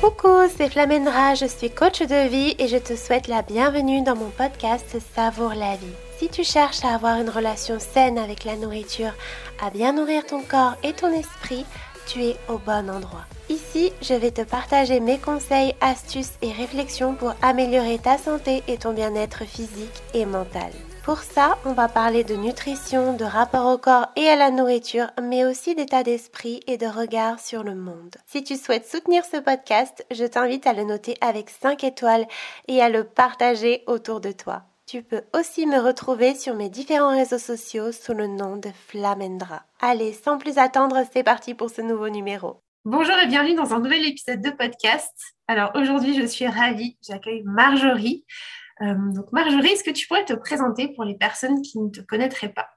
[0.00, 4.16] Coucou, c'est Flamendra, je suis coach de vie et je te souhaite la bienvenue dans
[4.16, 5.86] mon podcast Savoure la vie.
[6.18, 9.12] Si tu cherches à avoir une relation saine avec la nourriture,
[9.64, 11.64] à bien nourrir ton corps et ton esprit,
[12.06, 13.26] tu es au bon endroit.
[13.48, 18.78] Ici, je vais te partager mes conseils, astuces et réflexions pour améliorer ta santé et
[18.78, 20.72] ton bien-être physique et mental.
[21.04, 25.08] Pour ça, on va parler de nutrition, de rapport au corps et à la nourriture,
[25.20, 28.14] mais aussi d'état d'esprit et de regard sur le monde.
[28.28, 32.26] Si tu souhaites soutenir ce podcast, je t'invite à le noter avec 5 étoiles
[32.68, 34.62] et à le partager autour de toi.
[34.86, 39.64] Tu peux aussi me retrouver sur mes différents réseaux sociaux sous le nom de Flamendra.
[39.80, 42.60] Allez, sans plus attendre, c'est parti pour ce nouveau numéro.
[42.84, 45.12] Bonjour et bienvenue dans un nouvel épisode de podcast.
[45.48, 48.24] Alors aujourd'hui, je suis ravie, j'accueille Marjorie.
[48.82, 52.00] Euh, donc Marjorie, est-ce que tu pourrais te présenter pour les personnes qui ne te
[52.00, 52.68] connaîtraient pas?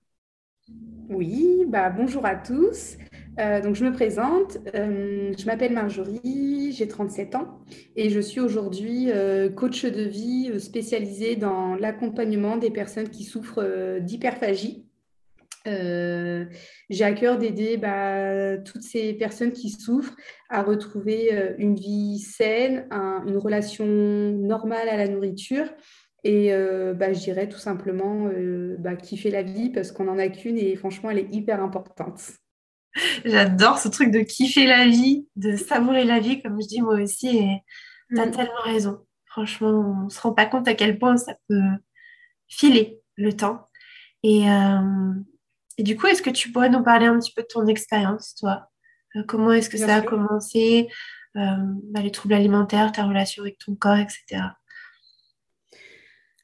[1.09, 2.98] Oui, bah, bonjour à tous.
[3.40, 7.60] Euh, donc je me présente, euh, je m'appelle Marjorie, j'ai 37 ans
[7.96, 9.10] et je suis aujourd'hui
[9.55, 14.85] coach de vie spécialisée dans l'accompagnement des personnes qui souffrent d'hyperphagie.
[15.66, 20.16] j'ai à cœur d'aider bah, toutes ces personnes qui souffrent
[20.49, 25.68] à retrouver une vie saine, une relation normale à la nourriture
[26.26, 30.18] et euh, bah, je dirais tout simplement euh, bah, kiffer la vie parce qu'on n'en
[30.18, 32.20] a qu'une et franchement, elle est hyper importante.
[33.26, 36.95] J'adore ce truc de kiffer la vie, de savourer la vie, comme je dis moi
[36.95, 37.27] aussi.
[37.37, 37.62] Et
[38.09, 38.32] tu as mm.
[38.32, 39.05] tellement raison.
[39.26, 41.62] Franchement, on ne se rend pas compte à quel point ça peut
[42.48, 43.70] filer le temps.
[44.23, 45.13] Et, euh,
[45.77, 48.34] et du coup, est-ce que tu pourrais nous parler un petit peu de ton expérience,
[48.34, 48.71] toi?
[49.27, 50.89] Comment est-ce que ça a commencé?
[51.35, 54.41] Bah, Les troubles alimentaires, ta relation avec ton corps, etc.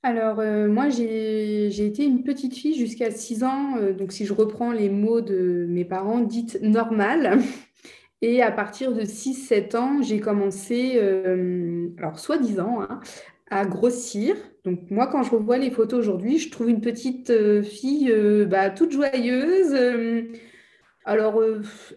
[0.04, 3.78] Alors, euh, moi, j'ai été une petite fille jusqu'à 6 ans.
[3.78, 7.40] Euh, donc, si je reprends les mots de mes parents, dites normales.
[8.24, 13.00] Et à partir de 6-7 ans, j'ai commencé, euh, alors soi-disant, hein,
[13.50, 14.36] à grossir.
[14.66, 17.32] Donc, moi, quand je revois les photos aujourd'hui, je trouve une petite
[17.64, 18.14] fille
[18.48, 19.76] bah, toute joyeuse.
[21.06, 21.42] alors,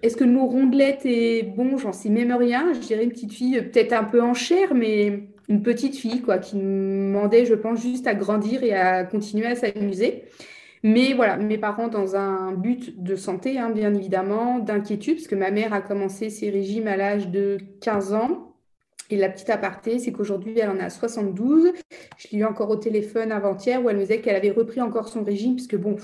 [0.03, 2.73] est-ce que le mot rondelette est bon J'en sais même rien.
[2.73, 6.39] Je dirais une petite fille peut-être un peu en chair, mais une petite fille quoi,
[6.39, 10.25] qui demandait, je pense, juste à grandir et à continuer à s'amuser.
[10.83, 15.35] Mais voilà, mes parents, dans un but de santé, hein, bien évidemment, d'inquiétude, parce que
[15.35, 18.55] ma mère a commencé ses régimes à l'âge de 15 ans.
[19.11, 21.73] Et la petite aparté, c'est qu'aujourd'hui, elle en a 72.
[22.19, 25.09] Je l'ai eu encore au téléphone avant-hier où elle me disait qu'elle avait repris encore
[25.09, 25.97] son régime, puisque bon,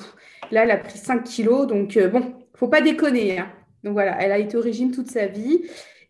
[0.50, 1.66] là, elle a pris 5 kilos.
[1.66, 3.38] Donc, euh, bon, faut pas déconner.
[3.38, 3.48] Hein.
[3.84, 5.62] Donc voilà, elle a été au régime toute sa vie.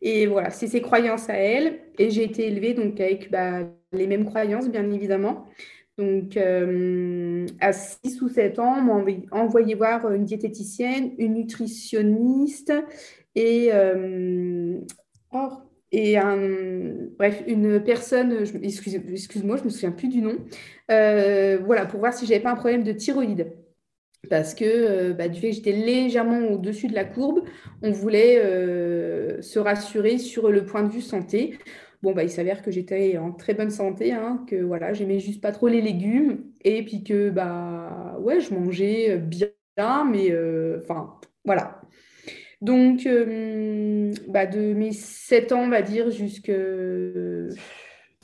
[0.03, 1.81] Et voilà, c'est ses croyances à elle.
[1.99, 3.61] Et j'ai été élevée donc avec bah,
[3.93, 5.47] les mêmes croyances, bien évidemment.
[5.99, 12.72] Donc, euh, à 6 ou 7 ans, on m'a envoyé voir une diététicienne, une nutritionniste
[13.34, 14.78] et, euh,
[17.19, 20.39] bref, une personne, excuse-moi, je ne me souviens plus du nom,
[20.91, 23.53] euh, voilà, pour voir si j'avais pas un problème de thyroïde
[24.31, 27.45] parce que euh, bah, du fait que j'étais légèrement au-dessus de la courbe,
[27.83, 31.59] on voulait euh, se rassurer sur le point de vue santé.
[32.03, 35.43] Bon, bah, il s'avère que j'étais en très bonne santé, hein, que voilà, j'aimais juste
[35.43, 39.51] pas trop les légumes, et puis que bah ouais, je mangeais bien,
[40.11, 41.15] mais euh, enfin
[41.45, 41.83] voilà.
[42.63, 43.09] Donc,
[44.29, 46.53] bah, de mes 7 ans, on va dire, jusqu'à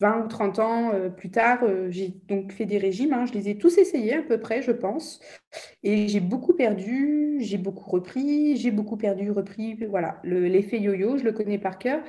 [0.00, 3.12] 20 ou 30 ans euh, plus tard, euh, j'ai donc fait des régimes.
[3.14, 3.24] Hein.
[3.26, 5.20] je les ai tous essayés à peu près, je pense.
[5.82, 9.74] Et j'ai beaucoup perdu, j'ai beaucoup repris, j'ai beaucoup perdu, repris.
[9.88, 12.02] Voilà, l'effet yo-yo, je le connais par cœur.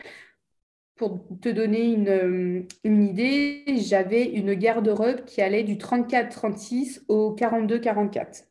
[0.96, 7.36] Pour te donner une, euh, une idée, j'avais une garde-robe qui allait du 34-36 au
[7.36, 8.48] 42-44.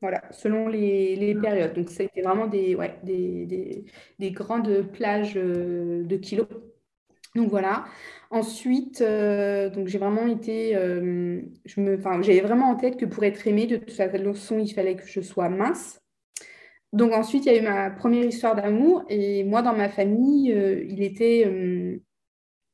[0.00, 1.74] Voilà, selon les, les, périodes.
[1.74, 3.84] Donc, c'était vraiment des, ouais, des, des,
[4.20, 6.46] des, grandes plages de kilos.
[7.34, 7.84] Donc voilà.
[8.30, 13.24] Ensuite, euh, donc j'ai vraiment été, euh, je me, j'avais vraiment en tête que pour
[13.24, 16.02] être aimée, de toute façon, il fallait que je sois mince.
[16.92, 20.52] Donc ensuite, il y a eu ma première histoire d'amour et moi, dans ma famille,
[20.52, 22.00] euh, il était,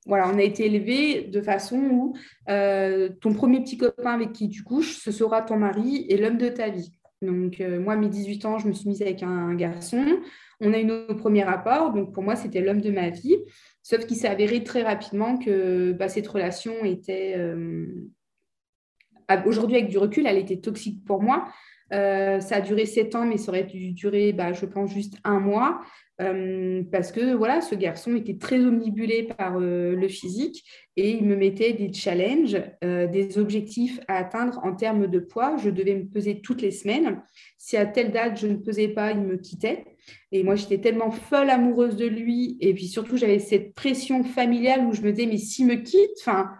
[0.07, 2.15] voilà, on a été élevés de façon où
[2.49, 6.49] ton premier petit copain avec qui tu couches, ce sera ton mari et l'homme de
[6.49, 6.93] ta vie.
[7.23, 10.05] Donc moi, à mes 18 ans, je me suis mise avec un garçon.
[10.61, 13.37] On a eu nos premiers rapports, donc pour moi, c'était l'homme de ma vie.
[13.85, 17.87] Sauf qu'il s'est avéré très rapidement que bah, cette relation était, euh,
[19.45, 21.47] aujourd'hui avec du recul, elle était toxique pour moi.
[21.93, 25.19] Euh, ça a duré sept ans, mais ça aurait dû durer, bah, je pense, juste
[25.25, 25.81] un mois.
[26.21, 30.65] Euh, parce que voilà, ce garçon était très omnibulé par le physique
[30.97, 35.57] et il me mettait des challenges, des objectifs à atteindre en termes de poids.
[35.57, 37.21] Je devais me peser toutes les semaines.
[37.59, 39.85] Si à telle date je ne pesais pas, il me quittait.
[40.33, 42.57] Et moi, j'étais tellement folle amoureuse de lui.
[42.61, 46.11] Et puis surtout, j'avais cette pression familiale où je me disais, mais s'il me quitte,
[46.21, 46.53] enfin,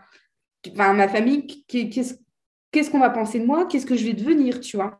[0.75, 3.67] ma famille, qu'est-ce qu'on va penser de moi?
[3.67, 4.99] Qu'est-ce que je vais devenir, tu vois?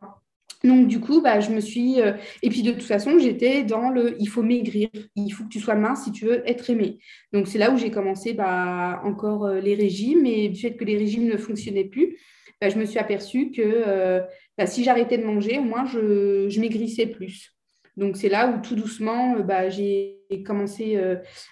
[0.65, 2.01] Donc, du coup, bah, je me suis.
[2.01, 5.49] Euh, et puis, de toute façon, j'étais dans le il faut maigrir, il faut que
[5.49, 6.99] tu sois mince si tu veux être aimé.
[7.33, 10.25] Donc, c'est là où j'ai commencé bah, encore euh, les régimes.
[10.25, 12.17] Et du fait que les régimes ne fonctionnaient plus,
[12.61, 14.21] bah, je me suis aperçue que euh,
[14.57, 17.51] bah, si j'arrêtais de manger, au moins, je, je maigrissais plus.
[17.97, 20.97] Donc, c'est là où tout doucement, bah, j'ai commencé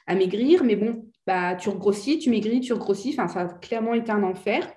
[0.08, 0.64] à maigrir.
[0.64, 3.16] Mais bon, bah, tu regrossis, tu maigris, tu regrossis.
[3.18, 4.68] Enfin, ça a clairement été un enfer.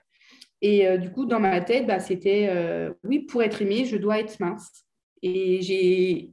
[0.63, 3.97] Et euh, du coup, dans ma tête, bah, c'était euh, oui, pour être aimée, je
[3.97, 4.85] dois être mince.
[5.23, 6.33] Et j'ai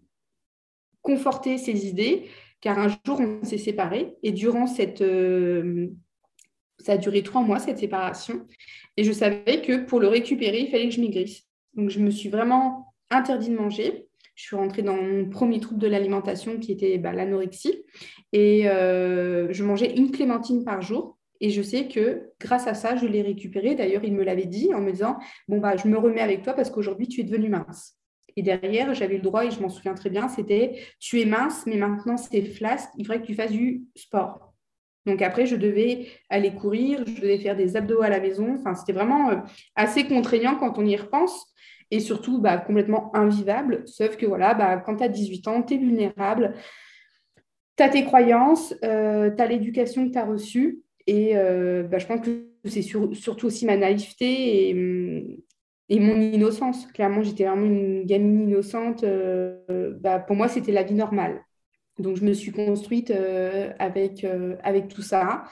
[1.01, 2.29] conforté ces idées,
[2.61, 4.15] car un jour, on s'est séparés.
[4.23, 5.01] Et durant cette.
[5.01, 5.87] Euh,
[6.79, 8.45] ça a duré trois mois, cette séparation.
[8.97, 11.43] Et je savais que pour le récupérer, il fallait que je maigrisse.
[11.75, 14.07] Donc, je me suis vraiment interdit de manger.
[14.35, 17.83] Je suis rentrée dans mon premier trouble de l'alimentation qui était bah, l'anorexie.
[18.33, 21.17] Et je mangeais une clémentine par jour.
[21.41, 23.75] Et je sais que grâce à ça, je l'ai récupéré.
[23.75, 26.53] D'ailleurs, il me l'avait dit en me disant Bon, bah, je me remets avec toi
[26.53, 27.97] parce qu'aujourd'hui, tu es devenue mince.
[28.35, 31.65] Et derrière, j'avais le droit, et je m'en souviens très bien, c'était Tu es mince,
[31.65, 34.53] mais maintenant, c'est flasque, il faudrait que tu fasses du sport.
[35.05, 38.55] Donc après, je devais aller courir, je devais faire des abdos à la maison.
[38.57, 39.35] Enfin, c'était vraiment euh,
[39.75, 41.53] assez contraignant quand on y repense
[41.91, 43.83] et surtout bah, complètement invivable.
[43.85, 46.55] Sauf que voilà, bah, quand tu as 18 ans, tu es vulnérable,
[47.75, 51.99] tu as tes croyances, euh, tu as l'éducation que tu as reçue et euh, bah,
[51.99, 56.87] je pense que c'est surtout aussi ma naïveté et, mon innocence.
[56.87, 59.03] Clairement, j'étais vraiment une gamine innocente.
[59.03, 61.43] Euh, bah, pour moi, c'était la vie normale.
[61.99, 64.25] Donc, je me suis construite euh, avec,
[64.63, 65.43] avec tout ça.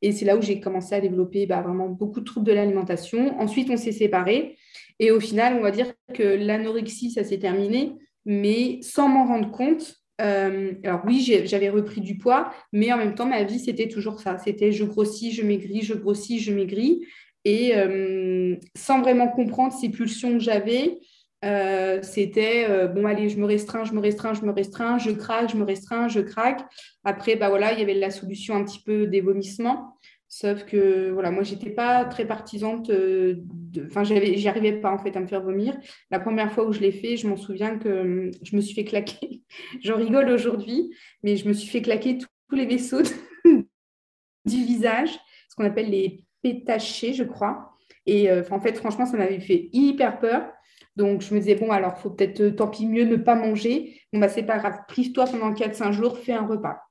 [0.00, 3.38] Et c'est là où j'ai commencé à développer bah, vraiment beaucoup de troubles de l'alimentation.
[3.38, 4.56] Ensuite, on s'est séparés.
[4.98, 7.92] Et au final, on va dire que l'anorexie, ça s'est terminé.
[8.24, 13.14] Mais sans m'en rendre compte, euh, alors oui, j'avais repris du poids, mais en même
[13.14, 14.38] temps, ma vie, c'était toujours ça.
[14.38, 17.06] C'était je grossis, je maigris, je grossis, je maigris.
[17.44, 20.98] Et euh, sans vraiment comprendre ces pulsions que j'avais,
[21.44, 25.50] euh, c'était bon, allez, je me restreins, je me restreins, je me restreins, je craque,
[25.50, 26.62] je me restreins, je craque.
[27.04, 29.96] Après, bah il y avait la solution un petit peu des vomissements.
[30.38, 33.42] Sauf que voilà, moi, j'étais pas très partisante de.
[33.86, 35.74] Enfin, j'y arrivais pas en fait à me faire vomir.
[36.10, 38.74] La première fois où je l'ai fait, je m'en souviens que hum, je me suis
[38.74, 39.40] fait claquer.
[39.82, 43.00] J'en rigole aujourd'hui, mais je me suis fait claquer tous les vaisseaux
[44.44, 45.08] du visage,
[45.48, 47.72] ce qu'on appelle les pétachés, je crois.
[48.04, 50.52] Et euh, en fait, franchement, ça m'avait fait hyper peur.
[50.96, 54.02] Donc, je me disais, bon, alors, faut peut-être, euh, tant pis, mieux ne pas manger.
[54.12, 56.85] Bon, bah, c'est pas grave, prive-toi pendant 4-5 jours, fais un repas.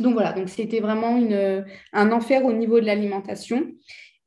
[0.00, 1.18] Donc voilà, donc c'était vraiment
[1.92, 3.66] un enfer au niveau de l'alimentation.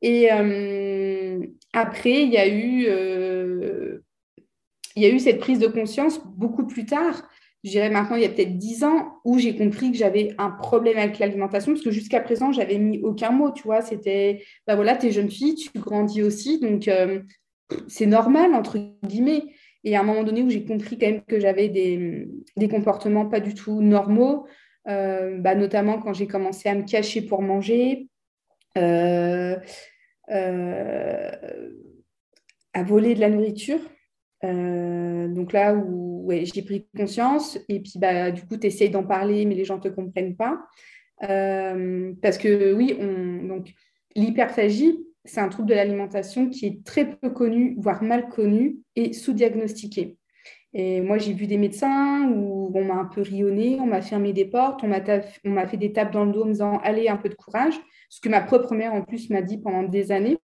[0.02, 1.40] Et euh,
[1.74, 4.00] après, il y, a eu, euh,
[4.96, 7.30] y a eu cette prise de conscience beaucoup plus tard,
[7.64, 10.50] je dirais maintenant il y a peut-être dix ans, où j'ai compris que j'avais un
[10.50, 14.76] problème avec l'alimentation, parce que jusqu'à présent, j'avais mis aucun mot, tu vois, c'était, ben
[14.76, 17.22] voilà, tu es jeune fille, tu grandis aussi, donc euh,
[17.88, 19.44] c'est normal, entre guillemets.
[19.84, 23.40] Et à un moment donné où j'ai compris quand même que j'avais des comportements pas
[23.40, 24.46] du tout normaux,
[24.88, 28.08] euh, bah, notamment quand j'ai commencé à me cacher pour manger,
[28.78, 29.56] euh,
[30.30, 31.32] euh,
[32.74, 33.80] à voler de la nourriture.
[34.44, 39.46] donc là où j'ai pris conscience, et puis bah, du coup, tu essayes d'en parler,
[39.46, 40.60] mais les gens ne te comprennent pas.
[41.20, 43.74] parce que oui, on, donc
[44.16, 49.14] l'hyperphagie, c'est un trouble de l'alimentation qui est très peu connu, voire mal connu et
[49.14, 50.18] sous-diagnostiqué.
[50.74, 54.32] Et moi, j'ai vu des médecins où on m'a un peu rionné, on m'a fermé
[54.32, 57.18] des portes, on m'a fait des tapes dans le dos en me disant Allez, un
[57.18, 57.74] peu de courage.
[58.10, 60.38] Ce que ma propre mère, en plus, m'a dit pendant des années.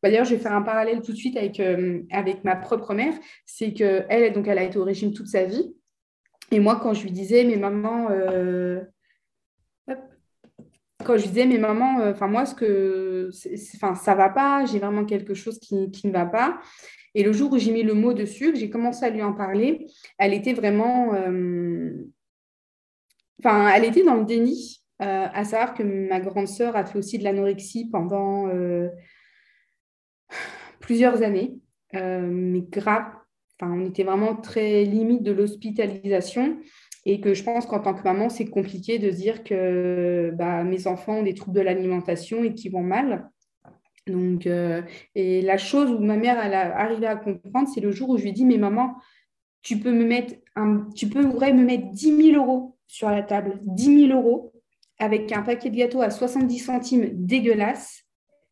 [0.00, 2.02] Bah, d'ailleurs, je vais faire un parallèle tout de suite avec, euh,
[2.44, 3.14] ma propre mère.
[3.46, 5.74] C'est qu'elle, donc, elle a été au régime toute sa vie.
[6.52, 8.80] Et moi, quand je lui disais Mais maman, euh,
[11.04, 13.30] quand je lui disais Mais maman, euh, enfin, moi, ce que.
[13.74, 16.60] Enfin, ça va pas, j'ai vraiment quelque chose qui ne va pas.
[17.14, 19.32] Et le jour où j'ai mis le mot dessus, que j'ai commencé à lui en
[19.32, 19.86] parler,
[20.18, 21.14] elle était vraiment...
[21.14, 21.92] Euh,
[23.40, 26.98] enfin, elle était dans le déni, euh, à savoir que ma grande sœur a fait
[26.98, 28.88] aussi de l'anorexie pendant euh,
[30.80, 31.58] plusieurs années,
[31.92, 33.06] mais grave.
[33.60, 36.58] Enfin, on était vraiment très limite de l'hospitalisation
[37.04, 40.86] et que je pense qu'en tant que maman, c'est compliqué de dire que bah, mes
[40.86, 43.30] enfants ont des troubles de l'alimentation et qui vont mal.
[44.10, 44.82] Donc, euh,
[45.14, 48.16] et la chose où ma mère elle a arrivé à comprendre, c'est le jour où
[48.16, 48.96] je lui ai dit, mais maman,
[49.62, 53.58] tu peux me mettre, un, tu pourrais me mettre 10 000 euros sur la table,
[53.62, 54.52] 10 000 euros,
[54.98, 58.04] avec un paquet de gâteaux à 70 centimes dégueulasse.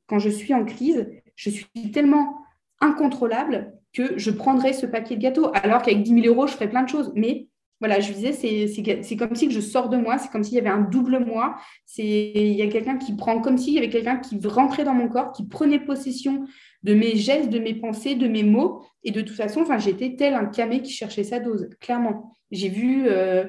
[0.06, 2.36] Quand je suis en crise, je suis tellement
[2.80, 6.68] incontrôlable que je prendrais ce paquet de gâteaux, alors qu'avec 10 000 euros, je ferais
[6.68, 7.12] plein de choses.
[7.14, 7.48] Mais
[7.80, 10.70] voilà, je disais, c'est comme si je sors de moi, c'est comme s'il y avait
[10.70, 11.56] un double moi.
[11.98, 15.08] Il y a quelqu'un qui prend, comme s'il y avait quelqu'un qui rentrait dans mon
[15.08, 16.46] corps, qui prenait possession
[16.84, 18.82] de mes gestes, de mes pensées, de mes mots.
[19.04, 22.32] Et de toute façon, j'étais tel un camé qui cherchait sa dose, clairement.
[22.50, 23.44] J'ai vu, euh,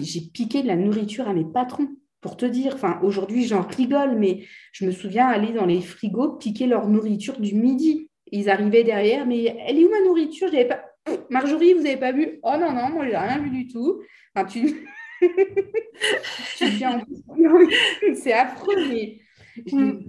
[0.00, 1.88] j'ai piqué de la nourriture à mes patrons,
[2.20, 2.76] pour te dire.
[3.02, 7.54] Aujourd'hui, j'en rigole, mais je me souviens aller dans les frigos piquer leur nourriture du
[7.54, 8.08] midi.
[8.30, 10.48] Ils arrivaient derrière, mais elle est où ma nourriture?
[10.50, 10.82] Je pas
[11.30, 12.38] Marjorie, vous n'avez pas vu?
[12.42, 14.02] Oh non, non, moi, je n'ai rien vu du tout.
[14.34, 14.86] Enfin, tu...
[18.14, 19.20] C'est affreux, mais
[19.66, 20.04] j'ai mm.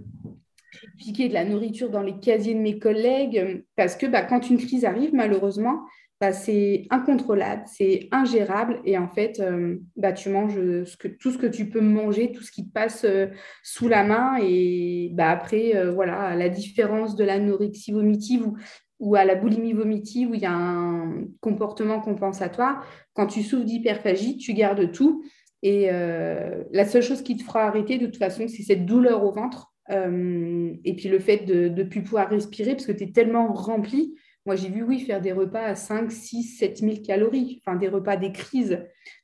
[0.97, 4.57] piqué de la nourriture dans les casiers de mes collègues parce que bah, quand une
[4.57, 5.83] crise arrive, malheureusement,
[6.23, 11.31] bah, c'est incontrôlable, c'est ingérable et en fait, euh, bah, tu manges ce que, tout
[11.31, 13.27] ce que tu peux manger, tout ce qui te passe euh,
[13.61, 18.57] sous la main et bah, après, euh, voilà, la différence de l'anorexie vomitive ou
[18.99, 23.65] ou à la boulimie vomitive où il y a un comportement compensatoire, quand tu souffres
[23.65, 25.23] d'hyperphagie, tu gardes tout.
[25.61, 29.23] Et euh, la seule chose qui te fera arrêter, de toute façon, c'est cette douleur
[29.23, 29.73] au ventre.
[29.91, 33.51] Euh, et puis le fait de ne plus pouvoir respirer parce que tu es tellement
[33.53, 34.15] rempli.
[34.45, 37.87] Moi, j'ai vu, oui, faire des repas à 5, 6, 7 000 calories, enfin des
[37.87, 38.77] repas, des crises.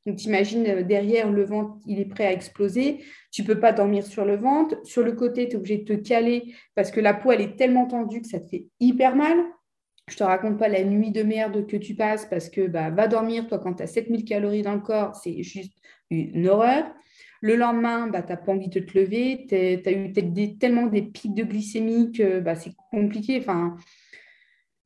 [0.06, 3.00] Donc, t'imagines, euh, derrière, le ventre, il est prêt à exploser.
[3.32, 4.78] Tu peux pas dormir sur le ventre.
[4.86, 7.58] Sur le côté, tu es obligé de te caler parce que la peau, elle est
[7.58, 9.38] tellement tendue que ça te fait hyper mal.
[10.10, 13.08] Je te raconte pas la nuit de merde que tu passes parce que bah, va
[13.08, 15.74] dormir, toi, quand tu as 7000 calories dans le corps, c'est juste
[16.10, 16.86] une horreur.
[17.42, 21.04] Le lendemain, bah, tu n'as pas envie de te lever, tu as eu tellement des
[21.04, 23.38] pics de glycémie que bah, c'est compliqué.
[23.40, 23.78] Enfin,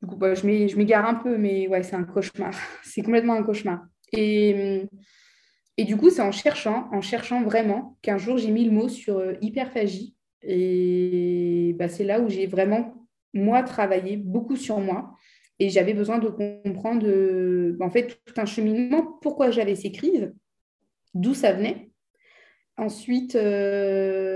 [0.01, 2.53] du coup, bah, je m'égare un peu, mais ouais, c'est un cauchemar.
[2.83, 3.85] C'est complètement un cauchemar.
[4.11, 4.83] Et,
[5.77, 8.89] et du coup, c'est en cherchant, en cherchant vraiment, qu'un jour, j'ai mis le mot
[8.89, 10.15] sur euh, hyperphagie.
[10.43, 13.02] Et bah, c'est là où j'ai vraiment
[13.33, 15.15] moi, travailler beaucoup sur moi.
[15.59, 20.33] Et j'avais besoin de comprendre, euh, en fait, tout un cheminement, pourquoi j'avais ces crises,
[21.13, 21.91] d'où ça venait.
[22.75, 24.33] Ensuite, euh,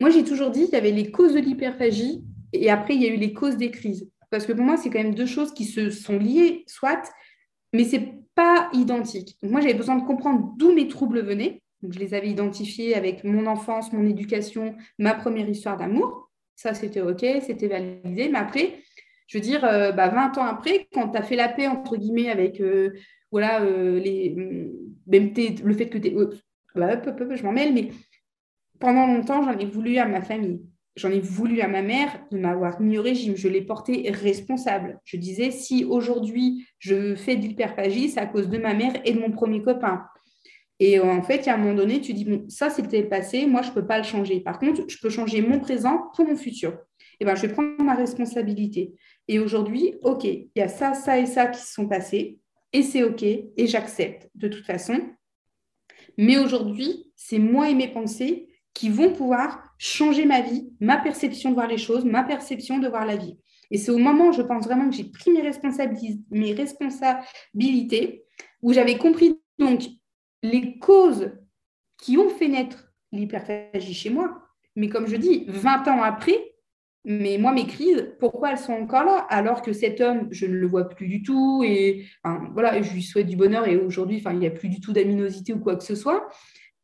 [0.00, 3.06] moi, j'ai toujours dit qu'il y avait les causes de l'hyperphagie et après, il y
[3.06, 4.10] a eu les causes des crises.
[4.30, 7.10] Parce que pour moi, c'est quand même deux choses qui se sont liées, soit,
[7.72, 9.36] mais ce n'est pas identique.
[9.42, 13.46] moi, j'avais besoin de comprendre d'où mes troubles venaient je les avais identifiés avec mon
[13.46, 16.30] enfance, mon éducation, ma première histoire d'amour.
[16.56, 18.28] Ça, c'était OK, c'était validé.
[18.28, 18.78] Mais après,
[19.26, 21.96] je veux dire, 20 euh, bah, ans après, quand tu as fait la paix, entre
[21.96, 22.92] guillemets, avec euh,
[23.30, 24.34] voilà, euh, les,
[25.06, 26.16] même le fait que tu es.
[26.74, 27.90] Bah, je m'en mêle, mais
[28.80, 30.62] pendant longtemps, j'en ai voulu à ma famille.
[30.96, 33.36] J'en ai voulu à ma mère de m'avoir mis au régime.
[33.36, 35.00] Je l'ai porté responsable.
[35.04, 39.12] Je disais, si aujourd'hui je fais de l'hyperphagie, c'est à cause de ma mère et
[39.12, 40.04] de mon premier copain.
[40.80, 43.62] Et en fait, a un moment donné, tu dis, bon, ça, c'était le passé, moi,
[43.62, 44.40] je ne peux pas le changer.
[44.40, 46.70] Par contre, je peux changer mon présent pour mon futur.
[46.70, 48.92] Et eh ben, je vais prendre ma responsabilité.
[49.28, 52.40] Et aujourd'hui, OK, il y a ça, ça et ça qui se sont passés,
[52.72, 54.98] et c'est OK, et j'accepte de toute façon.
[56.18, 61.50] Mais aujourd'hui, c'est moi et mes pensées qui vont pouvoir changer ma vie, ma perception
[61.50, 63.38] de voir les choses, ma perception de voir la vie.
[63.70, 68.24] Et c'est au moment, je pense vraiment que j'ai pris mes, responsabilités, mes responsabilités,
[68.60, 69.84] où j'avais compris donc
[70.44, 71.32] les causes
[71.96, 74.42] qui ont fait naître l'hyperphagie chez moi.
[74.76, 76.52] Mais comme je dis, 20 ans après,
[77.06, 80.54] mais moi, mes crises, pourquoi elles sont encore là alors que cet homme, je ne
[80.54, 82.04] le vois plus du tout et
[82.52, 85.54] voilà, je lui souhaite du bonheur et aujourd'hui, il n'y a plus du tout d'aminosité
[85.54, 86.28] ou quoi que ce soit.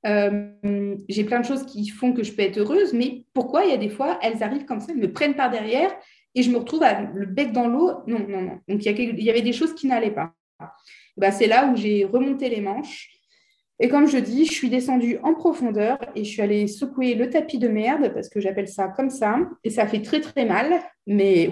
[0.07, 3.71] Euh, j'ai plein de choses qui font que je peux être heureuse, mais pourquoi il
[3.71, 5.91] y a des fois, elles arrivent comme ça, elles me prennent par derrière
[6.35, 8.61] et je me retrouve à le bec dans l'eau Non, non, non.
[8.69, 10.33] Donc il y, avait des choses qui n'allaient pas.
[11.19, 13.20] Bah, c'est là où j'ai remonté les manches
[13.81, 17.31] et comme je dis, je suis descendue en profondeur et je suis allée secouer le
[17.31, 20.81] tapis de merde, parce que j'appelle ça comme ça, et ça fait très très mal,
[21.07, 21.51] mais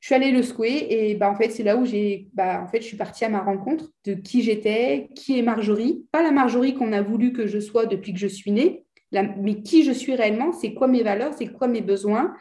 [0.00, 2.68] je suis allée le secouer et bah, en fait, c'est là où j'ai, bah, en
[2.68, 6.30] fait, je suis partie à ma rencontre de qui j'étais, qui est Marjorie, pas la
[6.30, 9.92] Marjorie qu'on a voulu que je sois depuis que je suis née, mais qui je
[9.92, 12.34] suis réellement, c'est quoi mes valeurs, c'est quoi mes besoins.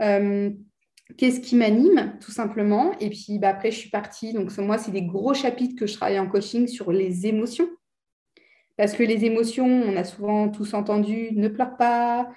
[0.00, 0.50] Euh,
[1.16, 2.92] qu'est-ce qui m'anime, tout simplement.
[3.00, 4.32] Et puis bah, après, je suis partie.
[4.32, 7.68] Donc, moi, c'est des gros chapitres que je travaille en coaching sur les émotions.
[8.76, 12.28] Parce que les émotions, on a souvent tous entendu, ne pleure pas,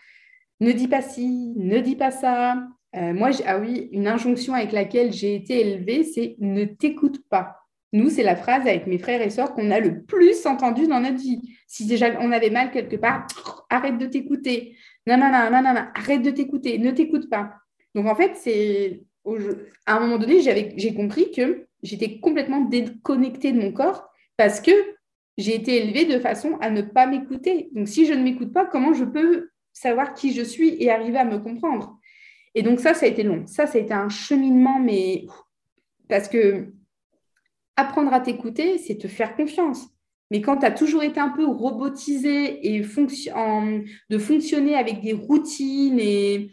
[0.59, 2.63] ne dis pas ci, ne dis pas ça.
[2.95, 7.57] Euh, moi, ah oui, une injonction avec laquelle j'ai été élevée, c'est ne t'écoute pas.
[7.91, 10.99] Nous, c'est la phrase avec mes frères et sœurs qu'on a le plus entendu dans
[10.99, 11.57] notre vie.
[11.67, 13.25] Si déjà on avait mal quelque part,
[13.69, 14.75] arrête de t'écouter.
[15.07, 17.53] Non, non, non, non, non, arrête de t'écouter, ne t'écoute pas.
[17.95, 19.01] Donc en fait, c'est
[19.85, 24.71] à un moment donné, j'ai compris que j'étais complètement déconnectée de mon corps parce que
[25.39, 27.69] j'ai été élevée de façon à ne pas m'écouter.
[27.73, 31.17] Donc, si je ne m'écoute pas, comment je peux savoir qui je suis et arriver
[31.17, 31.97] à me comprendre?
[32.55, 33.45] Et donc, ça, ça a été long.
[33.47, 35.25] Ça, ça a été un cheminement, mais
[36.09, 36.73] parce que
[37.77, 39.87] apprendre à t'écouter, c'est te faire confiance.
[40.31, 45.99] Mais quand tu as toujours été un peu robotisé et de fonctionner avec des routines
[45.99, 46.51] et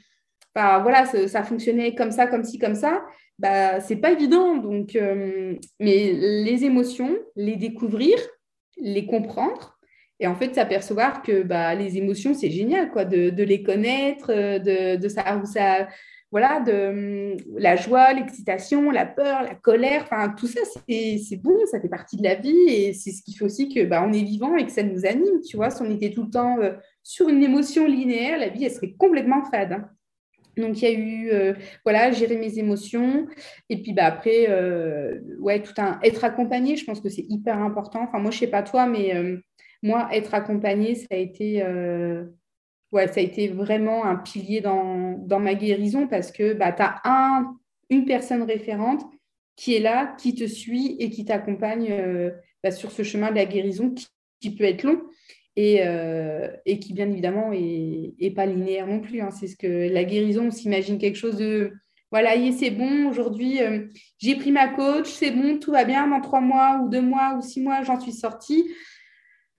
[0.55, 3.05] bah, voilà, ça, fonctionnait comme ça, comme ci, comme ça,
[3.39, 4.57] bah, c'est pas évident.
[4.57, 8.17] Donc, euh, mais les émotions, les découvrir,
[8.77, 9.79] les comprendre,
[10.19, 14.97] et en fait s'apercevoir que bah, les émotions, c'est génial quoi, de, les connaître, de,
[14.97, 15.89] de ça, ça,
[16.33, 21.57] voilà, de hum, la joie, l'excitation, la peur, la colère, enfin tout ça, c'est bon,
[21.67, 24.13] ça fait partie de la vie et c'est ce qui fait aussi que bah, on
[24.13, 25.71] est vivant et que ça nous anime, tu vois.
[25.71, 28.95] Si on était tout le temps euh, sur une émotion linéaire, la vie, elle serait
[28.99, 29.73] complètement fade.
[29.73, 29.89] Hein.
[30.57, 33.27] Donc, il y a eu, euh, voilà, gérer mes émotions.
[33.69, 35.21] Et puis, bah, après, euh,
[35.65, 38.03] tout un être accompagné, je pense que c'est hyper important.
[38.03, 39.15] Enfin, moi, je sais pas toi, mais
[39.83, 41.63] moi, être accompagné, ça a été
[42.93, 47.01] ouais, ça a été vraiment un pilier dans, ma guérison parce que bah, tu as
[47.05, 47.57] un,
[47.91, 49.03] une personne référente
[49.57, 52.31] qui est là, qui te suit et qui t'accompagne euh,
[52.63, 53.95] bah, sur ce chemin de la guérison
[54.41, 55.03] qui, peut être long
[55.57, 59.21] et, euh, et qui, bien évidemment, est, pas linéaire non plus.
[59.21, 59.31] Hein.
[59.31, 61.73] C'est ce que la guérison, on s'imagine quelque chose de
[62.13, 66.21] voilà, c'est bon, aujourd'hui, euh, j'ai pris ma coach, c'est bon, tout va bien, dans
[66.21, 68.71] trois mois ou deux mois ou six mois, j'en suis sortie.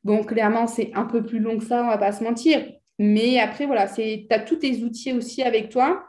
[0.03, 2.65] Bon, clairement, c'est un peu plus long que ça, on va pas se mentir.
[2.99, 6.06] Mais après, voilà, tu as tous tes outils aussi avec toi.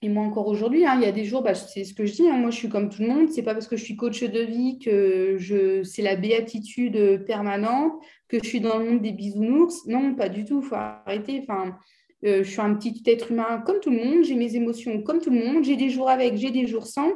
[0.00, 2.12] Et moi, encore aujourd'hui, hein, il y a des jours, bah, c'est ce que je
[2.12, 3.30] dis, hein, moi, je suis comme tout le monde.
[3.30, 7.24] Ce n'est pas parce que je suis coach de vie que je, c'est la béatitude
[7.26, 7.94] permanente,
[8.28, 9.86] que je suis dans le monde des bisounours.
[9.86, 10.62] Non, pas du tout.
[10.62, 11.40] Faut arrêter.
[11.42, 11.76] Enfin,
[12.24, 14.22] euh, je suis un petit être humain comme tout le monde.
[14.22, 15.64] J'ai mes émotions comme tout le monde.
[15.64, 17.10] J'ai des jours avec, j'ai des jours sans.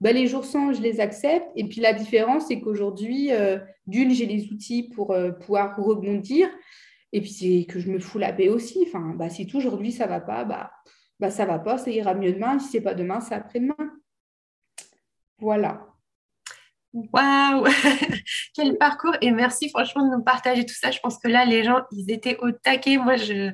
[0.00, 1.46] Bah, les jours sans, je les accepte.
[1.54, 6.48] Et puis, la différence, c'est qu'aujourd'hui, euh, d'une, j'ai les outils pour euh, pouvoir rebondir.
[7.12, 8.84] Et puis, c'est que je me fous la paix aussi.
[8.88, 10.72] Enfin, bah, si tout aujourd'hui, ça ne va pas, bah,
[11.20, 12.58] bah, ça ne va pas, ça ira mieux demain.
[12.58, 13.76] Si ce n'est pas demain, c'est après-demain.
[15.38, 15.86] Voilà.
[16.94, 17.66] Waouh
[18.54, 20.92] Quel parcours Et merci franchement de nous partager tout ça.
[20.92, 22.98] Je pense que là, les gens, ils étaient au taquet.
[22.98, 23.50] Moi, je,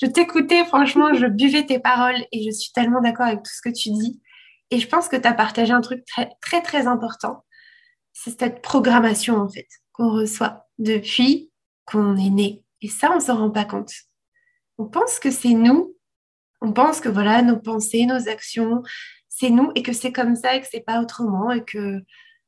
[0.00, 3.60] je t'écoutais, franchement, je buvais tes paroles et je suis tellement d'accord avec tout ce
[3.60, 4.20] que tu dis.
[4.70, 7.44] Et je pense que tu as partagé un truc très, très, très important.
[8.12, 11.50] C'est cette programmation, en fait, qu'on reçoit depuis
[11.86, 12.64] qu'on est né.
[12.82, 13.92] Et ça, on ne s'en rend pas compte.
[14.78, 15.95] On pense que c'est nous.
[16.66, 18.82] On pense que voilà, nos pensées, nos actions,
[19.28, 22.02] c'est nous et que c'est comme ça et que c'est pas autrement et que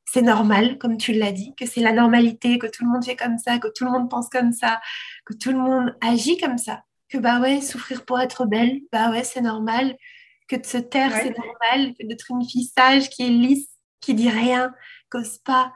[0.07, 3.15] c'est normal, comme tu l'as dit, que c'est la normalité, que tout le monde fait
[3.15, 4.81] comme ça, que tout le monde pense comme ça,
[5.25, 6.83] que tout le monde agit comme ça.
[7.09, 9.97] Que bah ouais, souffrir pour être belle, bah ouais, c'est normal.
[10.49, 11.95] Que de se taire, c'est normal.
[11.95, 13.69] Que d'être une fille sage qui est lisse,
[14.01, 14.75] qui dit rien,
[15.11, 15.73] cause pas,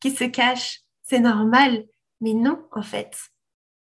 [0.00, 1.84] qui se cache, c'est normal.
[2.20, 3.16] Mais non, en fait,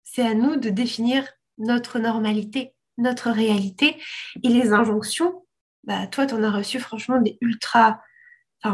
[0.03, 3.97] c'est à nous de définir notre normalité, notre réalité.
[4.43, 5.45] Et les injonctions,
[5.83, 8.01] bah, toi, tu en as reçu franchement des ultra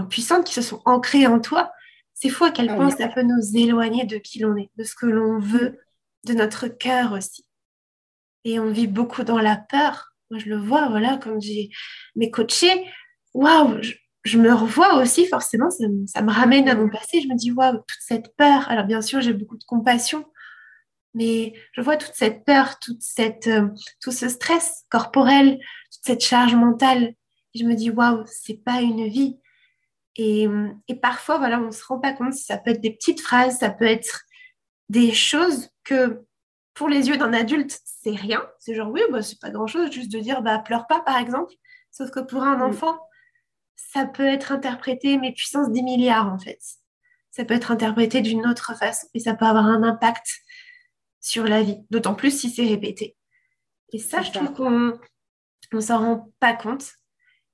[0.09, 1.71] puissantes qui se sont ancrées en toi.
[2.13, 4.83] C'est fou à quel ah point ça peut nous éloigner de qui l'on est, de
[4.83, 5.79] ce que l'on veut,
[6.25, 7.45] de notre cœur aussi.
[8.45, 10.13] Et on vit beaucoup dans la peur.
[10.29, 11.69] Moi, je le vois, voilà, quand j'ai
[12.15, 12.85] mes coachés,
[13.33, 13.81] waouh,
[14.23, 17.21] je, me revois aussi, forcément, ça, ça, me ramène à mon passé.
[17.21, 18.69] Je me dis, waouh, toute cette peur.
[18.69, 20.25] Alors, bien sûr, j'ai beaucoup de compassion
[21.13, 23.67] mais je vois toute cette peur, toute cette, euh,
[24.01, 25.59] tout ce stress corporel,
[25.91, 27.13] toute cette charge mentale.
[27.55, 29.39] je me dis, waouh, c'est pas une vie.
[30.15, 32.33] Et, euh, et, parfois, voilà, on ne se rend pas compte.
[32.33, 34.23] Ça peut être des petites phrases, ça peut être
[34.89, 36.23] des choses que
[36.73, 38.43] pour les yeux d'un adulte, c'est rien.
[38.59, 41.53] C'est genre, oui, bah, c'est pas grand-chose, juste de dire, bah, pleure pas, par exemple.
[41.91, 42.61] Sauf que pour un mm.
[42.63, 42.99] enfant,
[43.75, 46.59] ça peut être interprété, mais puissance 10 milliards, en fait.
[47.31, 50.27] Ça peut être interprété d'une autre façon et ça peut avoir un impact
[51.23, 53.15] sur la vie, d'autant plus si c'est répété.
[53.93, 54.99] Et ça, je trouve qu'on
[55.71, 56.85] ne s'en rend pas compte.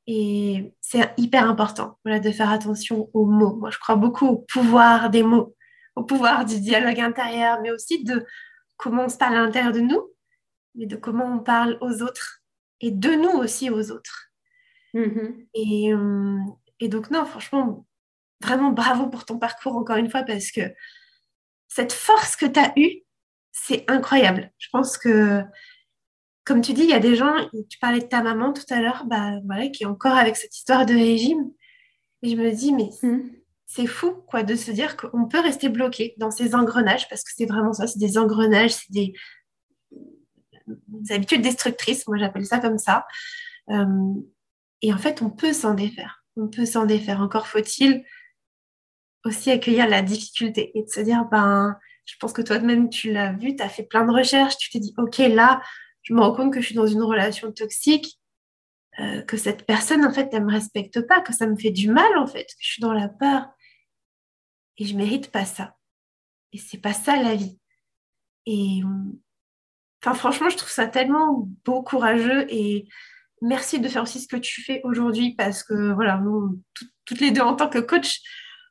[0.08, 3.56] Et c'est hyper important voilà, de faire attention aux mots.
[3.56, 5.56] Moi, je crois beaucoup au pouvoir des mots,
[5.96, 8.26] au pouvoir du dialogue intérieur, mais aussi de
[8.76, 10.04] comment on se parle à l'intérieur de nous,
[10.74, 12.42] mais de comment on parle aux autres
[12.82, 14.32] et de nous aussi aux autres.
[14.96, 15.48] Mm-hmm.
[15.54, 16.40] Et, euh,
[16.80, 17.86] et donc, non, franchement,
[18.42, 20.62] vraiment bravo pour ton parcours encore une fois parce que
[21.68, 23.04] cette force que tu as eue,
[23.66, 24.52] c'est incroyable.
[24.58, 25.44] Je pense que,
[26.44, 27.34] comme tu dis, il y a des gens,
[27.70, 30.56] tu parlais de ta maman tout à l'heure, bah, voilà, qui est encore avec cette
[30.56, 31.52] histoire de régime.
[32.24, 33.30] Et je me dis, mais hmm.
[33.66, 37.32] c'est fou quoi, de se dire qu'on peut rester bloqué dans ces engrenages, parce que
[37.36, 39.14] c'est vraiment ça, c'est des engrenages, c'est des,
[41.10, 43.06] habitudes destructrices, moi j'appelle ça comme ça.
[43.70, 44.14] Euh,
[44.82, 46.24] et en fait, on peut s'en défaire.
[46.38, 47.22] On peut s'en défaire.
[47.22, 48.04] Encore faut-il
[49.26, 51.78] aussi accueillir la difficulté et de se dire, ben,
[52.10, 54.80] je pense que toi-même, tu l'as vu, tu as fait plein de recherches, tu t'es
[54.80, 55.62] dit, OK, là,
[56.02, 58.20] je me rends compte que je suis dans une relation toxique,
[59.00, 61.72] euh, que cette personne, en fait, elle ne me respecte pas, que ça me fait
[61.72, 63.48] du mal, en fait, que je suis dans la peur.
[64.78, 65.76] et je mérite pas ça.
[66.54, 67.60] Et c'est pas ça la vie.
[68.46, 68.82] Et
[70.02, 72.88] enfin, franchement, je trouve ça tellement beau, courageux et
[73.42, 76.62] merci de faire aussi ce que tu fais aujourd'hui parce que voilà, nous,
[77.06, 78.22] toutes les deux en tant que coach,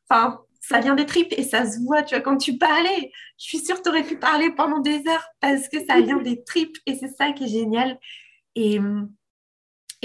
[0.08, 3.44] enfin, ça vient des tripes et ça se voit, tu vois, quand tu parlais, je
[3.44, 6.44] suis sûre que tu aurais pu parler pendant des heures parce que ça vient des
[6.44, 7.98] tripes et c'est ça qui est génial.
[8.54, 8.78] Et,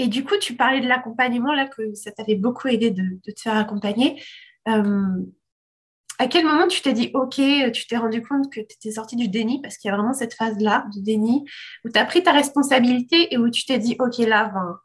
[0.08, 3.56] du coup, tu parlais de l'accompagnement, là, que ça t'avait beaucoup aidé de, te faire
[3.56, 4.22] accompagner.
[4.68, 5.22] Euh,
[6.18, 7.40] à quel moment tu t'es dit, OK,
[7.72, 10.14] tu t'es rendu compte que tu étais sorti du déni, parce qu'il y a vraiment
[10.14, 11.44] cette phase-là de déni,
[11.84, 14.78] où tu as pris ta responsabilité et où tu t'es dit, OK, là, ben,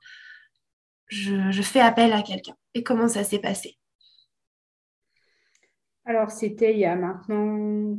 [1.08, 2.56] je, fais appel à quelqu'un.
[2.74, 3.79] Et comment ça s'est passé?
[6.10, 7.96] Alors, c'était il y a maintenant,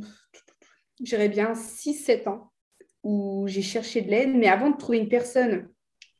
[1.01, 2.51] j'irais bien 6-7 ans,
[3.03, 5.69] où j'ai cherché de l'aide, mais avant de trouver une personne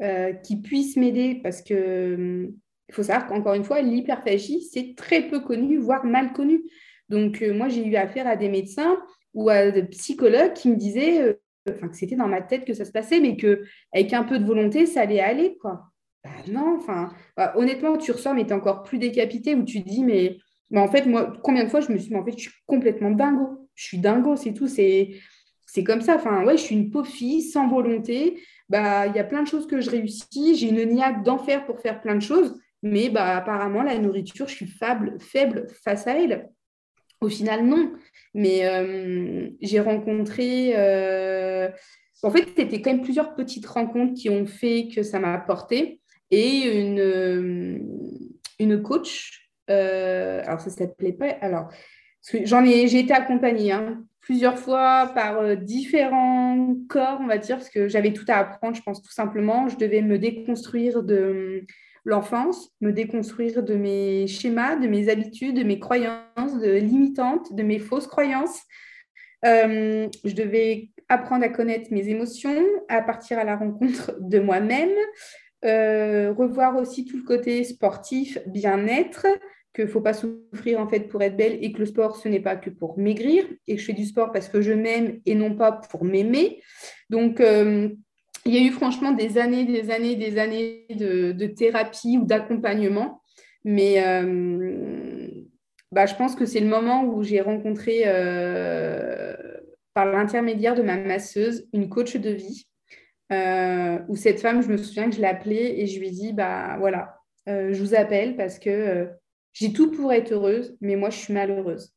[0.01, 2.49] euh, qui puisse m'aider, parce que
[2.87, 6.63] il faut savoir qu'encore une fois, l'hyperphagie, c'est très peu connu, voire mal connu.
[7.09, 8.97] Donc, euh, moi, j'ai eu affaire à des médecins
[9.33, 11.33] ou à des psychologues qui me disaient euh,
[11.65, 14.85] que c'était dans ma tête que ça se passait, mais qu'avec un peu de volonté,
[14.85, 15.57] ça allait aller.
[15.57, 15.81] Quoi.
[16.23, 19.83] Bah, non, enfin, bah, honnêtement, tu ressors, mais tu es encore plus décapité, où tu
[19.83, 20.37] te dis, mais,
[20.79, 22.51] en fait, moi, combien de fois je me suis dit, mais en fait, je suis
[22.65, 23.67] complètement dingo.
[23.75, 24.67] Je suis dingo, c'est tout.
[24.67, 25.11] C'est,
[25.65, 26.15] c'est comme ça.
[26.15, 28.41] Enfin, ouais, je suis une pauvre fille sans volonté.
[28.69, 30.55] Bah, il y a plein de choses que je réussis.
[30.55, 32.59] J'ai une niaque d'enfer pour faire plein de choses.
[32.83, 36.49] Mais bah, apparemment, la nourriture, je suis faible, faible face à elle.
[37.19, 37.91] Au final, non.
[38.33, 40.73] Mais euh, j'ai rencontré.
[40.75, 41.69] Euh,
[42.23, 45.99] en fait, c'était quand même plusieurs petites rencontres qui ont fait que ça m'a apporté.
[46.31, 48.17] Et une,
[48.57, 51.29] une coach, alors ça ne s'appelait pas?
[51.41, 51.69] Alors,
[52.31, 58.13] j'ai été accompagnée hein, plusieurs fois par différents corps, on va dire, parce que j'avais
[58.13, 59.67] tout à apprendre, je pense tout simplement.
[59.67, 61.65] Je devais me déconstruire de
[62.03, 67.79] l'enfance, me déconstruire de mes schémas, de mes habitudes, de mes croyances limitantes, de mes
[67.79, 68.61] fausses croyances.
[69.45, 74.95] Euh, je devais apprendre à connaître mes émotions, à partir à la rencontre de moi-même,
[75.65, 79.27] euh, revoir aussi tout le côté sportif, bien-être,
[79.73, 82.27] qu'il ne faut pas souffrir en fait pour être belle et que le sport, ce
[82.27, 85.19] n'est pas que pour maigrir et que je fais du sport parce que je m'aime
[85.25, 86.61] et non pas pour m'aimer.
[87.09, 87.89] Donc, euh,
[88.45, 93.21] il y a eu franchement des années, des années, des années de, thérapie ou d'accompagnement.
[93.63, 95.27] Mais euh,
[95.91, 99.35] bah, je pense que c'est le moment où j'ai rencontré, euh,
[99.93, 102.67] par l'intermédiaire de ma masseuse, une coach de vie.
[104.09, 106.75] Où cette femme, je me souviens que je l'ai appelée et je lui dit, bah
[106.79, 107.15] voilà,
[107.47, 109.07] je vous appelle parce que
[109.53, 111.93] j'ai tout pour être heureuse, mais moi, je suis malheureuse.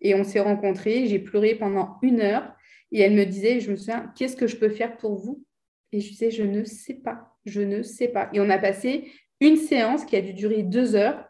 [0.00, 2.52] Et on s'est rencontrés, j'ai pleuré pendant une heure
[2.90, 5.44] et elle me disait, je me souviens, qu'est-ce que je peux faire pour vous?
[5.92, 8.28] Et je disais, je ne sais pas, je ne sais pas.
[8.32, 9.10] Et on a passé
[9.40, 11.24] une séance qui a dû durer deux heures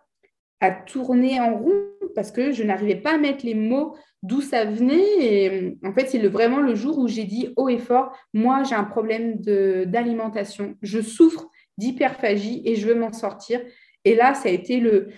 [0.60, 1.82] à tourner en rond
[2.14, 5.18] parce que je n'arrivais pas à mettre les mots d'où ça venait.
[5.18, 8.74] Et en fait, c'est vraiment le jour où j'ai dit haut et fort, moi, j'ai
[8.74, 10.76] un problème d'alimentation.
[10.82, 13.60] Je souffre d'hyperphagie et je veux m'en sortir.
[14.04, 15.08] Et là, ça a été le...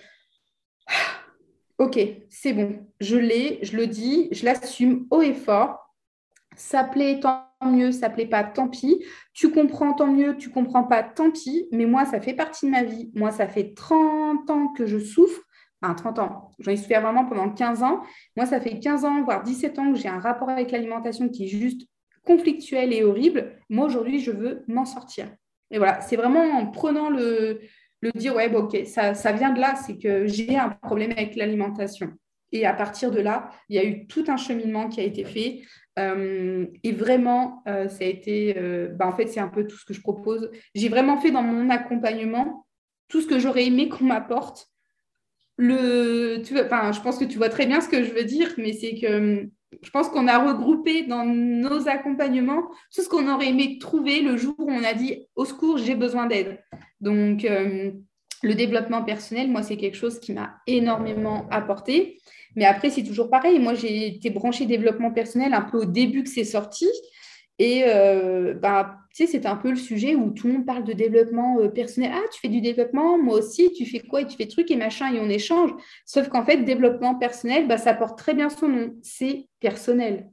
[1.77, 5.93] Ok, c'est bon, je l'ai, je le dis, je l'assume haut et fort.
[6.55, 9.03] Ça plaît tant mieux, ça plaît pas, tant pis.
[9.33, 11.67] Tu comprends, tant mieux, tu comprends pas, tant pis.
[11.73, 13.11] Mais moi, ça fait partie de ma vie.
[13.13, 15.41] Moi, ça fait 30 ans que je souffre.
[15.81, 16.51] Enfin, 30 ans.
[16.59, 18.01] J'en ai souffert vraiment pendant 15 ans.
[18.37, 21.45] Moi, ça fait 15 ans, voire 17 ans que j'ai un rapport avec l'alimentation qui
[21.45, 21.81] est juste
[22.25, 23.57] conflictuel et horrible.
[23.69, 25.27] Moi, aujourd'hui, je veux m'en sortir.
[25.71, 27.59] Et voilà, c'est vraiment en prenant le,
[28.01, 31.11] le dire, ouais, bon, ok, ça, ça vient de là, c'est que j'ai un problème
[31.11, 32.13] avec l'alimentation.
[32.51, 35.25] Et à partir de là, il y a eu tout un cheminement qui a été
[35.25, 35.61] fait.
[35.97, 39.77] Euh, et vraiment, euh, ça a été, euh, bah, en fait, c'est un peu tout
[39.77, 40.51] ce que je propose.
[40.73, 42.65] J'ai vraiment fait dans mon accompagnement
[43.07, 44.67] tout ce que j'aurais aimé qu'on m'apporte.
[45.57, 48.73] Le, tu je pense que tu vois très bien ce que je veux dire, mais
[48.73, 49.49] c'est que
[49.81, 54.37] je pense qu'on a regroupé dans nos accompagnements tout ce qu'on aurait aimé trouver le
[54.37, 56.59] jour où on a dit au secours, j'ai besoin d'aide.
[57.01, 57.45] Donc,
[58.43, 62.19] le développement personnel, moi, c'est quelque chose qui m'a énormément apporté.
[62.55, 63.59] Mais après, c'est toujours pareil.
[63.59, 66.87] Moi, j'ai été branchée développement personnel un peu au début que c'est sorti.
[67.57, 70.83] Et euh, bah, tu sais, c'est un peu le sujet où tout le monde parle
[70.83, 72.11] de développement euh, personnel.
[72.13, 74.75] Ah, tu fais du développement, moi aussi, tu fais quoi et tu fais trucs et
[74.75, 75.71] machin, et on échange.
[76.05, 78.95] Sauf qu'en fait, développement personnel, bah, ça porte très bien son nom.
[79.01, 80.29] C'est personnel.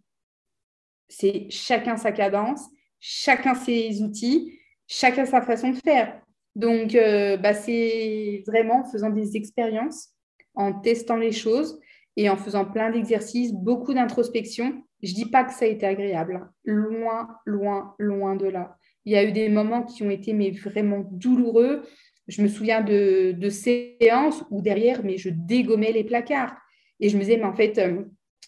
[1.09, 2.63] C'est chacun sa cadence,
[2.99, 4.59] chacun ses outils,
[4.89, 6.21] chacun sa façon de faire.
[6.57, 10.09] Donc, euh, bah, c'est vraiment en faisant des expériences,
[10.55, 11.79] en testant les choses,
[12.17, 14.83] et en faisant plein d'exercices, beaucoup d'introspection.
[15.03, 18.77] Je dis pas que ça a été agréable, loin, loin, loin de là.
[19.05, 21.83] Il y a eu des moments qui ont été mais vraiment douloureux.
[22.29, 26.57] Je me souviens de, séances où derrière, mais je dégommais les placards.
[27.01, 27.81] Et je me disais, mais en fait,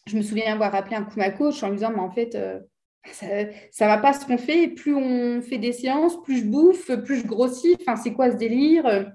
[0.07, 2.37] je me souviens avoir appelé un coup ma coach en lui disant, mais en fait,
[3.13, 4.69] ça, ne va pas ce qu'on fait.
[4.69, 7.77] Plus on fait des séances, plus je bouffe, plus je grossis.
[8.03, 9.13] C'est quoi ce délire?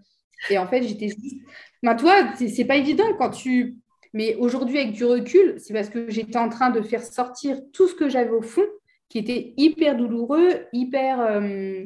[0.49, 1.35] Et en fait, j'étais juste.
[1.81, 3.77] Ben, toi, c'est pas évident quand tu.
[4.13, 7.87] Mais aujourd'hui, avec du recul, c'est parce que j'étais en train de faire sortir tout
[7.87, 8.65] ce que j'avais au fond,
[9.07, 11.19] qui était hyper douloureux, hyper.
[11.19, 11.85] Euh,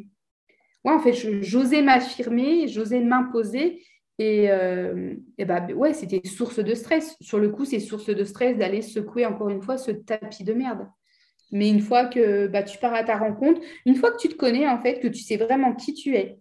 [0.85, 3.83] ouais, en fait, j'osais m'affirmer, j'osais m'imposer.
[4.19, 7.15] Et, euh, et bah, ouais, c'était source de stress.
[7.19, 10.53] Sur le coup, c'est source de stress d'aller secouer encore une fois ce tapis de
[10.53, 10.87] merde.
[11.51, 14.35] Mais une fois que bah, tu pars à ta rencontre, une fois que tu te
[14.35, 16.39] connais, en fait, que tu sais vraiment qui tu es,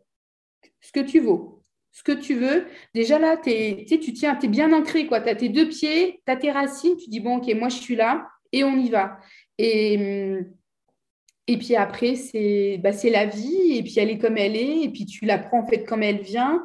[0.80, 1.61] ce que tu vaux,
[1.92, 5.06] ce que tu veux, déjà là, tu tiens, es bien ancré.
[5.06, 7.76] Tu as tes deux pieds, tu as tes racines, tu dis, bon, ok, moi, je
[7.76, 9.18] suis là et on y va.
[9.58, 10.38] Et,
[11.46, 14.88] et puis après, c'est bah, la vie, et puis elle est comme elle est, et
[14.90, 16.64] puis tu la prends en fait comme elle vient,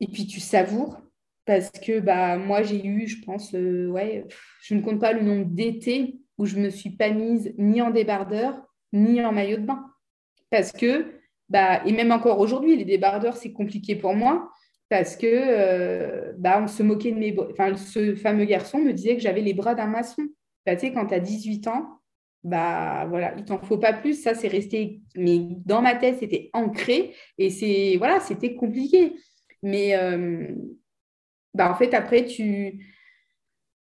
[0.00, 1.00] et puis tu savoures.
[1.46, 4.24] Parce que bah, moi, j'ai eu, je pense, euh, ouais,
[4.62, 7.82] je ne compte pas le nombre d'étés où je ne me suis pas mise ni
[7.82, 9.84] en débardeur, ni en maillot de bain.
[10.50, 11.13] Parce que,
[11.48, 14.50] bah, et même encore aujourd'hui, les débardeurs, c'est compliqué pour moi
[14.88, 19.16] parce que euh, bah, on se moquait de mes enfin ce fameux garçon me disait
[19.16, 20.22] que j'avais les bras d'un maçon.
[20.66, 22.00] Bah, tu sais, quand tu as 18 ans,
[22.42, 24.22] bah voilà, il t'en faut pas plus.
[24.22, 29.14] Ça, c'est resté, mais dans ma tête, c'était ancré et c'est voilà, c'était compliqué.
[29.62, 30.54] Mais euh,
[31.54, 32.86] bah, en fait, après, tu,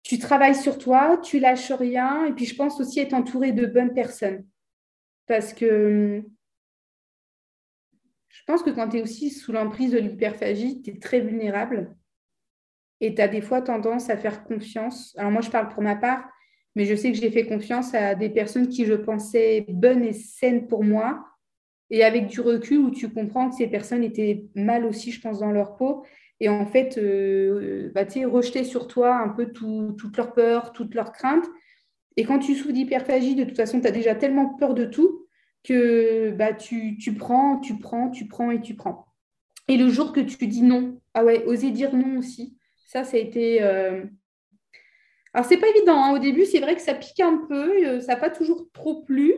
[0.03, 2.27] tu travailles sur toi, tu lâches rien.
[2.27, 4.45] Et puis, je pense aussi être entouré de bonnes personnes.
[5.27, 6.23] Parce que
[8.31, 11.97] je pense que quand tu es aussi sous l'emprise de l'hyperphagie, tu es très vulnérable.
[13.01, 15.15] Et tu as des fois tendance à faire confiance.
[15.19, 16.29] Alors, moi, je parle pour ma part,
[16.75, 20.13] mais je sais que j'ai fait confiance à des personnes qui je pensais bonnes et
[20.13, 21.27] saines pour moi.
[21.91, 25.41] Et avec du recul, où tu comprends que ces personnes étaient mal aussi, je pense,
[25.41, 26.05] dans leur peau
[26.41, 31.13] et en fait, euh, bah, rejeter sur toi un peu toutes leurs peurs, toutes leurs
[31.13, 31.47] craintes.
[32.17, 35.27] Et quand tu souffres d'hyperphagie, de toute façon, tu as déjà tellement peur de tout
[35.65, 39.07] que bah, tu, prends, tu prends, tu prends et tu prends.
[39.69, 43.17] Et le jour que tu dis non, ah ouais, oser dire non aussi, ça, ça
[43.17, 43.63] a été.
[43.63, 44.05] Euh...
[45.33, 46.03] Alors, c'est pas évident.
[46.03, 46.15] Hein.
[46.15, 49.03] Au début, c'est vrai que ça pique un peu, euh, ça n'a pas toujours trop
[49.03, 49.33] plu.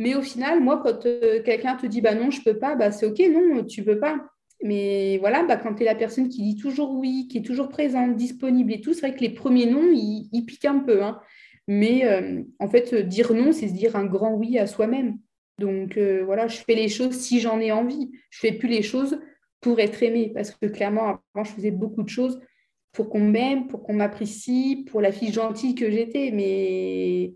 [0.00, 2.92] Mais au final, moi, quand euh, quelqu'un te dit bah non, je peux pas, bah
[2.92, 4.18] c'est ok, non, tu peux pas.
[4.62, 7.68] Mais voilà, bah, quand tu es la personne qui dit toujours oui, qui est toujours
[7.68, 11.02] présente, disponible et tout, c'est vrai que les premiers noms, ils, piquent un peu.
[11.02, 11.20] Hein.
[11.68, 15.18] Mais euh, en fait, dire non, c'est se dire un grand oui à soi-même.
[15.58, 18.10] Donc euh, voilà, je fais les choses si j'en ai envie.
[18.30, 19.20] Je ne fais plus les choses
[19.60, 20.32] pour être aimée.
[20.34, 22.40] Parce que clairement, avant, je faisais beaucoup de choses
[22.92, 26.30] pour qu'on m'aime, pour qu'on m'apprécie, pour la fille gentille que j'étais.
[26.32, 27.34] Mais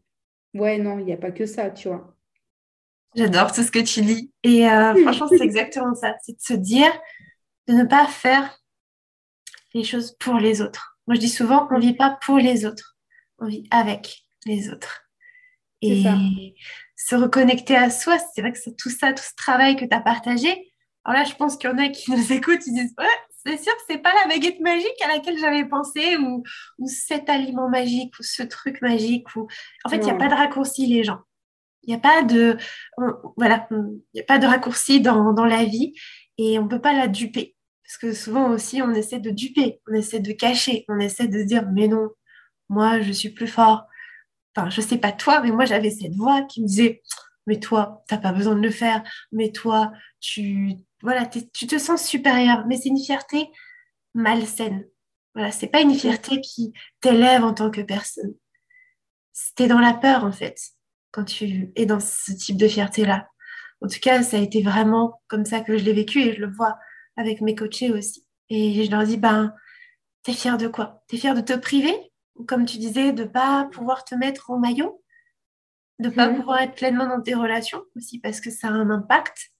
[0.55, 2.17] ouais, non, il n'y a pas que ça, tu vois.
[3.15, 4.33] J'adore tout ce que tu dis.
[4.45, 6.15] Et euh, franchement, c'est exactement ça.
[6.23, 6.91] C'est de se dire
[7.69, 8.59] de ne pas faire
[9.75, 10.99] les choses pour les autres.
[11.07, 12.97] Moi, je dis souvent, on ne vit pas pour les autres.
[13.39, 15.05] On vit avec les autres.
[15.83, 16.05] Et
[16.97, 19.95] se reconnecter à soi, c'est vrai que c'est tout ça, tout ce travail que tu
[19.95, 20.73] as partagé.
[21.05, 23.07] Alors là, je pense qu'il y en a qui nous écoutent, ils disent Ouais,
[23.45, 26.45] c'est sûr que c'est pas la baguette magique à laquelle j'avais pensé, ou,
[26.79, 29.35] ou cet aliment magique, ou ce truc magique.
[29.35, 29.49] Ou...
[29.85, 31.19] En fait, il n'y a pas de raccourci, les gens.
[31.83, 32.57] Il n'y a pas de,
[33.37, 33.69] voilà,
[34.15, 35.95] il a pas de raccourci dans, dans, la vie
[36.39, 37.57] et on ne peut pas la duper.
[37.83, 41.41] Parce que souvent aussi, on essaie de duper, on essaie de cacher, on essaie de
[41.41, 42.11] se dire, mais non,
[42.69, 43.87] moi, je suis plus fort.
[44.55, 47.03] Enfin, je sais pas toi, mais moi, j'avais cette voix qui me disait,
[47.47, 49.03] mais toi, tu n'as pas besoin de le faire.
[49.33, 52.67] Mais toi, tu, voilà, tu te sens supérieur.
[52.67, 53.49] Mais c'est une fierté
[54.15, 54.87] malsaine.
[55.35, 58.35] Voilà, c'est pas une fierté qui t'élève en tant que personne.
[59.33, 60.57] C'était dans la peur, en fait
[61.13, 63.29] quand tu es dans ce type de fierté-là.
[63.81, 66.41] En tout cas, ça a été vraiment comme ça que je l'ai vécu et je
[66.41, 66.79] le vois
[67.17, 68.27] avec mes coachés aussi.
[68.49, 69.55] Et je leur dis, ben,
[70.23, 71.05] t'es fier de quoi?
[71.09, 71.95] T'es fier de te priver
[72.47, 75.03] Comme tu disais, de pas pouvoir te mettre en maillot
[75.99, 76.37] De pas mhm.
[76.37, 79.51] pouvoir être pleinement dans tes relations aussi parce que ça a un impact.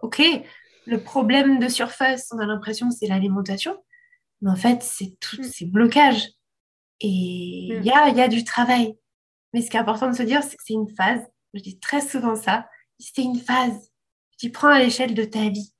[0.00, 0.22] Ok,
[0.86, 3.82] le problème de surface, on a l'impression que c'est l'alimentation,
[4.42, 5.44] mais en fait, c'est tous mhm.
[5.44, 6.28] ces blocages.
[7.00, 8.96] Et il y, a, y a du travail.
[9.52, 11.22] Mais ce qui est important de se dire, c'est que c'est une phase.
[11.54, 12.68] Je dis très souvent ça.
[12.98, 13.90] C'est une phase.
[14.38, 15.73] Tu prends à l'échelle de ta vie.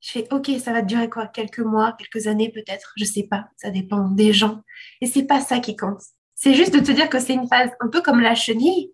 [0.00, 1.26] Je fais, OK, ça va durer quoi?
[1.26, 2.92] Quelques mois, quelques années peut-être?
[2.96, 3.46] Je sais pas.
[3.56, 4.62] Ça dépend des gens.
[5.00, 6.00] Et c'est pas ça qui compte.
[6.34, 8.92] C'est juste de te dire que c'est une phase un peu comme la chenille,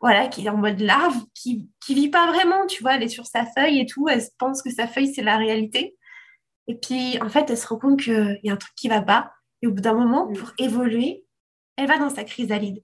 [0.00, 3.08] voilà, qui est en mode larve, qui, qui vit pas vraiment, tu vois, elle est
[3.08, 5.96] sur sa feuille et tout, elle pense que sa feuille, c'est la réalité.
[6.66, 9.00] Et puis, en fait, elle se rend compte qu'il y a un truc qui va
[9.00, 9.32] pas.
[9.62, 10.34] Et au bout d'un moment, mm.
[10.34, 11.24] pour évoluer,
[11.76, 12.82] elle va dans sa chrysalide.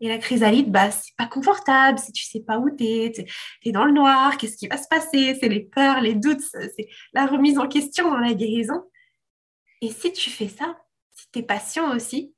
[0.00, 3.26] Et la chrysalide, bah, c'est pas confortable, si tu sais pas où t'es, t'es
[3.64, 6.88] es dans le noir, qu'est-ce qui va se passer, c'est les peurs, les doutes, c'est
[7.12, 8.82] la remise en question dans la guérison.
[9.82, 10.76] Et si tu fais ça,
[11.14, 12.34] si tu es patient aussi,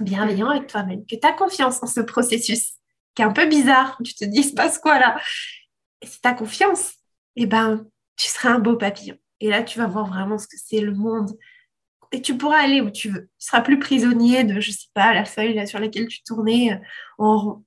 [0.00, 2.74] bienveillant avec toi-même, que tu as confiance en ce processus
[3.14, 3.98] qui est un peu bizarre.
[4.04, 5.20] Tu te dis, il se passe quoi là?
[6.02, 6.94] Si tu as confiance,
[7.36, 7.86] eh ben,
[8.16, 9.16] tu seras un beau papillon.
[9.40, 11.30] Et là, tu vas voir vraiment ce que c'est le monde.
[12.14, 13.28] Et tu pourras aller où tu veux.
[13.40, 16.76] Tu seras plus prisonnier de, je sais pas, la feuille sur laquelle tu tournais euh,
[17.18, 17.64] en rond.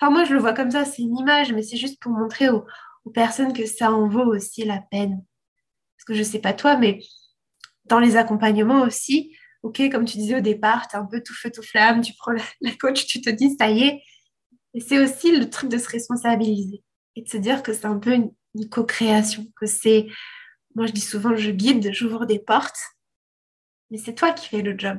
[0.00, 2.48] Enfin, moi, je le vois comme ça, c'est une image, mais c'est juste pour montrer
[2.48, 2.64] aux,
[3.12, 5.22] personnes que ça en vaut aussi la peine.
[5.98, 7.00] Parce que je sais pas toi, mais
[7.84, 11.34] dans les accompagnements aussi, ok, comme tu disais au départ, tu es un peu tout
[11.34, 14.02] feu, tout flamme, tu prends la, coach, tu te dis, ça y est.
[14.72, 16.82] Et c'est aussi le truc de se responsabiliser
[17.16, 18.30] et de se dire que c'est un peu une,
[18.70, 20.06] co-création, que c'est,
[20.74, 22.78] moi je dis souvent, je guide, j'ouvre des portes,
[23.90, 24.98] mais c'est toi qui fais le job.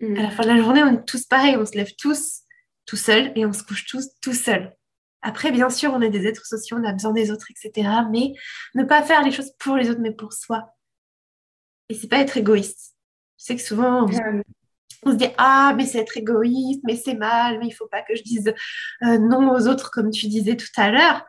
[0.00, 0.16] Mm.
[0.16, 2.42] À la fin de la journée, on est tous pareils, on se lève tous
[2.86, 4.74] tout seuls et on se couche tous tout seuls.
[5.22, 7.88] Après, bien sûr, on est des êtres sociaux, on a besoin des autres, etc.
[8.10, 8.34] Mais
[8.74, 10.74] ne pas faire les choses pour les autres, mais pour soi.
[11.88, 12.94] Et c'est pas être égoïste.
[13.38, 17.58] Je sais que souvent, on, se dit Ah, mais c'est être égoïste, mais c'est mal,
[17.58, 18.52] mais il faut pas que je dise
[19.02, 21.24] euh, non aux autres, comme tu disais tout à l'heure.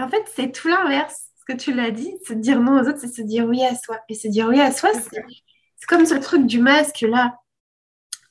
[0.00, 1.28] En fait, c'est tout l'inverse.
[1.38, 3.76] Ce que tu l'as dit, se dire non aux autres, c'est se dire oui à
[3.76, 4.00] soi.
[4.08, 5.24] Et se dire oui à soi, c'est
[5.86, 7.38] comme ce truc du masque là,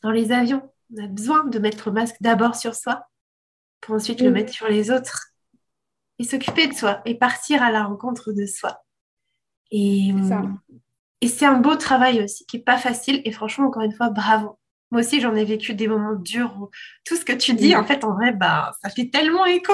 [0.04, 0.70] dans les avions.
[0.96, 3.08] On a besoin de mettre le masque d'abord sur soi
[3.80, 5.32] pour ensuite le mettre sur les autres
[6.20, 8.84] et s'occuper de soi et partir à la rencontre de soi.
[9.72, 10.14] Et,
[11.28, 13.22] c'est un beau travail aussi, qui n'est pas facile.
[13.26, 14.58] Et franchement, encore une fois, bravo.
[14.92, 16.70] Moi aussi, j'en ai vécu des moments durs où
[17.06, 19.74] tout ce que tu dis, en fait, en vrai, bah, ça fait tellement écho.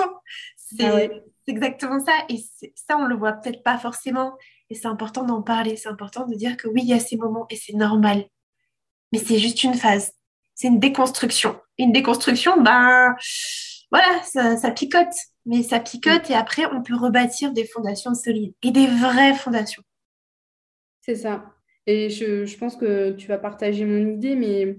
[0.58, 1.16] C'est ah
[1.48, 2.12] exactement ça.
[2.30, 2.38] Et
[2.76, 4.38] ça, on le voit peut-être pas forcément.
[4.70, 5.78] Et c'est important d'en parler.
[5.78, 8.26] C'est important de dire que oui, il y a ces moments et c'est normal.
[9.12, 10.12] Mais c'est juste une phase.
[10.56, 11.60] C'est une déconstruction.
[11.78, 13.16] une déconstruction, ben,
[13.92, 15.14] voilà, ça, ça picote.
[15.46, 19.84] Mais ça picote et après, on peut rebâtir des fondations solides et des vraies fondations.
[21.02, 21.46] C'est ça.
[21.86, 24.78] Et je, pense que tu vas partager mon idée, mais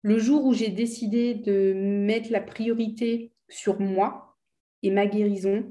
[0.00, 4.38] le jour où j'ai décidé de mettre la priorité sur moi
[4.82, 5.70] et ma guérison,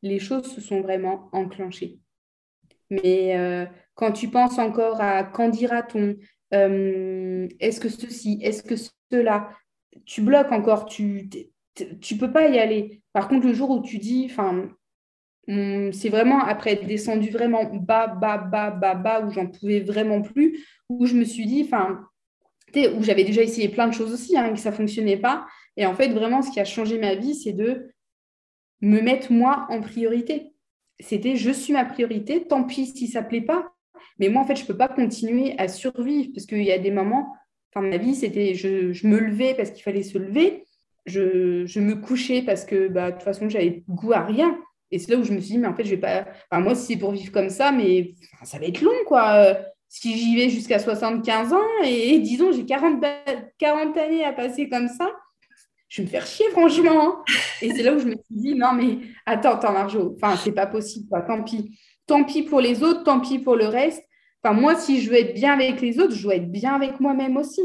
[0.00, 1.98] les choses se sont vraiment enclenchées.
[2.90, 6.16] Mais euh, quand tu penses encore à quand dira-t-on,
[6.52, 8.74] euh, est-ce que ceci, est-ce que
[9.10, 9.50] cela,
[10.04, 11.28] tu bloques encore, tu
[11.80, 13.02] ne peux pas y aller.
[13.12, 14.68] Par contre, le jour où tu dis, enfin,
[15.46, 20.22] c'est vraiment après être descendu vraiment bas, bas, bas, bas, bas, où j'en pouvais vraiment
[20.22, 22.06] plus, où je me suis dit, enfin,
[22.76, 25.46] où j'avais déjà essayé plein de choses aussi, hein, que ça ne fonctionnait pas.
[25.76, 27.90] Et en fait, vraiment, ce qui a changé ma vie, c'est de
[28.80, 30.49] me mettre moi en priorité.
[31.00, 33.72] C'était je suis ma priorité, tant pis si ça ne plaît pas.
[34.18, 36.78] Mais moi, en fait, je ne peux pas continuer à survivre parce qu'il y a
[36.78, 37.34] des moments,
[37.72, 40.64] enfin, ma vie, c'était je, me levais parce qu'il fallait se lever,
[41.06, 44.58] je, me couchais parce que bah, de toute façon, j'avais goût à rien.
[44.90, 46.26] Et c'est là où je me suis dit, mais en fait, je vais pas.
[46.50, 49.56] Enfin, moi, si c'est pour vivre comme ça, mais ça va être long, quoi.
[49.88, 53.02] Si j'y vais jusqu'à 75 ans et, disons, j'ai 40,
[53.58, 55.10] 40 années à passer comme ça,
[55.90, 57.16] je vais me faire chier, franchement.
[57.60, 60.52] Et c'est là où je me suis dit, non, mais attends, attends, Marjo, enfin, c'est
[60.52, 61.20] pas possible, quoi.
[61.22, 61.78] Tant pis.
[62.06, 64.02] Tant pis pour les autres, tant pis pour le reste.
[64.42, 67.00] Enfin, moi, si je veux être bien avec les autres, je dois être bien avec
[67.00, 67.60] moi-même aussi.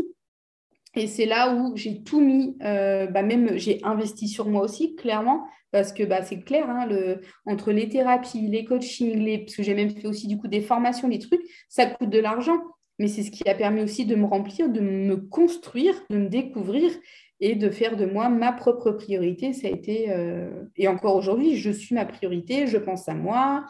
[0.95, 4.95] Et c'est là où j'ai tout mis, euh, bah même j'ai investi sur moi aussi,
[4.95, 9.57] clairement, parce que bah, c'est clair, hein, le, entre les thérapies, les coachings, les, parce
[9.57, 12.57] que j'ai même fait aussi du coup des formations, des trucs, ça coûte de l'argent.
[12.97, 16.29] Mais c'est ce qui a permis aussi de me remplir, de me construire, de me
[16.29, 16.91] découvrir
[17.39, 19.53] et de faire de moi ma propre priorité.
[19.53, 23.65] Ça a été, euh, et encore aujourd'hui, je suis ma priorité, je pense à moi,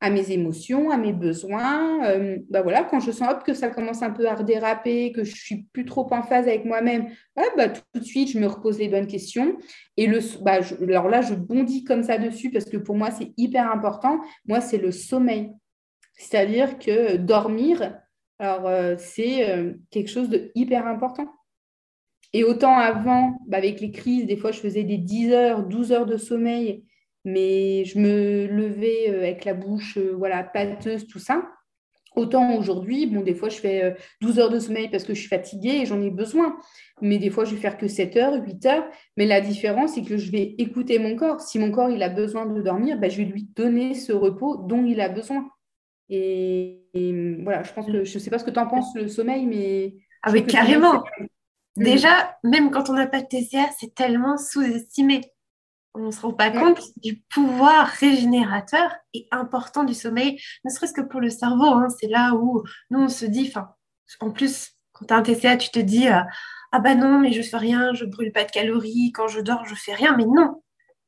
[0.00, 2.04] à mes émotions, à mes besoins.
[2.06, 5.34] Euh, bah voilà, quand je sens que ça commence un peu à redéraper, que je
[5.34, 7.08] suis plus trop en phase avec moi-même,
[7.56, 9.56] bah, tout de suite, je me repose les bonnes questions.
[9.96, 13.32] Et le, bah, alors là, je bondis comme ça dessus parce que pour moi, c'est
[13.36, 14.20] hyper important.
[14.46, 15.50] Moi, c'est le sommeil.
[16.16, 17.98] C'est-à-dire que dormir,
[18.38, 21.28] alors euh, c'est quelque chose de hyper important.
[22.34, 25.92] Et autant avant, bah, avec les crises, des fois, je faisais des 10 heures, 12
[25.92, 26.84] heures de sommeil
[27.24, 31.42] mais je me levais euh, avec la bouche euh, voilà, pâteuse, tout ça.
[32.16, 35.20] Autant aujourd'hui, bon, des fois, je fais 12 euh, heures de sommeil parce que je
[35.20, 36.56] suis fatiguée et j'en ai besoin.
[37.00, 38.84] Mais des fois, je vais faire que 7 heures, 8 heures.
[39.16, 41.40] Mais la différence, c'est que je vais écouter mon corps.
[41.40, 44.58] Si mon corps, il a besoin de dormir, ben, je vais lui donner ce repos
[44.68, 45.48] dont il a besoin.
[46.08, 46.82] Et,
[47.42, 49.46] voilà, je pense que je ne sais pas ce que tu en penses, le sommeil,
[49.46, 49.96] mais...
[50.22, 51.02] Ah oui, carrément.
[51.76, 55.22] Déjà, même quand on n'a pas de TCA, c'est tellement sous-estimé
[55.94, 60.92] on ne se rend pas compte du pouvoir régénérateur et important du sommeil, ne serait-ce
[60.92, 61.66] que pour le cerveau.
[61.66, 61.88] Hein.
[61.88, 63.52] c'est là où nous, on se dit,
[64.20, 66.20] en plus, quand tu as un TCA, tu te dis, euh,
[66.72, 69.64] ah bah non, mais je fais rien, je brûle pas de calories, quand je dors,
[69.66, 70.16] je fais rien.
[70.16, 70.62] Mais non,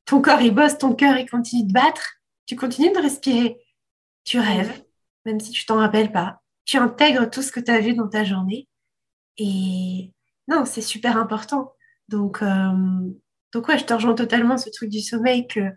[0.05, 2.13] ton corps, il bosse, ton cœur, il continue de battre,
[2.45, 3.57] tu continues de respirer,
[4.23, 4.83] tu rêves,
[5.25, 6.41] même si tu t'en rappelles pas.
[6.65, 8.67] tu intègres tout ce que tu as vu dans ta journée.
[9.37, 10.11] Et
[10.47, 11.73] non, c'est super important.
[12.07, 12.71] Donc, euh,
[13.53, 15.71] donc ouais, je te rejoins totalement ce truc du sommeil que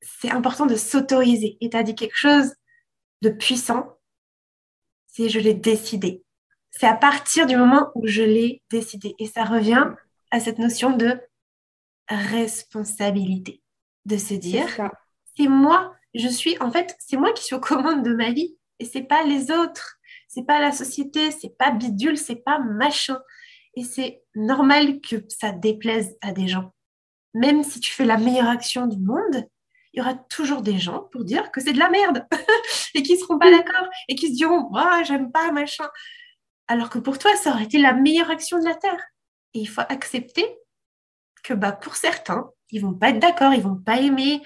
[0.00, 1.58] c'est important de s'autoriser.
[1.60, 2.54] Et tu as dit quelque chose
[3.20, 3.98] de puissant,
[5.06, 6.24] c'est je l'ai décidé.
[6.70, 9.14] C'est à partir du moment où je l'ai décidé.
[9.18, 9.86] Et ça revient
[10.30, 11.20] à cette notion de
[12.08, 13.62] responsabilité.
[14.06, 14.66] De se dire,
[15.36, 18.56] c'est moi, je suis, en fait, c'est moi qui suis aux commandes de ma vie
[18.78, 19.98] et c'est pas les autres.
[20.26, 23.20] C'est pas la société, c'est pas bidule, c'est pas machin.
[23.74, 26.72] Et c'est normal que ça déplaise à des gens.
[27.34, 29.46] Même si tu fais la meilleure action du monde,
[29.92, 32.26] il y aura toujours des gens pour dire que c'est de la merde
[32.94, 35.88] et qui ne seront pas d'accord et qui se diront oh, j'aime pas machin.
[36.68, 39.00] Alors que pour toi, ça aurait été la meilleure action de la Terre.
[39.54, 40.46] Et il faut accepter
[41.42, 44.40] que bah, pour certains, ils vont pas être d'accord, ils vont pas aimer.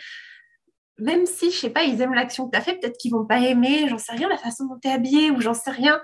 [0.99, 3.27] Même si, je sais pas, ils aiment l'action que tu as fait, peut-être qu'ils vont
[3.27, 6.01] pas aimer, j'en sais rien, la façon dont tu es habillé ou j'en sais rien.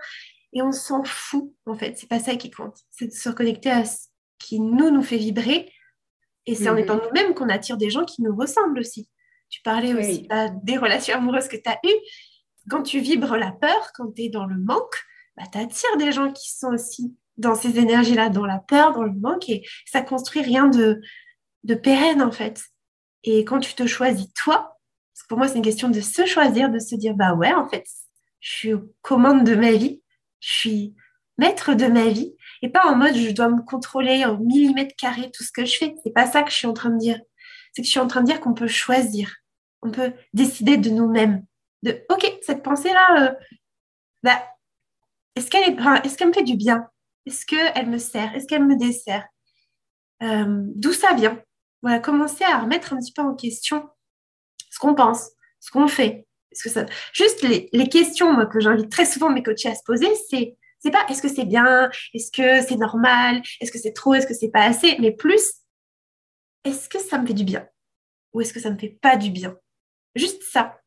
[0.52, 1.98] Et on s'en fout, en fait.
[1.98, 2.76] C'est pas ça qui compte.
[2.90, 5.72] C'est de se reconnecter à ce qui nous, nous fait vibrer.
[6.46, 6.78] Et c'est en mhm.
[6.78, 9.08] étant nous-mêmes qu'on attire des gens qui nous ressemblent aussi.
[9.48, 12.00] Tu parlais aussi bah, des relations amoureuses que tu as eues.
[12.68, 15.04] Quand tu vibres la peur, quand tu es dans le manque,
[15.36, 19.02] bah, tu attires des gens qui sont aussi dans ces énergies-là, dans la peur, dans
[19.02, 21.00] le manque, et ça construit rien de,
[21.64, 22.62] de pérenne en fait.
[23.24, 24.76] Et quand tu te choisis toi,
[25.12, 27.52] parce que pour moi c'est une question de se choisir, de se dire bah ouais
[27.52, 27.84] en fait,
[28.40, 30.01] je suis aux commandes de ma vie,
[30.42, 30.94] je suis
[31.38, 35.30] maître de ma vie, et pas en mode je dois me contrôler en millimètres carrés
[35.32, 35.94] tout ce que je fais.
[36.04, 37.18] C'est pas ça que je suis en train de dire.
[37.72, 39.42] C'est que je suis en train de dire qu'on peut choisir
[39.82, 41.44] on peut décider de nous-mêmes.
[41.82, 43.34] De, OK, cette pensée-là, euh,
[44.22, 44.42] bah,
[45.34, 46.88] est-ce qu'elle est, est qu'elle me fait du bien?
[47.26, 48.34] Est-ce qu'elle me sert?
[48.34, 49.26] Est-ce qu'elle me dessert?
[50.22, 51.40] Euh, D'où ça vient?
[51.82, 53.88] Voilà, commencer à remettre un petit peu en question
[54.70, 55.30] ce qu'on pense,
[55.60, 56.26] ce qu'on fait.
[56.52, 56.86] Est-ce que ça...
[57.12, 60.90] Juste les, questions moi, que j'invite très souvent mes coachés à se poser, c'est c'est
[60.90, 64.34] pas est-ce que c'est bien, est-ce que c'est normal, est-ce que c'est trop, est-ce que
[64.34, 65.62] c'est pas assez, mais plus
[66.64, 67.68] est-ce que ça me fait du bien?
[68.32, 69.56] Ou est-ce que ça me fait pas du bien?
[70.16, 70.80] Juste ça.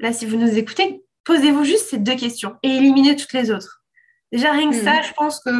[0.00, 3.84] Là, si vous nous écoutez, posez-vous juste ces deux questions et éliminez toutes les autres.
[4.32, 5.04] Déjà, rien que ça, hmm.
[5.04, 5.50] je pense que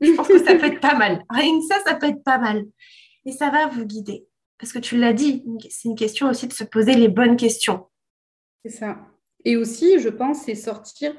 [0.00, 1.24] je pense que ça peut être pas mal.
[1.30, 2.64] Rien que ça, ça peut être pas mal.
[3.24, 4.26] Et ça va vous guider.
[4.58, 7.87] Parce que tu l'as dit, c'est une question aussi de se poser les bonnes questions.
[8.64, 8.98] C'est ça.
[9.44, 11.14] Et aussi, je pense, c'est sortir.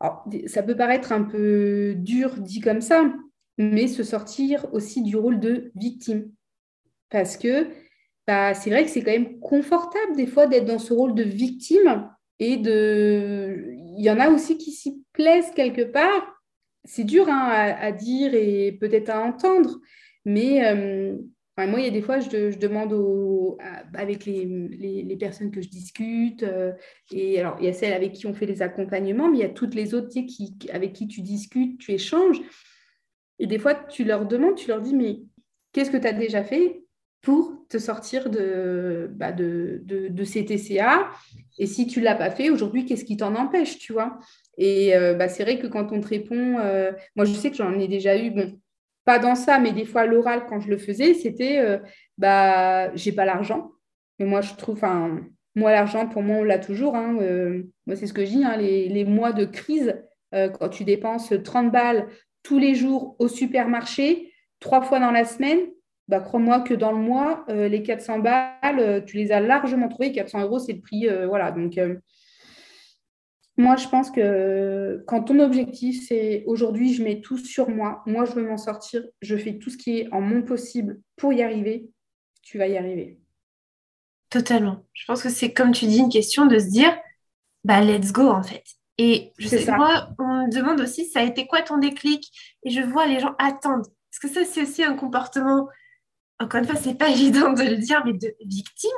[0.00, 3.12] Alors, ça peut paraître un peu dur dit comme ça,
[3.58, 6.30] mais se sortir aussi du rôle de victime.
[7.10, 7.68] Parce que
[8.26, 11.22] bah, c'est vrai que c'est quand même confortable des fois d'être dans ce rôle de
[11.22, 13.64] victime et de...
[13.96, 16.40] Il y en a aussi qui s'y plaisent quelque part.
[16.84, 19.80] C'est dur hein, à, dire et peut-être à entendre,
[20.24, 21.16] mais euh,
[21.66, 22.94] moi, il y a des fois, je, demande
[23.94, 26.72] avec les, personnes que je discute, euh,
[27.10, 29.44] et alors il y a celles avec qui on fait les accompagnements, mais il y
[29.44, 32.40] a toutes les autres qui, avec qui tu discutes, tu échanges.
[33.40, 35.20] Et des fois, tu leur demandes, tu leur dis, mais
[35.72, 36.82] qu'est-ce que tu as déjà fait
[37.22, 41.10] pour te sortir de, bah de, de, ces TCA.
[41.58, 44.18] Et si tu ne l'as pas fait, aujourd'hui, qu'est-ce qui t'en empêche, tu vois?
[44.56, 47.56] Et euh, bah, c'est vrai que quand on te répond, euh, moi je sais que
[47.56, 48.58] j'en ai déjà eu, bon,
[49.08, 51.78] pas dans ça, mais des fois l'oral, quand je le faisais, c'était, euh,
[52.18, 53.70] bah, j'ai pas l'argent.
[54.18, 55.20] Mais moi, je trouve, enfin,
[55.54, 56.94] moi, l'argent, pour moi, on l'a toujours.
[56.94, 57.12] Hein,
[57.86, 59.96] moi, c'est ce que je dis, hein, les, mois de crise,
[60.32, 62.08] quand tu dépenses 30 balles
[62.42, 65.60] tous les jours au supermarché, trois fois dans la semaine,
[66.08, 69.88] bah, crois-moi que dans le mois, euh, les 400 balles, euh, tu les as largement
[69.88, 70.10] trouvées.
[70.10, 71.06] 400 euros, c'est le prix.
[71.06, 71.52] Euh, voilà.
[71.52, 71.78] Donc,
[73.58, 78.24] moi, je pense que quand ton objectif, c'est aujourd'hui, je mets tout sur moi, moi,
[78.24, 81.42] je veux m'en sortir, je fais tout ce qui est en mon possible pour y
[81.42, 81.90] arriver,
[82.42, 83.18] tu vas y arriver.
[84.30, 84.84] Totalement.
[84.92, 86.96] Je pense que c'est, comme tu dis, une question de se dire,
[87.64, 88.64] bah, let's go, en fait.
[88.96, 92.30] Et je sais, moi, on me demande aussi, ça a été quoi ton déclic?
[92.64, 93.86] Et je vois les gens attendre.
[94.10, 95.68] Parce que ça, c'est aussi un comportement
[96.38, 98.90] encore une fois, c'est pas évident de le dire, mais de victime,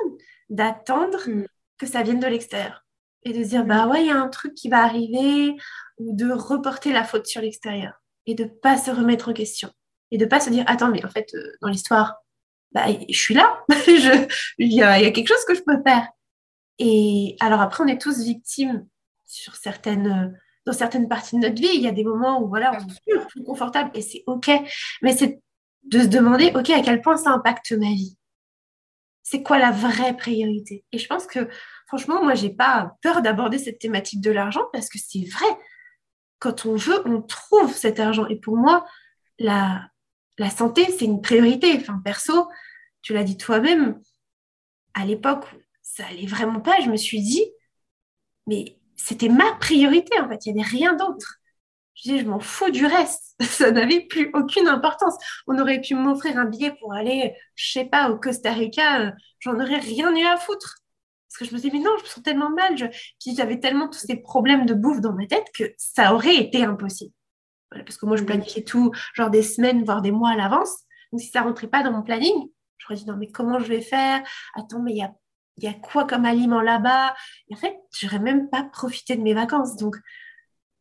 [0.49, 1.45] d'attendre mm.
[1.77, 2.85] que ça vienne de l'extérieur.
[3.23, 5.55] Et de dire, bah ouais, il y a un truc qui va arriver,
[5.97, 7.93] ou de reporter la faute sur l'extérieur.
[8.25, 9.71] Et de pas se remettre en question.
[10.11, 12.15] Et de pas se dire, attends, mais en fait, euh, dans l'histoire,
[12.71, 16.07] bah, je suis là, il y, a, quelque chose que je peux faire.
[16.79, 18.87] Et alors après, on est tous victimes
[19.25, 21.69] sur certaines, euh, dans certaines parties de notre vie.
[21.73, 24.49] Il y a des moments où voilà, on est plus confortable et c'est OK.
[25.01, 25.41] Mais c'est
[25.83, 28.17] de se demander, OK, à quel point ça impacte ma vie?
[29.23, 30.83] C'est quoi la vraie priorité?
[30.91, 31.47] Et je pense que,
[31.87, 35.45] franchement, moi, j'ai pas peur d'aborder cette thématique de l'argent parce que c'est vrai.
[36.39, 38.27] Quand on veut, on trouve cet argent.
[38.27, 38.85] Et pour moi,
[39.37, 39.87] la,
[40.37, 41.77] la santé, c'est une priorité.
[41.79, 42.49] Enfin, perso,
[43.01, 44.01] tu l'as dit toi-même,
[44.93, 45.45] à l'époque,
[45.81, 46.79] ça allait vraiment pas.
[46.81, 47.45] Je me suis dit,
[48.47, 51.40] mais c'était ma priorité en fait, il n'y avait rien d'autre.
[51.95, 53.35] Je dis, je m'en fous du reste.
[53.41, 55.15] Ça n'avait plus aucune importance.
[55.47, 59.01] On aurait pu m'offrir un billet pour aller, je sais pas, au Costa Rica.
[59.01, 60.77] Euh, j'en aurais rien eu à foutre.
[61.27, 62.77] Parce que je me disais, mais non, je me sens tellement mal.
[62.77, 62.85] Je...
[63.19, 66.63] Puis j'avais tellement tous ces problèmes de bouffe dans ma tête que ça aurait été
[66.63, 67.13] impossible.
[67.71, 70.75] parce que moi, je planifiais tout, genre des semaines, voire des mois à l'avance.
[71.11, 73.67] Donc si ça rentrait pas dans mon planning, je me dis, non, mais comment je
[73.67, 74.21] vais faire?
[74.55, 75.13] Attends, mais il y a,
[75.57, 77.15] y a quoi comme aliment là-bas?
[77.49, 79.75] Et en fait, j'aurais même pas profité de mes vacances.
[79.77, 79.95] Donc,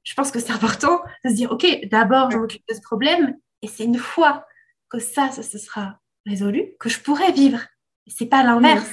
[0.02, 3.36] je pense que c'est important de se dire, OK, d'abord, je m'occupe de ce problème,
[3.62, 4.46] et c'est une fois
[4.88, 7.60] que ça, ça se sera résolu, que je pourrai vivre.
[8.06, 8.90] C'est pas l'inverse.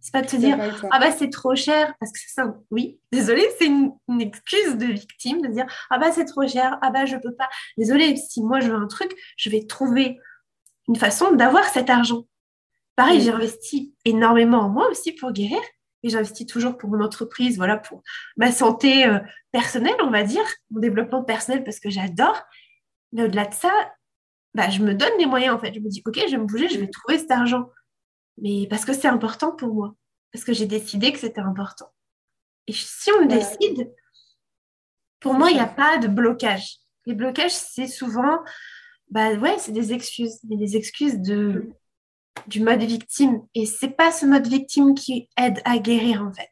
[0.00, 0.56] C'est pas de se dire,
[0.90, 4.86] ah bah c'est trop cher, parce que c'est ça, oui, désolé, c'est une, excuse de
[4.86, 7.50] victime de dire, ah bah c'est trop cher, ah bah je peux pas.
[7.76, 10.18] Désolé, si moi je veux un truc, je vais trouver
[10.88, 12.24] une façon d'avoir cet argent.
[12.96, 15.60] Pareil, j'ai investi énormément en moi aussi pour guérir,
[16.02, 18.02] et j'investis toujours pour mon entreprise, voilà, pour
[18.36, 19.18] ma santé euh,
[19.52, 22.40] personnelle, on va dire, mon développement personnel parce que j'adore.
[23.12, 23.70] Mais au-delà de ça,
[24.54, 25.74] bah, je me donne les moyens en fait.
[25.74, 27.70] Je me dis, ok, je vais me bouger, je vais trouver cet argent.
[28.38, 29.94] Mais parce que c'est important pour moi,
[30.32, 31.92] parce que j'ai décidé que c'était important.
[32.66, 33.92] Et si on décide,
[35.18, 36.76] pour moi, il n'y a pas de blocage.
[37.06, 38.38] Les blocages, c'est souvent,
[39.10, 41.70] bah ouais, c'est des excuses, mais des excuses de,
[42.46, 43.42] du mode victime.
[43.54, 46.50] Et c'est pas ce mode victime qui aide à guérir en fait.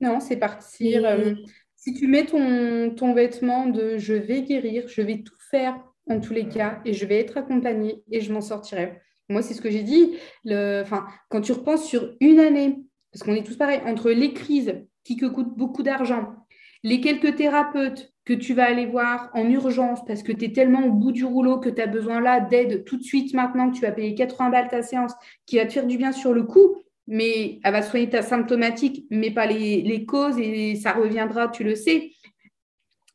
[0.00, 1.04] Non, c'est partir.
[1.04, 1.34] Euh,
[1.76, 5.76] si tu mets ton, ton vêtement de je vais guérir, je vais tout faire
[6.08, 9.00] en tous les cas et je vais être accompagnée et je m'en sortirai.
[9.28, 10.16] Moi, c'est ce que j'ai dit.
[10.44, 12.78] Le, enfin, quand tu repenses sur une année,
[13.12, 16.34] parce qu'on est tous pareils, entre les crises qui coûtent beaucoup d'argent,
[16.82, 20.84] les quelques thérapeutes que tu vas aller voir en urgence parce que tu es tellement
[20.84, 23.76] au bout du rouleau que tu as besoin là d'aide tout de suite maintenant, que
[23.76, 25.12] tu vas payer 80 balles ta séance,
[25.46, 29.06] qui va te faire du bien sur le coup, mais elle va soigner ta symptomatique,
[29.10, 32.12] mais pas les, causes et ça reviendra, tu le sais.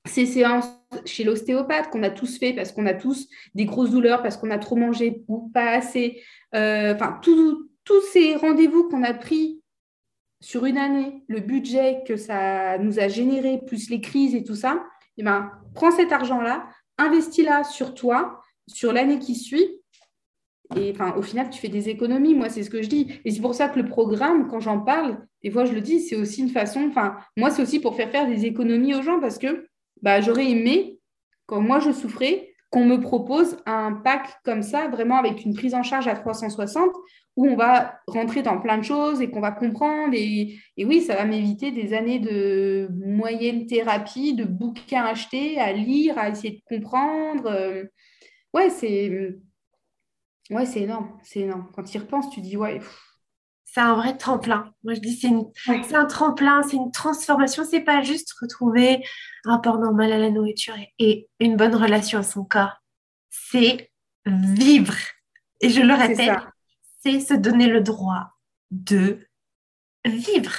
[0.05, 0.67] Ces séances
[1.05, 4.51] chez l'ostéopathe qu'on a tous fait parce qu'on a tous des grosses douleurs, parce qu'on
[4.51, 6.21] a trop mangé ou pas assez,
[6.55, 9.62] euh, enfin, tous ces rendez-vous qu'on a pris
[10.43, 14.55] sur une année, le budget que ça nous a généré, plus les crises et tout
[14.55, 14.83] ça,
[15.17, 16.67] eh ben, prends cet argent-là,
[16.97, 19.79] investis-la sur toi, sur l'année qui suit.
[20.75, 22.35] Et au final, tu fais des économies.
[22.35, 23.21] Moi, c'est ce que je dis.
[23.23, 26.01] Et c'est pour ça que le programme, quand j'en parle, des fois, je le dis,
[26.01, 26.91] c'est aussi une façon.
[27.37, 29.67] Moi, c'est aussi pour faire faire des économies aux gens parce que
[30.01, 30.99] bah, j'aurais aimé,
[31.45, 35.75] quand moi je souffrais, qu'on me propose un pack comme ça, vraiment avec une prise
[35.75, 36.89] en charge à 360,
[37.35, 40.15] où on va rentrer dans plein de choses et qu'on va comprendre.
[40.15, 46.17] Et, oui, ça va m'éviter des années de moyenne thérapie, de bouquins achetés, à lire,
[46.17, 47.45] à essayer de comprendre.
[47.45, 47.83] Euh,
[48.55, 49.37] ouais, c'est
[50.49, 51.19] ouais, énorme.
[51.21, 51.69] C'est énorme.
[51.75, 52.79] Quand tu y repenses, tu dis, ouais.
[53.73, 54.71] C'est un vrai tremplin.
[54.83, 57.63] Moi, je dis, c'est un tremplin, c'est une transformation.
[57.67, 59.03] C'est pas juste retrouver
[59.45, 62.83] un rapport normal à la nourriture et une bonne relation à son corps.
[63.31, 63.89] C'est
[64.27, 64.93] vivre.
[65.59, 66.37] Et je le répète,
[67.01, 68.27] c'est se donner le droit
[68.69, 69.27] de
[70.05, 70.53] vivre.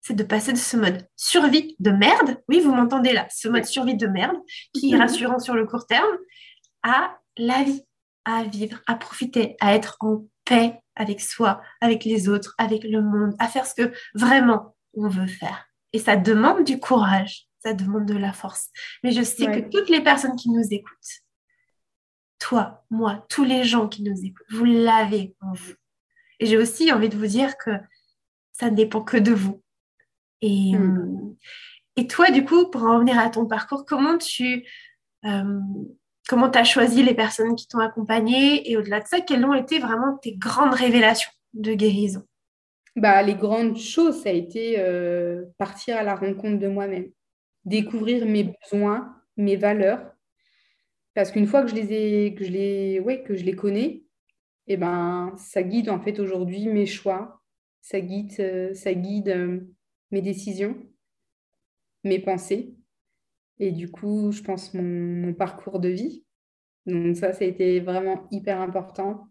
[0.00, 3.66] C'est de passer de ce mode survie de merde, oui, vous m'entendez là, ce mode
[3.66, 4.36] survie de merde,
[4.74, 5.02] qui est mhm.
[5.02, 6.16] rassurant sur le court terme,
[6.82, 7.84] à la vie,
[8.24, 13.00] à vivre, à profiter, à être en paix avec soi, avec les autres, avec le
[13.00, 15.66] monde, à faire ce que vraiment on veut faire.
[15.92, 18.68] Et ça demande du courage, ça demande de la force.
[19.02, 21.22] Mais je sais que toutes les personnes qui nous écoutent,
[22.38, 25.74] toi, moi, tous les gens qui nous écoutent, vous l'avez en vous.
[26.40, 27.70] Et j'ai aussi envie de vous dire que
[28.52, 29.62] ça ne dépend que de vous.
[30.40, 31.34] Et, hmm.
[31.96, 34.64] et toi, du coup, pour en revenir à ton parcours, comment tu
[35.24, 35.60] euh,
[36.28, 39.78] comment as choisi les personnes qui t'ont accompagné et au-delà de ça, quelles ont été
[39.78, 42.22] vraiment tes grandes révélations de guérison?
[42.94, 47.10] Bah, Les grandes choses, ça a été euh, partir à la rencontre de moi-même,
[47.64, 50.12] découvrir mes besoins, mes valeurs,
[51.14, 54.04] parce qu'une fois que je les que je les, connais,
[54.66, 57.40] eh ben, ça guide en fait aujourd'hui mes choix,
[57.80, 59.60] ça guide, euh, ça guide euh,
[60.10, 60.76] mes décisions,
[62.04, 62.77] mes pensées,
[63.58, 66.24] et du coup, je pense mon, parcours de vie.
[66.86, 69.28] Donc ça, ça a été vraiment hyper important.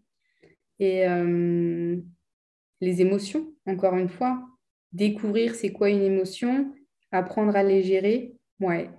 [0.78, 1.96] Et euh,
[2.80, 4.40] les émotions, encore une fois,
[4.92, 6.72] découvrir c'est quoi une émotion,
[7.10, 8.90] apprendre à les gérer, ouais,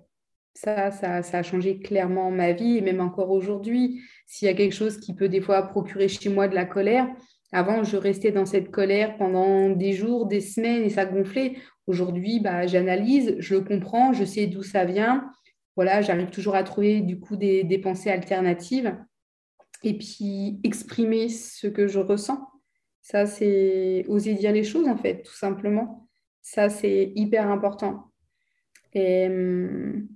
[0.54, 4.02] ça, ça, a changé clairement ma vie et même encore aujourd'hui.
[4.26, 7.08] S'il y a quelque chose qui peut des fois procurer chez moi de la colère,
[7.52, 11.56] avant, je restais dans cette colère pendant des jours, des semaines et ça gonflait.
[11.88, 15.32] Aujourd'hui, bah, j'analyse, je le comprends, je sais d'où ça vient.
[15.76, 18.96] Voilà, j'arrive toujours à trouver du coup des, pensées alternatives
[19.84, 22.48] et puis exprimer ce que je ressens.
[23.02, 26.08] Ça, c'est oser dire les choses en fait, tout simplement.
[26.42, 28.12] Ça, c'est hyper important.
[28.94, 30.08] Et hum,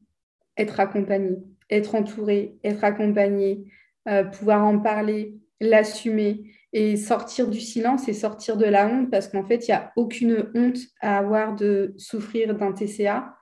[0.58, 1.38] être accompagné,
[1.72, 3.66] être entouré, être accompagné,
[4.08, 6.44] euh, pouvoir en parler, l'assumer
[6.74, 9.94] et sortir du silence et sortir de la honte parce qu'en fait, il n'y a
[9.96, 13.38] aucune honte à avoir de souffrir d'un TCA.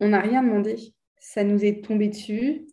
[0.00, 0.76] On n'a rien demandé.
[1.18, 2.66] Ça nous est tombé dessus.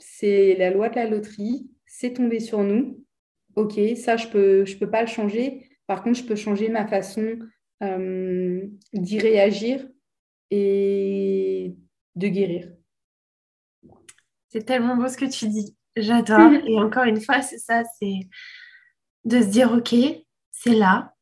[0.00, 1.70] C'est la loi de la loterie.
[1.86, 3.04] C'est tombé sur nous.
[3.54, 5.68] OK, ça, je ne peux, je peux pas le changer.
[5.86, 7.38] Par contre, je peux changer ma façon
[7.84, 9.86] euh, d'y réagir
[10.50, 11.76] et
[12.16, 12.72] de guérir.
[14.48, 15.76] C'est tellement beau ce que tu dis.
[15.94, 16.52] J'adore.
[16.66, 18.28] Et encore une fois, c'est ça, c'est
[19.24, 19.94] de se dire, OK,
[20.50, 21.14] c'est là.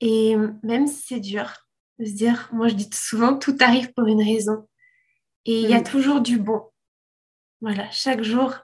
[0.00, 1.52] Et même si c'est dur,
[1.98, 4.68] de se dire, moi je dis souvent, tout arrive pour une raison.
[5.44, 5.84] Et il y a mm.
[5.84, 6.62] toujours du bon.
[7.60, 8.54] Voilà, chaque jour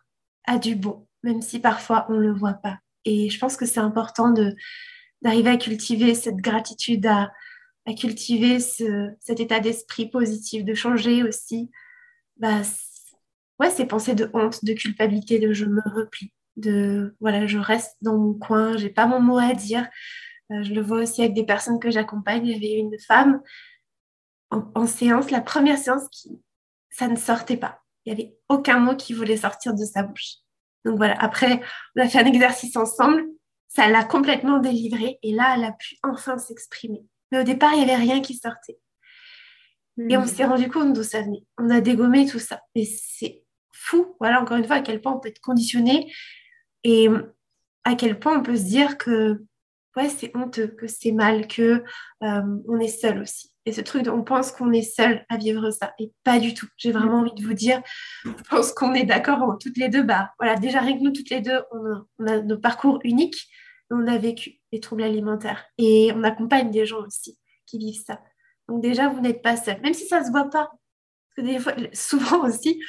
[0.46, 2.78] a du bon, même si parfois on ne le voit pas.
[3.04, 4.54] Et je pense que c'est important de,
[5.22, 7.32] d'arriver à cultiver cette gratitude, à,
[7.86, 11.70] à cultiver ce, cet état d'esprit positif, de changer aussi
[12.36, 12.62] bah,
[13.60, 17.96] ouais, ces pensées de honte, de culpabilité, de je me replie, de voilà, je reste
[18.00, 19.88] dans mon coin, j'ai pas mon mot à dire.
[20.50, 22.46] Euh, je le vois aussi avec des personnes que j'accompagne.
[22.46, 23.40] Il y avait une femme
[24.50, 26.40] en, séance, la première séance, qui,
[26.90, 27.80] ça ne sortait pas.
[28.04, 30.36] Il n'y avait aucun mot qui voulait sortir de sa bouche.
[30.84, 31.60] Donc voilà, après,
[31.96, 33.24] on a fait un exercice ensemble,
[33.68, 37.04] ça l'a complètement délivrée et là, elle a pu enfin s'exprimer.
[37.32, 38.78] Mais au départ, il n'y avait rien qui sortait.
[40.08, 40.26] Et on hmm.
[40.26, 41.44] s'est rendu compte d'où ça venait.
[41.56, 42.60] On a dégommé tout ça.
[42.74, 43.42] Et c'est
[43.72, 46.12] fou, voilà, encore une fois, à quel point on peut être conditionné
[46.84, 47.08] et
[47.84, 49.42] à quel point on peut se dire que
[49.96, 51.82] ouais, c'est honteux, que c'est mal, que
[52.22, 53.52] euh, on est seul aussi.
[53.66, 56.66] Et ce truc, on pense qu'on est seul à vivre ça, et pas du tout.
[56.76, 57.80] J'ai vraiment envie de vous dire,
[58.24, 60.02] je pense qu'on est d'accord toutes les deux.
[60.02, 63.48] Bah, voilà, déjà rien que nous toutes les deux, on a, nos parcours uniques,
[63.90, 68.20] on a vécu les troubles alimentaires et on accompagne des gens aussi qui vivent ça.
[68.68, 70.70] Donc déjà, vous n'êtes pas seul, même si ça se voit pas.
[70.70, 72.82] Parce que des fois, souvent aussi,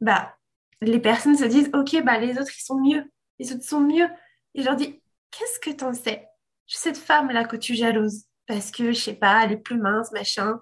[0.00, 0.34] bah,
[0.82, 3.04] les personnes se disent, ok, bah, les autres, ils sont mieux.
[3.38, 4.08] Les autres sont mieux.
[4.54, 6.26] Et je leur dis, qu'est-ce que tu en sais
[6.66, 10.60] Cette femme-là que tu jalouses, parce que, je sais pas, elle est plus mince, machin.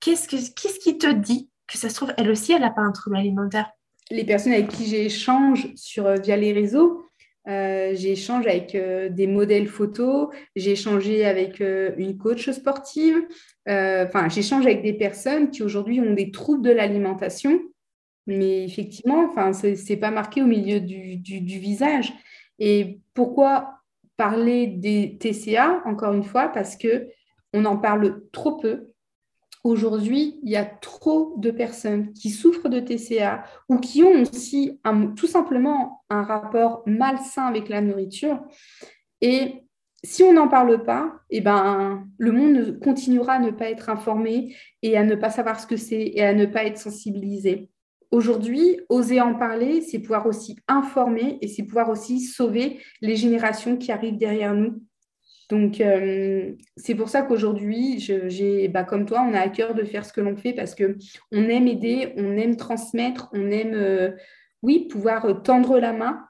[0.00, 0.36] Qu'est-ce, que,
[0.80, 3.70] qui te dit que ça se trouve, elle aussi, elle n'a pas un trouble alimentaire?
[4.10, 7.04] Les personnes avec qui j'échange sur, euh, via les réseaux,
[7.48, 13.16] euh, j'échange avec euh, des modèles photos, j'ai échangé avec une coach sportive,
[13.66, 17.60] enfin, j'échange avec des personnes qui aujourd'hui ont des troubles de l'alimentation
[18.26, 22.12] mais effectivement, enfin, ce n'est pas marqué au milieu du, du, visage.
[22.58, 23.80] Et pourquoi
[24.16, 27.08] parler des TCA, encore une fois, parce que
[27.52, 28.88] on en parle trop peu.
[29.64, 34.80] Aujourd'hui, il y a trop de personnes qui souffrent de TCA ou qui ont aussi
[35.16, 38.40] tout simplement un rapport malsain avec la nourriture.
[39.20, 39.64] Et
[40.04, 44.54] si on n'en parle pas, eh ben, le monde continuera à ne pas être informé
[44.82, 47.70] et à ne pas savoir ce que c'est et à ne pas être sensibilisé.
[48.10, 53.76] Aujourd'hui, oser en parler, c'est pouvoir aussi informer et c'est pouvoir aussi sauver les générations
[53.76, 54.82] qui arrivent derrière nous.
[55.48, 58.04] Donc, euh, c'est pour ça qu'aujourd'hui,
[58.72, 60.94] bah, comme toi, on a à cœur de faire ce que l'on fait parce qu'on
[61.32, 64.10] aime aider, on aime transmettre, on aime, euh,
[64.62, 66.24] oui, pouvoir tendre la main.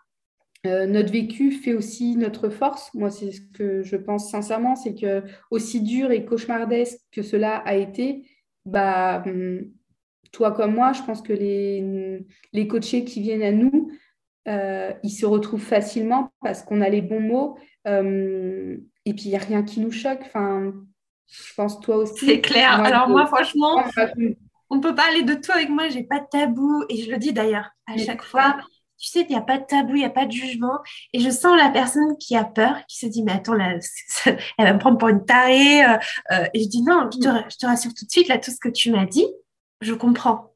[0.66, 2.92] Euh, notre vécu fait aussi notre force.
[2.92, 7.56] Moi, c'est ce que je pense sincèrement, c'est que aussi dur et cauchemardesque que cela
[7.58, 8.28] a été,
[8.64, 9.62] bah, hum,
[10.32, 13.90] toi comme moi, je pense que les, les coachés qui viennent à nous,
[14.48, 17.58] euh, ils se retrouvent facilement parce qu'on a les bons mots
[17.88, 20.20] euh, et puis il n'y a rien qui nous choque.
[20.22, 20.72] Enfin,
[21.26, 22.26] je pense toi aussi.
[22.26, 22.80] C'est clair.
[22.80, 23.82] Alors moi, franchement,
[24.70, 25.88] on ne peut pas aller de tout avec moi.
[25.88, 28.56] J'ai pas de tabou et je le dis d'ailleurs à chaque fois.
[28.98, 30.78] Tu sais, il n'y a pas de tabou, il n'y a pas de jugement.
[31.12, 33.74] Et je sens la personne qui a peur, qui se dit, mais attends, là,
[34.24, 35.84] elle va me prendre pour une tarée.
[35.84, 38.50] Euh, et je dis, non, je te, je te rassure tout de suite, là, tout
[38.50, 39.26] ce que tu m'as dit,
[39.80, 40.54] je comprends.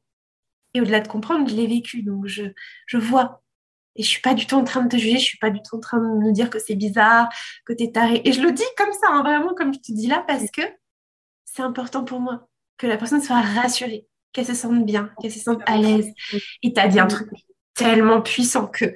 [0.73, 2.43] Et au-delà de comprendre, je l'ai vécu, donc je,
[2.87, 3.43] je vois.
[3.95, 5.59] Et je suis pas du tout en train de te juger, je suis pas du
[5.61, 7.29] tout en train de me dire que c'est bizarre,
[7.65, 8.21] que tu es taré.
[8.23, 10.61] Et je le dis comme ça, hein, vraiment comme je te dis là, parce que
[11.43, 12.47] c'est important pour moi
[12.77, 16.07] que la personne soit rassurée, qu'elle se sente bien, qu'elle se sente à l'aise.
[16.63, 17.29] Et tu as dit un truc
[17.73, 18.95] tellement puissant que,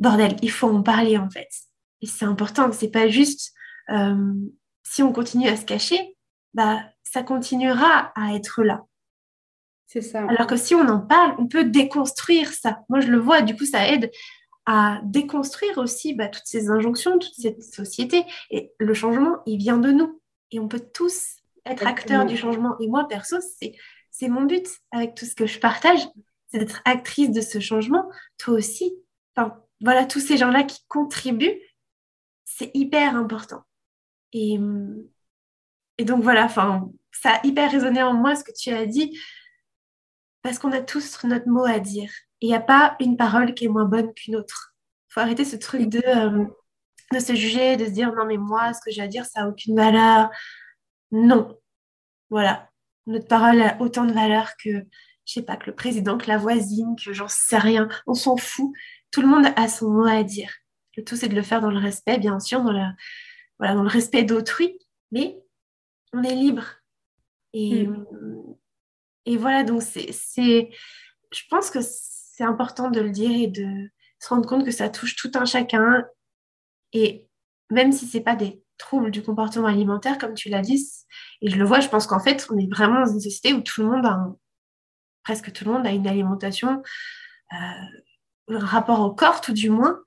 [0.00, 1.48] bordel, il faut en parler en fait.
[2.02, 3.52] Et c'est important, c'est pas juste
[3.90, 4.34] euh,
[4.82, 6.16] si on continue à se cacher,
[6.54, 8.84] bah, ça continuera à être là.
[10.00, 10.24] Ça.
[10.28, 12.80] Alors que si on en parle, on peut déconstruire ça.
[12.88, 14.10] Moi, je le vois, du coup, ça aide
[14.66, 18.24] à déconstruire aussi bah, toutes ces injonctions, toute cette société.
[18.50, 20.20] Et le changement, il vient de nous.
[20.52, 22.78] Et on peut tous être acteurs du changement.
[22.78, 23.38] Et moi, perso,
[24.10, 26.00] c'est mon but avec tout ce que je partage,
[26.48, 28.08] c'est d'être actrice de ce changement.
[28.38, 28.94] Toi aussi.
[29.34, 31.60] Enfin, voilà, tous ces gens-là qui contribuent,
[32.44, 33.62] c'est hyper important.
[34.32, 34.58] Et,
[35.98, 39.18] et donc voilà, enfin, ça a hyper résonné en moi ce que tu as dit,
[40.42, 42.10] parce qu'on a tous notre mot à dire.
[42.40, 44.74] Il n'y a pas une parole qui est moins bonne qu'une autre.
[45.08, 46.44] Il faut arrêter ce truc de, euh,
[47.12, 49.42] de se juger, de se dire non mais moi, ce que j'ai à dire, ça
[49.42, 50.30] n'a aucune valeur.
[51.10, 51.58] Non.
[52.30, 52.70] Voilà.
[53.06, 56.38] Notre parole a autant de valeur que, je sais pas, que le président, que la
[56.38, 57.88] voisine, que j'en sais rien.
[58.06, 58.72] On s'en fout.
[59.10, 60.52] Tout le monde a son mot à dire.
[60.96, 62.72] Le tout, c'est de le faire dans le respect, bien sûr, dans,
[63.58, 64.78] voilà, dans le respect d'autrui,
[65.10, 65.40] mais
[66.12, 66.64] on est libre.
[67.52, 68.06] Et, mm.
[69.26, 70.70] Et voilà, donc c'est,
[71.32, 74.88] je pense que c'est important de le dire et de se rendre compte que ça
[74.88, 76.04] touche tout un chacun.
[76.92, 77.28] Et
[77.70, 80.84] même si ce n'est pas des troubles du comportement alimentaire, comme tu l'as dit,
[81.42, 83.60] et je le vois, je pense qu'en fait, on est vraiment dans une société où
[83.60, 84.18] tout le monde a,
[85.22, 86.82] presque tout le monde a une alimentation,
[87.52, 90.00] euh, un rapport au corps, tout du moins,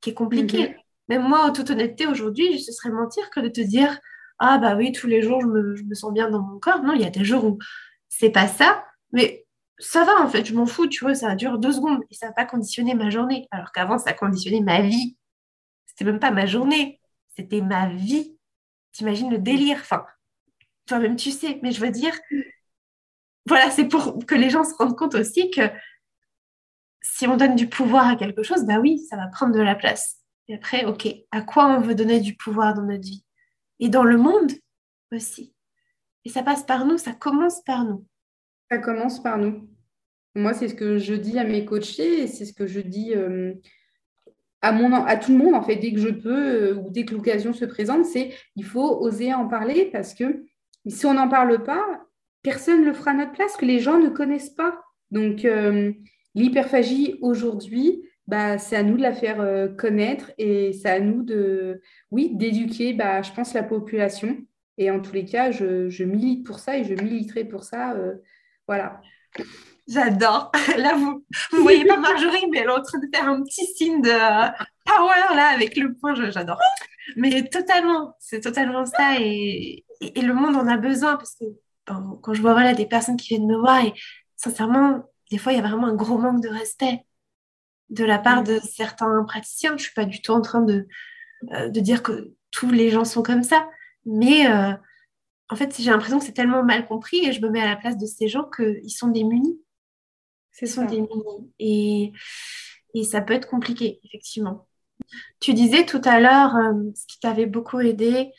[0.00, 0.68] qui est compliqué.
[0.68, 0.76] Mm-hmm.
[1.08, 3.98] Même moi, en toute honnêteté, aujourd'hui, ce serait mentir que de te dire
[4.38, 6.82] ah bah oui, tous les jours, je me, sens bien dans mon corps.
[6.82, 7.58] Non, il y a des jours où
[8.18, 9.44] c'est pas ça, mais
[9.78, 12.28] ça va en fait, je m'en fous, tu vois, ça dure deux secondes et ça
[12.28, 13.48] va pas conditionner ma journée.
[13.50, 15.16] Alors qu'avant, ça conditionnait ma vie.
[15.86, 17.00] C'était même pas ma journée,
[17.36, 18.38] c'était ma vie.
[18.92, 20.04] T'imagines le délire, enfin,
[20.86, 22.16] toi-même tu sais, mais je veux dire,
[23.46, 25.62] voilà, c'est pour que les gens se rendent compte aussi que
[27.02, 29.74] si on donne du pouvoir à quelque chose, bah oui, ça va prendre de la
[29.74, 30.18] place.
[30.48, 33.24] Et après, ok, à quoi on veut donner du pouvoir dans notre vie?
[33.80, 34.52] Et dans le monde
[35.12, 35.53] aussi.
[36.24, 38.04] Et ça passe par nous, ça commence par nous.
[38.70, 39.68] Ça commence par nous.
[40.34, 43.14] Moi, c'est ce que je dis à mes coachés et c'est ce que je dis
[43.14, 43.52] euh,
[44.62, 47.52] à, tout le monde, en fait, dès que je peux euh, ou dès que l'occasion
[47.52, 50.44] se présente, c'est il faut oser en parler parce que
[50.86, 51.84] si on n'en parle pas,
[52.42, 54.82] personne ne le fera à notre place, que les gens ne connaissent pas.
[55.10, 55.92] Donc, euh,
[56.34, 61.80] l'hyperphagie aujourd'hui, bah, c'est à nous de la faire connaître et c'est à nous de,
[62.10, 64.38] oui, d'éduquer, bah, je pense, la population.
[64.78, 67.92] Et en tous les cas, je, milite pour ça et je militerai pour ça.
[67.92, 68.14] Euh,
[68.66, 69.00] voilà.
[69.86, 70.50] J'adore.
[70.78, 73.66] Là, vous ne voyez pas Marjorie, mais elle est en train de faire un petit
[73.66, 74.10] signe de
[74.84, 76.14] power là avec le point.
[76.30, 76.58] J'adore.
[77.16, 79.20] Mais totalement, c'est totalement ça.
[79.20, 81.44] Et, et, le monde en a besoin parce que
[81.84, 83.92] quand je vois voilà, des personnes qui viennent me voir et
[84.36, 87.04] sincèrement, des fois, il y a vraiment un gros manque de respect
[87.90, 89.70] de la part de certains praticiens.
[89.70, 90.86] Je ne suis pas du tout en train de,
[91.52, 93.68] euh, de dire que tous les gens sont comme ça.
[94.06, 94.72] Mais euh,
[95.48, 97.76] en fait, j'ai l'impression que c'est tellement mal compris et je me mets à la
[97.76, 99.60] place de ces gens qu'ils sont démunis.
[100.52, 101.52] Ce sont démunis.
[101.58, 102.12] Et,
[102.94, 104.68] et ça peut être compliqué, effectivement.
[105.40, 108.30] Tu disais tout à l'heure, euh, ce qui t'avait beaucoup aidé,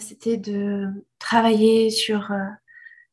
[0.00, 0.86] c'était de
[1.18, 2.30] travailler sur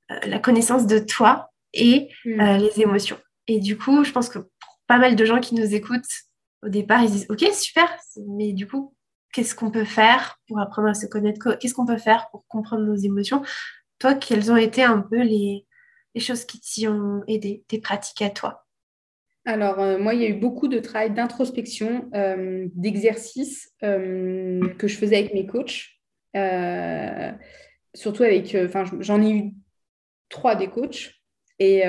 [0.10, 2.58] la connaissance de toi et mm.
[2.58, 3.18] les émotions.
[3.48, 4.40] Et du coup, je pense que
[4.88, 6.04] pas mal de gens qui nous écoutent,
[6.64, 7.88] au départ, ils disent Ok, super,
[8.28, 8.95] mais du coup,
[9.36, 12.86] qu'est-ce qu'on peut faire pour apprendre à se connaître Qu'est-ce qu'on peut faire pour comprendre
[12.86, 13.44] nos émotions
[14.00, 15.66] Toi, quelles ont été un peu les,
[16.18, 18.66] choses qui t'y ont aidé, tes pratiques à toi?
[19.44, 24.88] Alors, euh, moi, il y a eu beaucoup de travail d'introspection, euh, d'exercices euh, que
[24.88, 25.90] je faisais avec mes coachs.
[27.94, 29.52] surtout avec, enfin, j'en ai eu
[30.30, 31.12] trois des coachs.
[31.60, 31.84] Et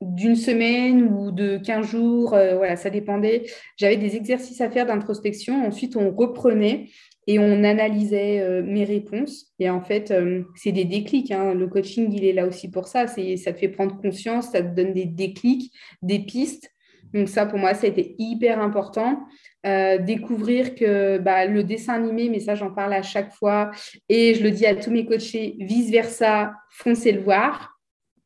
[0.00, 3.44] d'une semaine ou de 15 jours, euh, voilà, ça dépendait.
[3.76, 5.64] J'avais des exercices à faire d'introspection.
[5.64, 6.90] Ensuite, on reprenait
[7.26, 9.52] et on analysait euh, mes réponses.
[9.58, 11.30] Et en fait, euh, c'est des déclics.
[11.30, 11.54] Hein.
[11.54, 13.06] Le coaching, il est là aussi pour ça.
[13.06, 15.72] Ça te fait prendre conscience, ça te donne des déclics,
[16.02, 16.70] des pistes.
[17.14, 19.20] Donc ça, pour moi, ça a été hyper important.
[19.64, 23.70] découvrir que bah, le dessin animé, mais ça, j'en parle à chaque fois.
[24.08, 27.75] Et je le dis à tous mes coachés, vice-versa, foncez le voir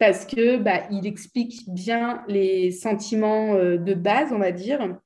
[0.01, 4.97] parce que bah, il explique bien les sentiments euh, de base, on va dire,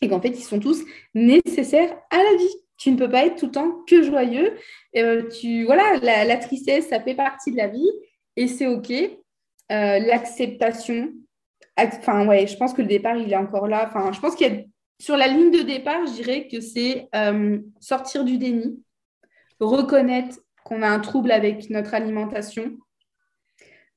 [0.00, 0.82] et qu'en fait, ils sont tous
[1.14, 2.54] nécessaires à la vie.
[2.78, 4.56] Tu ne peux pas être tout le temps que joyeux.
[4.96, 7.90] Euh, tu, voilà, la, tristesse, ça fait partie de la vie
[8.36, 8.90] et c'est OK.
[8.90, 9.10] Euh,
[9.68, 11.12] l'acceptation,
[11.76, 13.86] enfin, ouais, je pense que le départ, il est encore là.
[13.86, 14.62] Enfin, je pense qu'il y a
[14.98, 17.08] sur la ligne de départ, je dirais que c'est
[17.78, 18.82] sortir du déni,
[19.58, 22.78] reconnaître qu'on a un trouble avec notre alimentation,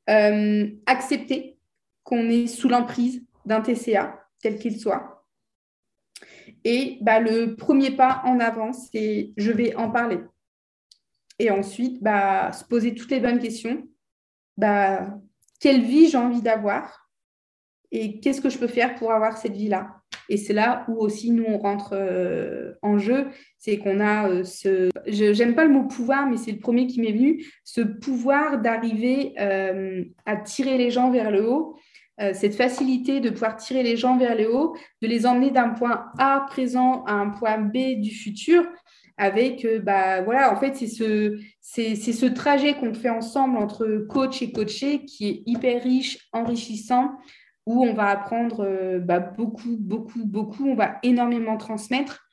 [0.10, 1.58] euh, accepter
[2.04, 5.26] qu'on est sous l'emprise d'un TCA, quel qu'il soit.
[6.64, 10.20] Et bah, le premier pas en avant, c'est je vais en parler.
[11.40, 13.88] Et ensuite, bah, se poser toutes les bonnes questions.
[14.58, 15.18] Bah,
[15.60, 17.10] quelle vie j'ai envie d'avoir
[17.92, 20.03] et qu'est-ce que je peux faire pour avoir cette vie-là?
[20.34, 23.28] Et c'est là où aussi nous, on rentre euh, en jeu.
[23.60, 24.90] C'est qu'on a euh, ce...
[25.06, 27.46] J'aime pas le mot pouvoir, mais c'est le premier qui m'est venu.
[27.64, 31.78] Ce pouvoir d'arriver euh, à tirer les gens vers le haut.
[32.34, 36.06] cette facilité de pouvoir tirer les gens vers le haut, de les emmener d'un point
[36.18, 38.66] A présent à un point B du futur.
[39.18, 44.42] avec, bah, voilà, en fait, c'est ce, c'est, ce trajet qu'on fait ensemble entre coach
[44.42, 47.12] et coaché qui est hyper riche, enrichissant,
[47.66, 52.26] où on va apprendre euh, bah, beaucoup, beaucoup, beaucoup, on va énormément transmettre.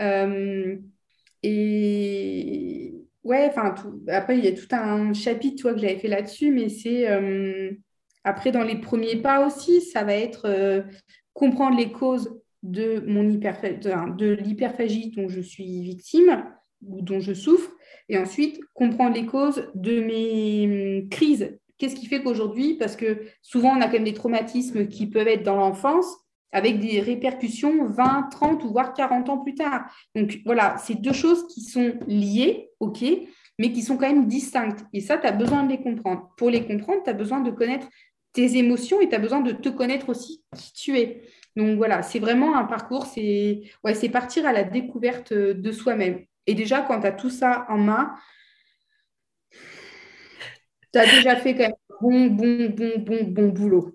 [0.00, 0.76] Euh,
[1.42, 2.94] et
[4.08, 7.06] après, il y a tout un chapitre que j'avais fait là-dessus, mais c'est
[8.22, 10.84] après, dans les premiers pas aussi, ça va être
[11.32, 16.44] comprendre les causes de, mon de l'hyperphagie dont je suis victime
[16.86, 17.70] ou dont je souffre,
[18.08, 21.58] et ensuite comprendre les causes de mes hum, crises.
[21.78, 25.28] Qu'est-ce qui fait qu'aujourd'hui, parce que souvent on a quand même des traumatismes qui peuvent
[25.28, 26.06] être dans l'enfance,
[26.52, 29.84] avec des répercussions 20, 30 ou voire 40 ans plus tard.
[30.14, 33.04] Donc voilà, c'est deux choses qui sont liées, ok,
[33.58, 34.84] mais qui sont quand même distinctes.
[34.92, 36.30] Et ça, tu as besoin de les comprendre.
[36.36, 37.88] Pour les comprendre, tu as besoin de connaître
[38.32, 41.22] tes émotions et tu as besoin de te connaître aussi qui tu es.
[41.56, 46.24] Donc voilà, c'est vraiment un parcours, c'est ouais, partir à la découverte de soi-même.
[46.46, 48.14] Et déjà, quand tu as tout ça en main,
[50.92, 53.94] tu as déjà fait quand même bon, bon, bon, bon, bon boulot.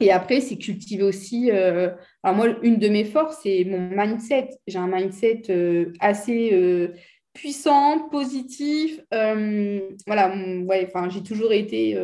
[0.00, 1.50] Et après, c'est cultiver aussi.
[1.50, 1.90] Euh,
[2.22, 4.50] alors, moi, une de mes forces, c'est mon mindset.
[4.66, 6.92] J'ai un mindset euh, assez euh,
[7.32, 9.00] puissant, positif.
[9.10, 10.34] voilà,
[10.66, 11.94] ouais, j'ai toujours été.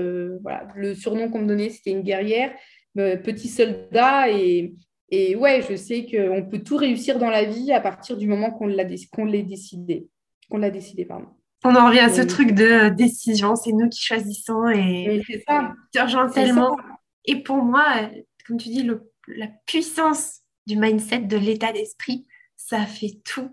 [0.43, 2.53] voilà, le surnom qu'on me donnait, c'était une guerrière.
[2.99, 4.31] Euh, petit soldat.
[4.31, 4.75] Et,
[5.11, 8.51] et ouais, je sais qu'on peut tout réussir dans la vie à partir du moment
[8.51, 10.09] qu'on l'a décidé.
[10.49, 11.29] Qu'on l'a décidé, pardon.
[11.65, 15.23] On en revient à ce truc de euh, décision, c'est nous qui choisissons et
[16.33, 16.77] tellement.
[17.25, 22.27] Et pour moi, euh, comme tu dis, le, la puissance du mindset, de l'état d'esprit,
[22.57, 23.51] ça fait tout.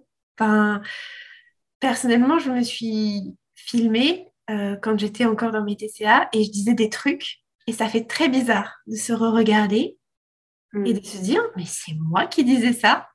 [1.79, 6.89] Personnellement, je me suis filmée quand j'étais encore dans mes TCA et je disais des
[6.89, 9.97] trucs et ça fait très bizarre de se re-regarder
[10.73, 10.85] mm.
[10.85, 13.07] et de se dire, mais c'est moi qui disais ça.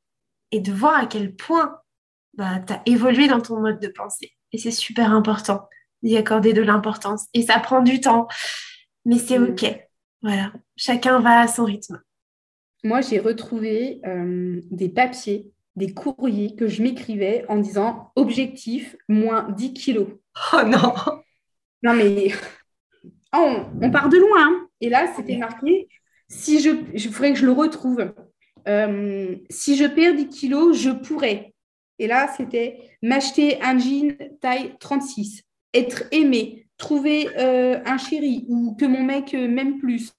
[0.53, 1.81] Et de voir à quel point
[2.35, 4.36] bah, tu as évolué dans ton mode de pensée.
[4.53, 5.69] Et c'est super important
[6.03, 7.27] d'y accorder de l'importance.
[7.35, 8.29] Et ça prend du temps,
[9.05, 9.51] mais c'est mm.
[9.51, 9.65] OK.
[10.23, 12.01] Voilà, chacun va à son rythme.
[12.85, 19.49] Moi, j'ai retrouvé euh, des papiers, des courriers que je m'écrivais en disant objectif moins
[19.51, 20.09] 10 kilos.
[20.53, 20.95] Oh non
[21.83, 22.33] Non, mais
[23.33, 24.49] on, part de loin.
[24.49, 24.69] Hein.
[24.81, 25.89] Et là, c'était marqué,
[26.29, 28.13] si je, je ferais que je le retrouve.
[28.69, 31.55] Euh, si je perds 10 kilos, je pourrais.
[31.99, 35.43] Et là, c'était m'acheter un jean taille 36,
[35.75, 40.13] être aimé, trouver euh, un chéri ou que mon mec euh, m'aime plus.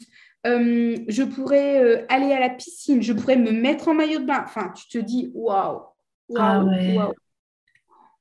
[0.43, 4.43] je pourrais aller à la piscine, je pourrais me mettre en maillot de bain.
[4.43, 5.81] Enfin, tu te dis, waouh,
[6.29, 7.11] waouh, ah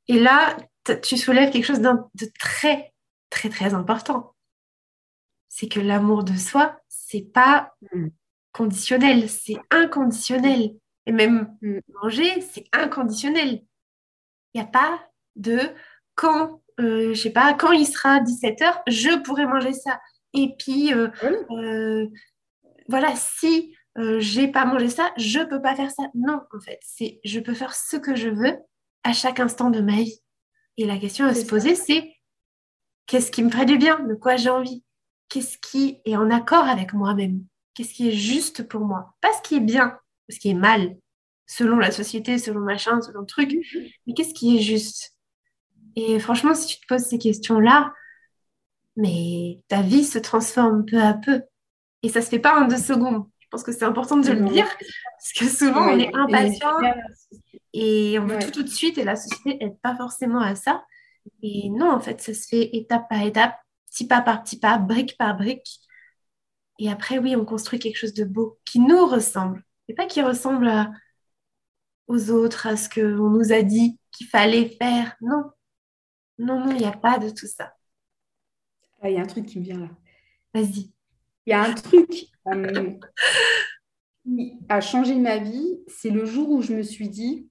[0.09, 0.57] Et là,
[1.03, 2.93] tu soulèves quelque chose de très,
[3.31, 4.35] très, très important
[5.57, 8.09] c'est que l'amour de soi, c'est pas mm.
[8.53, 10.77] conditionnel, c'est inconditionnel.
[11.07, 11.79] Et même mm.
[12.03, 13.63] manger, c'est inconditionnel.
[14.53, 15.01] Il n'y a pas
[15.37, 15.59] de
[16.15, 20.01] quand, euh, je sais pas, quand il sera 17h, je pourrai manger ça.
[20.35, 21.09] Et puis, euh,
[21.51, 22.07] euh,
[22.89, 23.75] voilà, si
[24.19, 26.05] j'ai pas mangé ça, je peux pas faire ça.
[26.15, 28.59] Non, en fait, c'est je peux faire ce que je veux
[29.05, 30.21] à chaque instant de ma vie.
[30.77, 32.15] Et la question à se poser, c'est
[33.07, 34.85] qu'est-ce qui me ferait du bien De quoi j'ai envie?
[35.31, 37.45] Qu'est-ce qui est en accord avec moi-même,
[37.75, 39.99] qu'est-ce qui est juste pour moi, pas ce qui est bien,
[40.29, 40.97] ce qui est mal,
[41.47, 43.85] selon la société, selon machin, selon le truc, mhm.
[44.07, 45.15] mais qu'est-ce qui est juste?
[45.95, 47.93] Et franchement, si tu te poses ces questions-là,
[48.97, 51.43] mais ta vie se transforme peu à peu.
[52.03, 53.25] Et ça se fait pas en deux secondes.
[53.41, 56.77] Je pense que c'est important de le dire, parce que souvent on est impatient
[57.73, 60.85] et, on veut tout tout de suite, et la société n'aide pas forcément à ça.
[61.43, 63.55] Et non, en fait, ça se fait étape par étape
[63.91, 65.81] petit pas par petit pas, brique par brique.
[66.79, 69.63] Et après, oui, on construit quelque chose de beau qui nous ressemble.
[69.89, 70.71] Et pas qui ressemble
[72.07, 75.17] aux autres, à ce qu'on nous a dit qu'il fallait faire.
[75.21, 75.45] Non,
[76.39, 77.73] non, non, il n'y a pas de tout ça.
[79.01, 79.91] Ah, il y a un truc qui me vient là.
[80.55, 80.93] Vas-y.
[81.47, 82.99] Il y a un truc euh,
[84.25, 85.81] qui a changé ma vie.
[85.87, 87.49] C'est le jour où je me suis dit,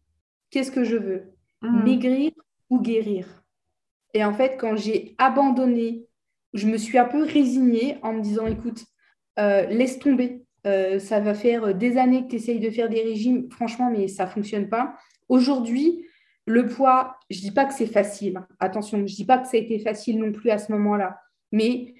[0.49, 1.33] qu'est-ce que je veux?
[1.61, 1.83] Hmm.
[1.83, 2.31] Maigrir
[2.69, 3.43] ou guérir?
[4.13, 6.07] Et en fait, quand j'ai abandonné
[6.55, 8.86] je me suis un peu résignée en me disant, écoute,
[9.38, 10.45] euh, laisse tomber.
[10.66, 14.07] Euh, ça va faire des années que tu essayes de faire des régimes, franchement, mais
[14.07, 14.95] ça ne fonctionne pas.
[15.30, 16.05] Aujourd'hui,
[16.47, 18.39] le poids, je ne dis pas que c'est facile.
[18.59, 21.20] Attention, je ne dis pas que ça a été facile non plus à ce moment-là.
[21.51, 21.93] Mais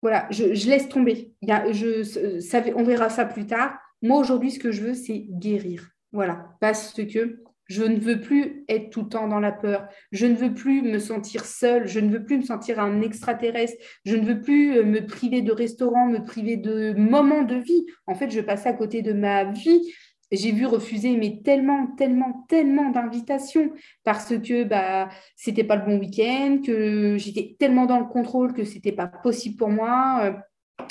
[0.00, 1.32] voilà, je, laisse tomber.
[1.46, 3.78] On verra ça plus tard.
[4.02, 5.88] Moi, aujourd'hui, ce que je veux, c'est guérir.
[6.12, 7.38] Voilà, parce que
[7.72, 9.88] je ne veux plus être tout le temps dans la peur.
[10.12, 11.88] Je ne veux plus me sentir seule.
[11.88, 13.82] Je ne veux plus me sentir un extraterrestre.
[14.04, 17.86] Je ne veux plus euh, me priver de restaurants, me priver de moments de vie.
[18.06, 19.90] En fait, je passe à côté de ma vie.
[20.30, 23.72] j'ai vu refuser mais tellement, tellement, tellement d'invitations
[24.04, 28.64] parce que bah c'était pas le bon week-end, que j'étais tellement dans le contrôle que
[28.64, 30.20] c'était pas possible pour moi.
[30.24, 30.32] Euh,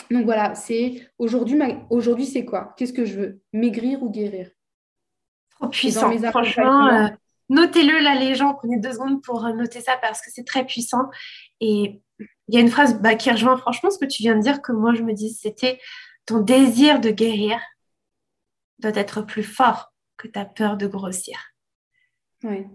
[0.10, 1.60] donc voilà, c'est aujourd'hui,
[1.92, 2.74] aujourd'hui c'est quoi?
[2.76, 3.42] Qu'est-ce que je veux?
[3.54, 4.50] Maigrir ou guérir?
[5.62, 6.12] Trop puissant.
[6.30, 7.08] Franchement, euh,
[7.50, 8.56] notez-le là, les gens.
[8.56, 11.10] Prenez deux secondes pour noter ça parce que c'est très puissant.
[11.60, 12.02] Et
[12.48, 14.62] il y a une phrase bah, qui rejoint franchement ce que tu viens de dire
[14.62, 15.80] que moi je me dis, c'était
[16.26, 17.60] ton désir de guérir
[18.80, 21.38] doit être plus fort que ta peur de grossir.
[22.44, 22.66] Oui.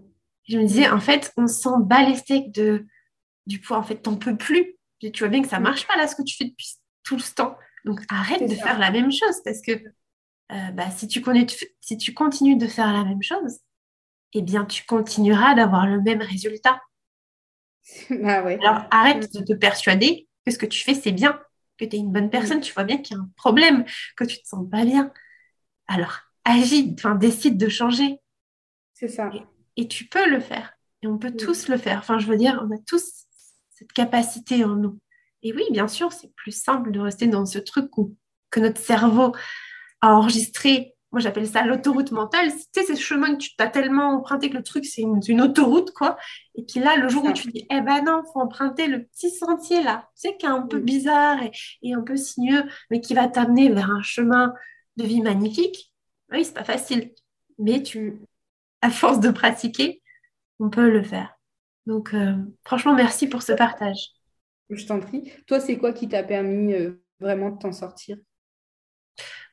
[0.47, 2.85] Je me disais, en fait, on sent bat de,
[3.45, 3.77] du poids.
[3.77, 4.75] En fait, t'en peux plus.
[4.99, 7.33] Tu vois bien que ça marche pas là, ce que tu fais depuis tout ce
[7.33, 7.57] temps.
[7.85, 9.71] Donc, arrête de faire la même chose parce que
[10.51, 11.45] euh, bah, si, tu connais,
[11.81, 13.59] si tu continues de faire la même chose,
[14.33, 16.81] eh bien, tu continueras d'avoir le même résultat.
[18.09, 18.59] Bah ouais.
[18.61, 21.39] Alors, arrête de te persuader que ce que tu fais, c'est bien,
[21.77, 22.59] que tu es une bonne personne.
[22.59, 23.85] Tu vois bien qu'il y a un problème,
[24.17, 25.11] que tu te sens pas bien.
[25.87, 28.19] Alors, agis, enfin, décide de changer.
[28.93, 29.31] C'est ça.
[29.77, 30.73] Et, tu peux le faire.
[31.01, 31.99] Et on peut tous le faire.
[31.99, 33.25] Enfin, je veux dire, on a tous
[33.69, 34.99] cette capacité en nous.
[35.43, 38.15] Et oui, bien sûr, c'est plus simple de rester dans ce truc où,
[38.49, 39.33] que notre cerveau
[40.07, 40.95] a enregistré.
[41.11, 42.51] Moi, j'appelle ça l'autoroute mentale.
[42.51, 45.41] Tu sais, c'est ce chemin que tu t'as tellement emprunté que le truc, c'est une,
[45.41, 46.17] autoroute, quoi.
[46.55, 49.31] Et puis là, le jour où tu dis, eh ben non, faut emprunter le petit
[49.31, 51.51] sentier là, tu sais, qui est un peu bizarre et,
[51.81, 54.53] et un peu sinueux, mais qui va t'amener vers un chemin
[54.97, 55.93] de vie magnifique.
[56.31, 57.13] Oui, c'est pas facile,
[57.57, 58.21] mais tu,
[58.81, 60.01] à force de pratiquer,
[60.59, 61.37] on peut le faire.
[61.85, 62.35] Donc, euh,
[62.65, 64.09] franchement, merci pour ce partage.
[64.69, 65.31] Je t'en prie.
[65.47, 68.17] Toi, c'est quoi qui t'a permis euh, vraiment de t'en sortir?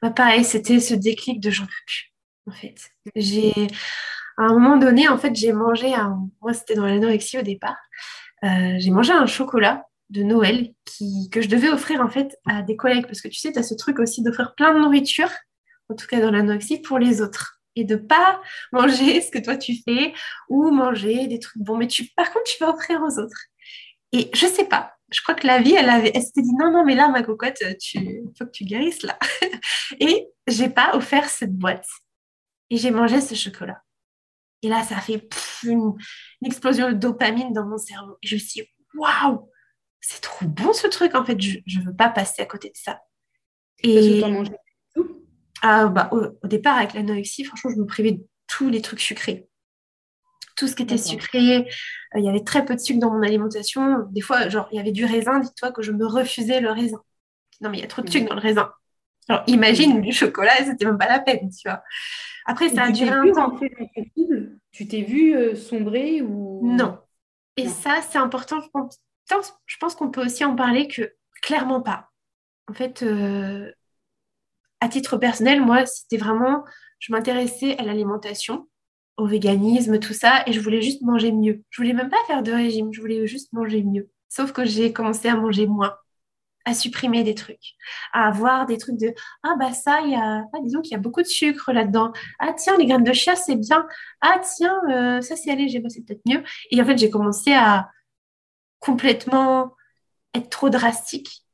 [0.03, 2.13] Bah, Pareil, c'était ce déclic de j'en peux plus,
[2.49, 2.77] en fait.
[3.17, 3.53] J'ai,
[4.39, 6.29] à un moment donné, en fait, j'ai mangé un...
[6.43, 7.79] Moi, c'était dans l'anorexie au départ.
[8.45, 10.73] Euh, j'ai mangé un chocolat de Noël
[11.33, 13.63] que je devais offrir en fait à des collègues parce que tu sais, tu as
[13.63, 15.31] ce truc aussi d'offrir plein de nourriture,
[15.89, 18.41] en tout cas dans l'anorexie, pour les autres et de pas
[18.73, 20.13] manger ce que toi tu fais
[20.49, 23.47] ou manger des trucs bons, mais tu, par contre, tu vas offrir aux autres.
[24.13, 26.71] Et je sais pas, je crois que la vie, elle, avait, elle s'était dit non,
[26.71, 29.19] non, mais là, ma cocotte, tu faut que tu guérisses là.
[30.01, 31.87] et j'ai pas offert cette boîte.
[32.71, 33.83] Et j'ai mangé ce chocolat.
[34.63, 35.29] Et là, ça a fait
[35.65, 35.93] une,
[36.41, 38.17] une, explosion de dopamine dans mon cerveau.
[38.23, 39.51] Et je me suis dit, waouh,
[40.01, 42.77] c'est trop bon ce truc, en fait, je ne veux pas passer à côté de
[42.77, 43.01] ça.
[43.83, 44.23] Et
[45.63, 49.49] ah, bah, au, départ, avec l'anorexie, franchement, je me privais de tous les trucs sucrés.
[50.57, 53.23] Tout ce qui était sucré, euh, il y avait très peu de sucre dans mon
[53.23, 54.07] alimentation.
[54.11, 57.01] Des fois, genre, il y avait du raisin, dis-toi que je me refusais le raisin.
[57.61, 58.71] Non, mais il y a trop de sucre dans le raisin.
[59.29, 61.83] Alors, imagine du chocolat, c'était même pas la peine, tu vois.
[62.47, 63.59] Après, ça a duré un temps.
[64.71, 66.99] Tu t'es vu euh, sombrer ou Non.
[67.57, 68.99] Et ça, c'est important, je pense,
[69.67, 72.11] je pense qu'on peut aussi en parler que clairement pas.
[72.69, 73.71] En fait, euh,
[74.81, 76.65] à titre personnel, moi, c'était vraiment,
[76.99, 78.69] je m'intéressais à l'alimentation,
[79.17, 81.63] au véganisme, tout ça, et je voulais juste manger mieux.
[81.71, 84.11] Je voulais même pas faire de régime, je voulais juste manger mieux.
[84.29, 85.97] Sauf que j'ai commencé à manger moins,
[86.65, 87.75] à supprimer des trucs,
[88.13, 90.95] à avoir des trucs de ah bah ça, il y a, ah, disons qu'il y
[90.97, 92.13] a beaucoup de sucre là-dedans.
[92.41, 93.87] Ah tiens, les graines de chia c'est bien.
[94.21, 96.43] Ah tiens, euh, ça c'est allégé, bah, c'est peut-être mieux.
[96.71, 97.91] Et en fait, j'ai commencé à
[98.81, 99.75] complètement
[100.35, 101.45] être trop drastique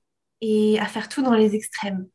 [0.41, 2.09] et à faire tout dans les extrêmes.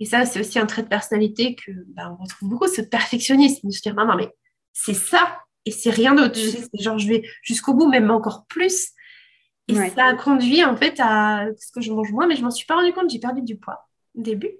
[0.00, 3.68] Et ça, c'est aussi un trait de personnalité que bah, on retrouve beaucoup, ce perfectionnisme,
[3.68, 4.30] de se dire non, mais
[4.72, 6.38] c'est ça et c'est rien d'autre.
[6.78, 8.90] Genre, je vais jusqu'au bout, même encore plus.
[9.68, 12.50] Et ça a conduit en fait à ce que je mange moins, mais je m'en
[12.50, 14.50] suis pas rendu compte, j'ai perdu du poids au début.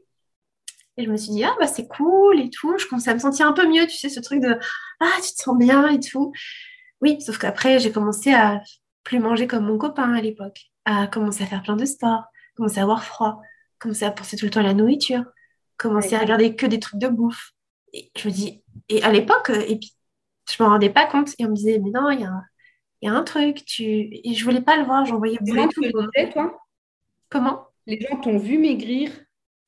[0.96, 2.76] Et je me suis dit, ah bah c'est cool et tout.
[2.78, 4.58] Je commençais à me sentir un peu mieux, tu sais, ce truc de
[5.00, 6.32] ah, tu te sens bien et tout.
[7.00, 8.60] Oui, sauf qu'après, j'ai commencé à
[9.02, 12.78] plus manger comme mon copain à l'époque, à commencer à faire plein de sport, commencer
[12.78, 13.40] à avoir froid,
[13.78, 15.24] commencer à penser tout le temps à la nourriture,
[15.76, 17.52] commencer à regarder que des trucs de bouffe.
[17.92, 19.92] Et je me dis, et à l'époque, et puis
[20.51, 22.43] je me rendais pas compte, et on me disait, mais non, il y a,
[23.03, 23.84] y a, un truc, tu...
[23.84, 26.32] et je voulais pas le voir, j'envoyais beaucoup tout le monde.
[26.32, 26.59] toi?
[27.28, 27.66] Comment?
[27.86, 29.11] Les gens t'ont vu maigrir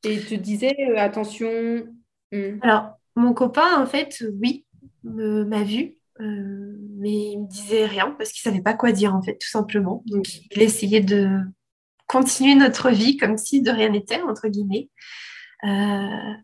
[0.04, 1.86] et te disaient, euh, attention.
[2.32, 2.58] Hmm.
[2.62, 4.64] Alors, mon copain, en fait, oui,
[5.02, 9.22] m'a vu, euh, mais il me disait rien parce qu'il savait pas quoi dire en
[9.22, 10.02] fait, tout simplement.
[10.06, 11.40] Donc il essayait de
[12.06, 14.90] continuer notre vie comme si de rien n'était entre guillemets.
[15.64, 16.34] Euh,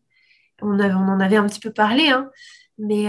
[0.63, 2.31] on, on, en avait un petit peu parlé, hein,
[2.79, 3.07] mais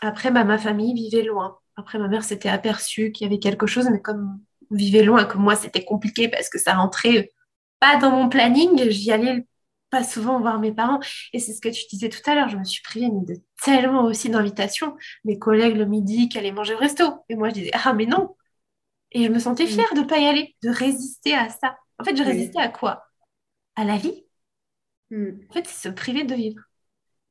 [0.00, 1.58] après bah, ma famille vivait loin.
[1.76, 4.40] Après ma mère s'était aperçue qu'il y avait quelque chose, mais comme
[4.70, 7.32] on vivait loin, comme moi c'était compliqué parce que ça rentrait
[7.80, 9.46] pas dans mon planning, j'y allais
[9.90, 11.00] pas souvent voir mes parents.
[11.32, 14.04] Et c'est ce que tu disais tout à l'heure, je me suis privée de tellement
[14.04, 14.96] aussi d'invitations.
[15.24, 17.04] Mes collègues le midi qui allaient manger au resto.
[17.28, 18.36] Et moi, je disais, ah mais non.
[19.12, 19.68] Et je me sentais mm.
[19.68, 21.76] fière de ne pas y aller, de résister à ça.
[21.98, 23.04] En fait, je résistais à quoi?
[23.76, 24.24] À la vie.
[25.10, 25.40] Mm.
[25.48, 26.62] En fait, c'est se priver de vivre.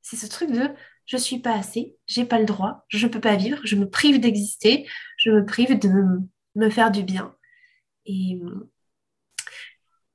[0.01, 0.69] C'est ce truc de
[1.05, 4.19] je suis pas assez, j'ai pas le droit, je peux pas vivre, je me prive
[4.19, 4.87] d'exister,
[5.17, 6.19] je me prive de
[6.55, 7.35] me faire du bien.
[8.05, 8.39] Et,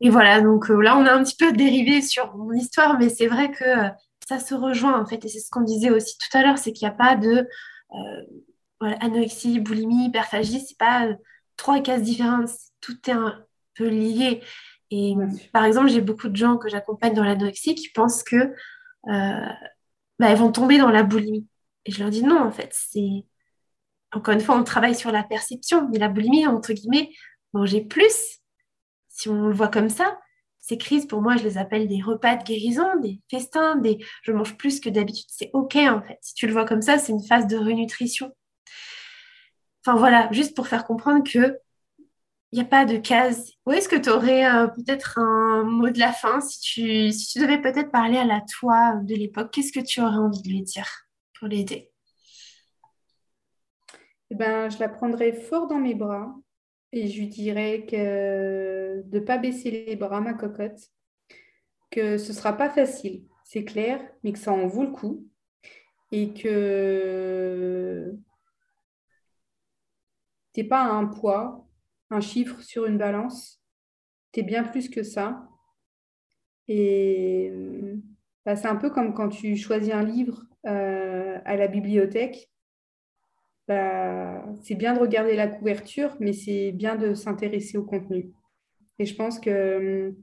[0.01, 3.09] et voilà, donc euh, là, on a un petit peu dérivé sur mon histoire, mais
[3.09, 3.89] c'est vrai que euh,
[4.27, 6.73] ça se rejoint en fait, et c'est ce qu'on disait aussi tout à l'heure, c'est
[6.73, 7.47] qu'il n'y a pas de
[7.93, 11.09] euh, anorexie, boulimie, hyperphagie, c'est pas
[11.57, 12.49] trois cases différentes,
[12.81, 14.43] tout est un peu lié.
[14.91, 15.15] Et
[15.53, 18.55] par exemple, j'ai beaucoup de gens que j'accompagne dans l'anorexie qui pensent que
[20.21, 21.49] bah, elles vont tomber dans la boulimie.
[21.87, 23.25] Et je leur dis non, en fait, c'est
[24.13, 27.11] encore une fois, on travaille sur la perception, mais la boulimie, entre guillemets,
[27.55, 28.41] manger plus,
[29.09, 30.19] si on le voit comme ça,
[30.59, 34.33] ces crises, pour moi, je les appelle des repas de guérison, des festins, des je
[34.33, 35.27] mange plus que d'habitude.
[35.29, 36.19] C'est OK, en fait.
[36.21, 38.31] Si tu le vois comme ça, c'est une phase de renutrition.
[39.87, 41.59] Enfin, voilà, juste pour faire comprendre que
[42.53, 43.53] il n'y a pas de case.
[43.67, 47.33] Où est-ce que tu aurais euh, peut-être un mot de la fin si tu, si
[47.33, 50.49] tu devais peut-être parler à la toi de l'époque Qu'est-ce que tu aurais envie de
[50.49, 50.89] lui dire
[51.39, 51.91] pour l'aider?
[54.31, 56.35] Eh ben, Je la prendrais fort dans mes bras
[56.93, 60.81] et je lui dirais que de ne pas baisser les bras, ma cocotte,
[61.91, 65.25] que ce ne sera pas facile, c'est clair, mais que ça en vaut le coup
[66.13, 68.13] et que
[70.53, 71.70] tu n'es pas un poids,
[72.11, 73.63] un chiffre sur une balance,
[74.33, 75.49] tu es bien plus que ça.
[76.69, 77.53] Et
[78.45, 82.51] bah, c'est un peu comme quand tu choisis un livre euh, à la bibliothèque
[83.71, 88.33] bah, c'est bien de regarder la couverture, mais c'est bien de s'intéresser au contenu.
[88.99, 90.17] Et je pense que hum,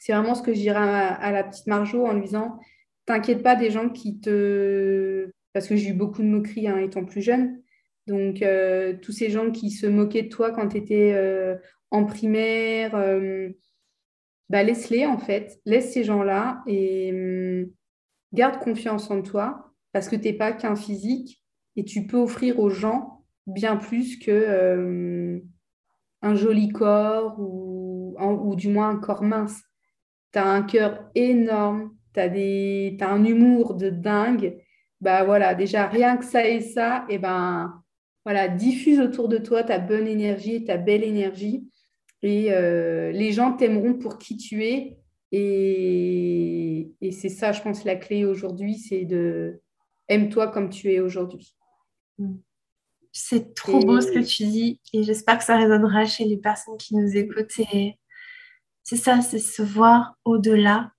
[0.00, 2.58] c'est vraiment ce que je dirais à, la petite Marjo en lui disant
[3.04, 5.30] T'inquiète pas des gens qui te.
[5.52, 7.61] Parce que j'ai eu beaucoup de moqueries hein, étant plus jeune.
[8.06, 11.56] Donc, euh, tous ces gens qui se moquaient de toi quand tu étais euh,
[11.90, 13.52] en primaire, hum,
[14.48, 15.60] bah, laisse-les en fait.
[15.64, 17.70] Laisse ces gens-là et hum,
[18.32, 21.42] garde confiance en toi parce que tu n'es pas qu'un physique
[21.76, 25.40] et tu peux offrir aux gens bien plus que euh,
[26.22, 29.62] un joli corps ou, du moins un corps mince.
[30.32, 34.56] Tu as un cœur énorme, tu as, un humour de dingue.
[35.00, 37.81] Bah voilà, déjà rien que ça et ça, et ben
[38.24, 41.68] voilà, diffuse autour de toi ta bonne énergie, ta belle énergie.
[42.22, 44.98] Et euh, les gens t'aimeront pour qui tu es.
[45.32, 49.60] Et, et c'est ça, je pense, la clé aujourd'hui, c'est de
[50.08, 51.56] aime-toi comme tu es aujourd'hui.
[53.12, 56.76] C'est trop beau ce que tu dis et j'espère que ça résonnera chez les personnes
[56.76, 57.50] qui nous écoutent.
[58.82, 60.92] C'est ça, c'est se voir au-delà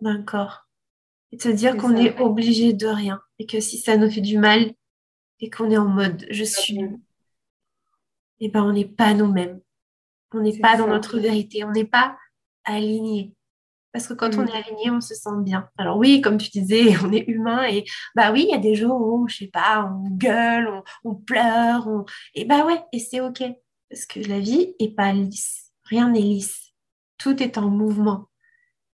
[0.00, 0.68] d'un corps
[1.32, 4.38] et se dire qu'on est obligé de rien et que si ça nous fait du
[4.38, 4.72] mal
[5.40, 6.80] et qu'on est en mode je suis,
[8.40, 9.60] et eh ben on n'est pas nous-mêmes.
[10.32, 12.16] On n'est pas dans notre vérité, on n'est pas
[12.64, 13.34] aligné.
[13.92, 14.48] Parce que quand on mm.
[14.48, 15.68] est aligné, on se sent bien.
[15.76, 17.84] Alors oui, comme tu disais, on est humain et
[18.14, 21.86] bah oui, il y a des jours où, je sais pas, on gueule, on, pleure,
[22.34, 23.42] et bah ouais, et c'est ok.
[23.90, 25.72] Parce que la vie est pas lisse.
[25.84, 26.72] Rien n'est lisse.
[27.18, 28.28] Tout est en mouvement.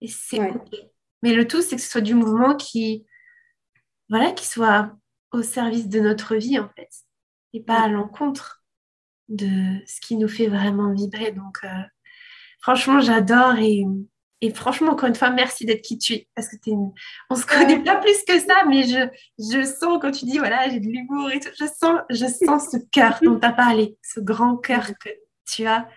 [0.02, 0.76] Et c'est ok.
[1.24, 3.06] Mais le tout, c'est que ce soit du mouvement qui,
[4.10, 4.96] voilà, qui soit
[5.34, 6.90] au service de notre vie, en fait.
[7.54, 8.64] Et pas à l'encontre
[9.28, 11.32] de ce qui nous fait vraiment vibrer.
[11.32, 11.68] Donc, euh,
[12.62, 13.86] franchement, j'adore et
[14.44, 16.28] et franchement, encore une fois, merci d'être qui tu es.
[16.36, 16.92] Parce que es une...
[17.30, 19.08] on se connaît pas plus que ça, mais je,
[19.39, 22.70] je sens quand tu dis, voilà, j'ai de l'humour et tout, je sens, je sens
[22.70, 25.10] ce cœur dont tu as parlé, ce grand cœur que
[25.50, 25.88] tu as,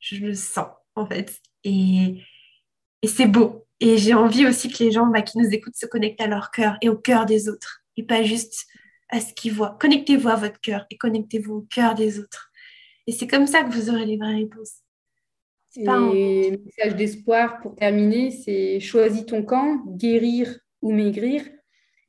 [0.00, 0.66] je le sens,
[0.96, 1.40] en fait.
[1.64, 2.22] Et,
[3.00, 3.66] et c'est beau.
[3.80, 6.50] Et j'ai envie aussi que les gens bah, qui nous écoutent se connectent à leur
[6.50, 8.66] cœur et au cœur des autres, et pas juste
[9.14, 9.76] à ce qu'ils voient.
[9.80, 12.50] Connectez-vous à votre cœur et connectez-vous au cœur des autres.
[13.06, 14.80] Et c'est comme ça que vous aurez les vraies réponses.
[15.76, 21.42] Et un message d'espoir pour terminer, c'est choisis ton camp, guérir ou maigrir,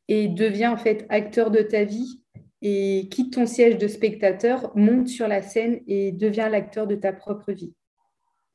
[0.07, 2.23] et deviens en fait acteur de ta vie
[2.61, 7.13] et quitte ton siège de spectateur, monte sur la scène et deviens l'acteur de ta
[7.13, 7.73] propre vie.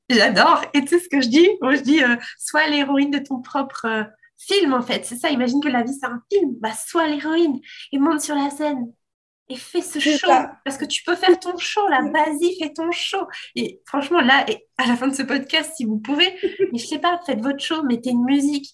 [0.08, 0.64] J'adore.
[0.74, 1.48] Et tu sais ce que je dis?
[1.60, 4.02] Moi, je dis, euh, sois l'héroïne de ton propre euh,
[4.46, 5.04] film, en fait.
[5.04, 6.54] C'est ça, imagine que la vie, c'est un film.
[6.60, 7.60] Bah, sois l'héroïne
[7.92, 8.92] et monte sur la scène
[9.50, 10.28] et fais ce show.
[10.64, 12.00] Parce que tu peux faire ton show, là.
[12.02, 13.26] Vas-y, fais ton show.
[13.56, 14.46] Et franchement, là,
[14.78, 16.32] à la fin de ce podcast, si vous pouvez,
[16.72, 18.72] mais je sais pas, faites votre show, mettez une musique.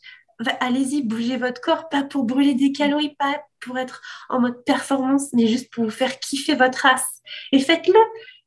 [0.60, 5.32] Allez-y, bougez votre corps, pas pour brûler des calories, pas pour être en mode performance,
[5.32, 7.22] mais juste pour vous faire kiffer votre race.
[7.52, 7.98] Et faites-le.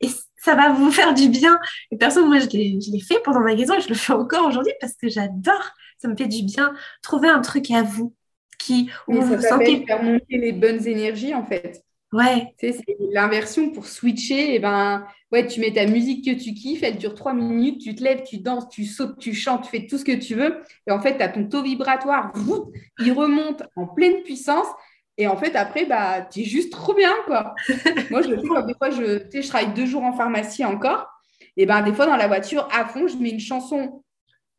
[0.02, 0.10] Et
[0.40, 1.60] ça va vous faire du bien.
[1.92, 4.74] Et personne, moi, je l'ai fait pendant ma guérison et je le fais encore aujourd'hui
[4.80, 5.72] parce que j'adore.
[5.98, 6.74] Ça me fait du bien.
[7.02, 8.16] Trouver un truc à vous
[8.58, 9.86] qui, où vous sentez.
[9.86, 12.56] faire monter les bonnes énergies, en fait Ouais.
[12.60, 14.52] c'est l'inversion pour switcher.
[14.52, 17.82] Et eh ben, ouais, tu mets ta musique que tu kiffes, elle dure trois minutes,
[17.82, 20.34] tu te lèves, tu danses, tu sautes, tu chantes, tu fais tout ce que tu
[20.36, 20.58] veux.
[20.88, 22.34] Et en fait, tu as ton taux vibratoire,
[23.00, 24.68] il remonte en pleine puissance.
[25.20, 27.54] Et en fait, après, bah, tu es juste trop bien, quoi.
[28.10, 31.08] Moi, je fais des fois, je, je travaille deux jours en pharmacie encore.
[31.58, 34.02] Et ben, des fois, dans la voiture, à fond, je mets une chanson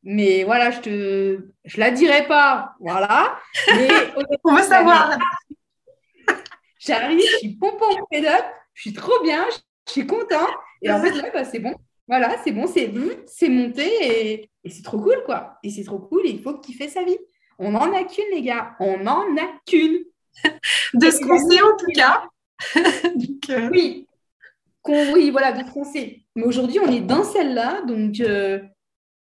[0.02, 3.38] mais voilà, je te, je la dirai pas, voilà.
[3.74, 3.88] Mais
[4.44, 5.18] on veut savoir.
[6.78, 9.44] J'arrive, je suis pompon fed up, je suis trop bien,
[9.86, 10.46] je suis content.
[10.80, 11.74] Et en fait, bah, c'est bon.
[12.08, 12.92] Voilà, c'est bon, c'est
[13.26, 13.86] c'est monté
[14.32, 15.58] et, c'est trop cool, quoi.
[15.62, 17.18] Et c'est trop cool et il faut kiffer sa vie.
[17.58, 18.74] On n'en a qu'une, les gars.
[18.80, 19.98] On n'en a qu'une.
[20.94, 22.24] De ce qu'on sait, en tout cas.
[23.48, 24.06] Euh, oui.
[24.86, 26.20] oui, voilà, de ce qu'on sait.
[26.36, 27.82] Mais aujourd'hui, on est dans celle-là.
[27.82, 28.60] Donc, euh,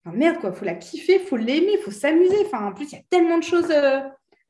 [0.05, 0.51] merde, quoi.
[0.51, 2.45] faut la kiffer, faut l'aimer, faut s'amuser.
[2.45, 3.71] Enfin, en plus, il y a tellement de choses.
[3.71, 4.01] Euh,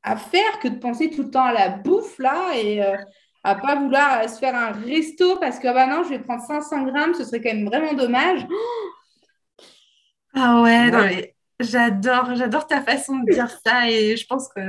[0.02, 2.96] à faire que de penser tout le temps à la bouffe là et euh,
[3.44, 6.84] à pas vouloir se faire un resto parce que bah non, je vais prendre 500
[6.84, 8.46] grammes, ce serait quand même vraiment dommage.
[10.34, 14.60] ah ouais, j'adore, j'adore ta façon de dire ça et je pense que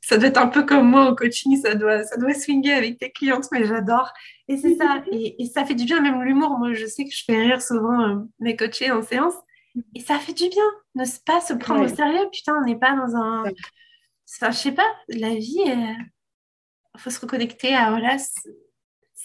[0.00, 2.98] ça doit être un peu comme moi au coaching, ça doit, ça doit swinger avec
[2.98, 4.12] tes clientes, mais j'adore.
[4.48, 6.58] Et c'est ça, et, ça fait du bien, même l'humour.
[6.58, 9.34] Moi, je sais que je fais rire souvent euh, mes coachés en séance.
[9.94, 10.64] Et ça fait du bien,
[10.96, 12.28] ne pas se prendre au sérieux.
[12.30, 13.44] Putain, on n'est pas dans un,
[14.40, 18.16] Enfin, je sais pas, la vie, il faut se reconnecter à voilà,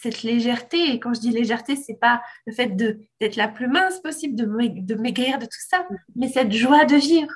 [0.00, 0.92] cette légèreté.
[0.92, 4.44] Et quand je dis légèreté, c'est pas le fait d'être la plus mince possible, de,
[4.44, 7.32] de maigrir, de tout ça, mais cette joie de vivre.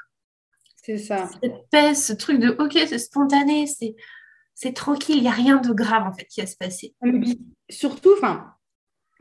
[0.77, 1.29] C'est ça.
[1.43, 3.95] Cette paix, ce truc de OK, c'est spontané, c'est,
[4.55, 6.95] c'est tranquille, il n'y a rien de grave en fait qui va se passer.
[7.71, 8.53] Surtout, enfin,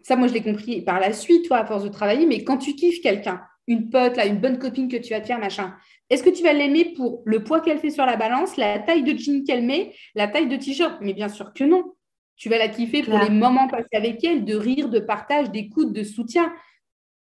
[0.04, 2.58] ça, moi, je l'ai compris par la suite, toi, à force de travailler, mais quand
[2.58, 5.76] tu kiffes quelqu'un, une pote, là, une bonne copine que tu vas te faire, machin,
[6.10, 9.04] est-ce que tu vas l'aimer pour le poids qu'elle fait sur la balance, la taille
[9.04, 10.98] de jean qu'elle met, la taille de t-shirt?
[11.02, 11.94] Mais bien sûr que non.
[12.36, 15.94] Tu vas la kiffer pour les moments passés avec elle, de rire, de partage, d'écoute,
[15.94, 16.52] de soutien.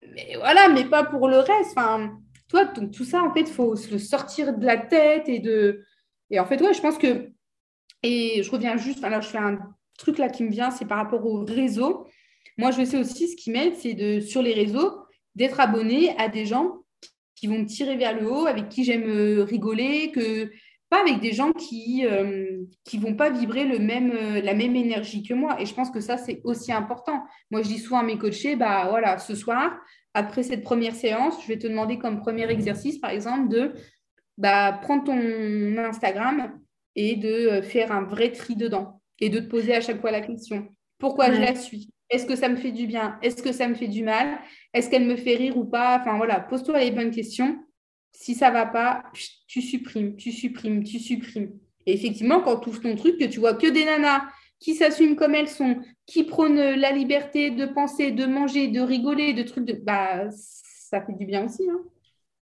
[0.02, 1.70] Mais voilà, mais pas pour le reste.
[1.76, 2.18] Enfin,
[2.48, 5.84] toi, tout ça, en fait, il faut se le sortir de la tête et de.
[6.30, 7.30] Et en fait, ouais, je pense que.
[8.02, 9.04] Et je reviens juste.
[9.04, 9.58] Alors, je fais un
[9.98, 12.06] truc là qui me vient, c'est par rapport au réseau.
[12.58, 14.92] Moi, je sais aussi ce qui m'aide, c'est de sur les réseaux
[15.34, 16.78] d'être abonné à des gens
[17.34, 20.50] qui vont me tirer vers le haut, avec qui j'aime euh, rigoler, que
[20.88, 24.76] pas avec des gens qui ne euh, vont pas vibrer le même, euh, la même
[24.76, 25.60] énergie que moi.
[25.60, 27.24] Et je pense que ça, c'est aussi important.
[27.50, 29.76] Moi, je dis souvent à mes coachés, bah voilà, ce soir,
[30.14, 33.72] après cette première séance, je vais te demander comme premier exercice, par exemple, de
[34.38, 36.58] bah, prendre ton Instagram
[36.94, 40.20] et de faire un vrai tri dedans et de te poser à chaque fois la
[40.20, 40.68] question.
[40.98, 41.90] Pourquoi je la suis?
[42.08, 43.18] Est-ce que ça me fait du bien?
[43.22, 44.38] Est-ce que ça me fait du mal?
[44.72, 45.98] Est-ce qu'elle me fait rire ou pas?
[46.00, 47.58] Enfin voilà, pose-toi les bonnes questions.
[48.18, 49.04] Si ça va pas,
[49.46, 51.50] tu supprimes, tu supprimes, tu supprimes.
[51.84, 54.22] Et effectivement, quand tu ouvres ton truc, que tu vois que des nanas
[54.58, 55.76] qui s'assument comme elles sont,
[56.06, 59.74] qui prônent la liberté de penser, de manger, de rigoler, de trucs, de...
[59.74, 61.62] bah, ça fait du bien aussi.
[61.70, 61.80] Hein.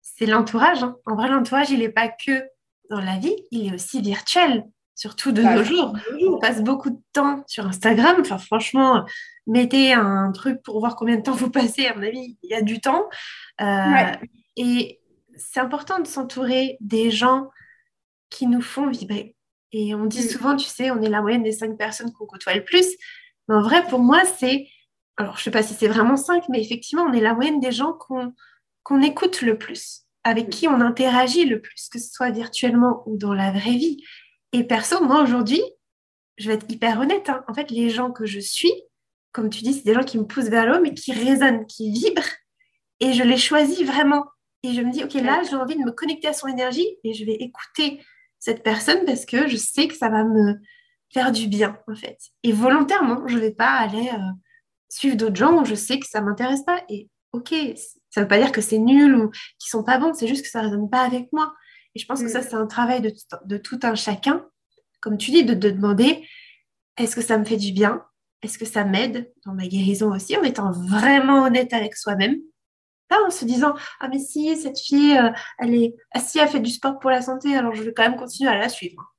[0.02, 0.82] C'est l'entourage.
[0.82, 0.96] Hein.
[1.06, 2.42] En vrai, l'entourage, il n'est pas que
[2.90, 4.64] dans la vie, il est aussi virtuel
[4.96, 5.94] surtout de bah, nos jours.
[6.28, 8.16] On passe beaucoup de temps sur Instagram.
[8.20, 9.06] Enfin, franchement,
[9.46, 11.86] mettez un truc pour voir combien de temps vous passez.
[11.86, 13.04] À mon avis, il y a du temps.
[13.62, 14.12] Euh,
[14.56, 14.99] et
[15.40, 17.50] c'est important de s'entourer des gens
[18.30, 19.36] qui nous font vibrer.
[19.72, 20.28] Et on dit mm.
[20.28, 22.86] souvent, tu sais, on est la moyenne des cinq personnes qu'on côtoie le plus.
[23.48, 24.66] Mais en vrai, pour moi, c'est.
[25.16, 27.60] Alors, je ne sais pas si c'est vraiment cinq, mais effectivement, on est la moyenne
[27.60, 30.50] des gens qu'on écoute le plus, avec mm.
[30.50, 34.02] qui on interagit le plus, que ce soit virtuellement ou dans la vraie vie.
[34.52, 35.62] Et perso, moi aujourd'hui,
[36.38, 37.28] je vais être hyper honnête.
[37.28, 37.44] Hein.
[37.48, 38.72] En fait, les gens que je suis,
[39.32, 41.92] comme tu dis, c'est des gens qui me poussent vers l'eau, mais qui résonnent, qui
[41.92, 42.36] vibrent.
[42.98, 44.24] Et je les choisis vraiment.
[44.62, 47.14] Et je me dis, OK, là, j'ai envie de me connecter à son énergie et
[47.14, 48.02] je vais écouter
[48.38, 50.56] cette personne parce que je sais que ça va me
[51.12, 52.18] faire du bien, en fait.
[52.42, 54.32] Et volontairement, je ne vais pas aller euh,
[54.88, 56.82] suivre d'autres gens où je sais que ça ne m'intéresse pas.
[56.88, 57.54] Et OK,
[58.10, 60.28] ça ne veut pas dire que c'est nul ou qu'ils ne sont pas bons, c'est
[60.28, 61.54] juste que ça ne résonne pas avec moi.
[61.94, 62.44] Et je pense que ça, mm.
[62.48, 64.46] c'est un travail de, tout un chacun,
[65.00, 66.26] comme tu dis, de, de demander
[66.96, 68.04] est-ce que ça me fait du bien?
[68.42, 72.36] Est-ce que ça m'aide dans ma guérison aussi, en étant vraiment honnête avec soi-même?
[73.26, 76.60] En se disant ah mais si cette fille, euh, elle est, ah, si elle fait
[76.60, 79.14] du sport pour la santé, alors je vais quand même continuer à la suivre.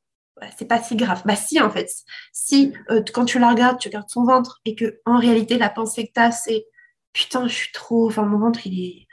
[0.57, 1.21] c'est pas si grave.
[1.25, 1.89] Bah si en fait,
[2.31, 5.69] si euh, quand tu la regardes, tu regardes son ventre et que en réalité la
[5.69, 6.65] pensée que tu as c'est
[7.13, 9.07] putain je suis trop, enfin mon ventre il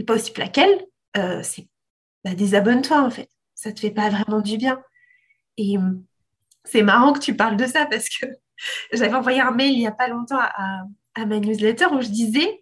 [0.00, 0.84] est, pas aussi plat qu'elle,
[1.16, 1.68] euh, c'est
[2.24, 3.30] bah, désabonne-toi en fait.
[3.54, 4.82] Ça te fait pas vraiment du bien.
[5.56, 6.04] Et hum,
[6.64, 8.26] c'est marrant que tu parles de ça parce que
[8.92, 10.84] j'avais envoyé un mail il n'y a pas longtemps à,
[11.26, 12.61] ma newsletter où je disais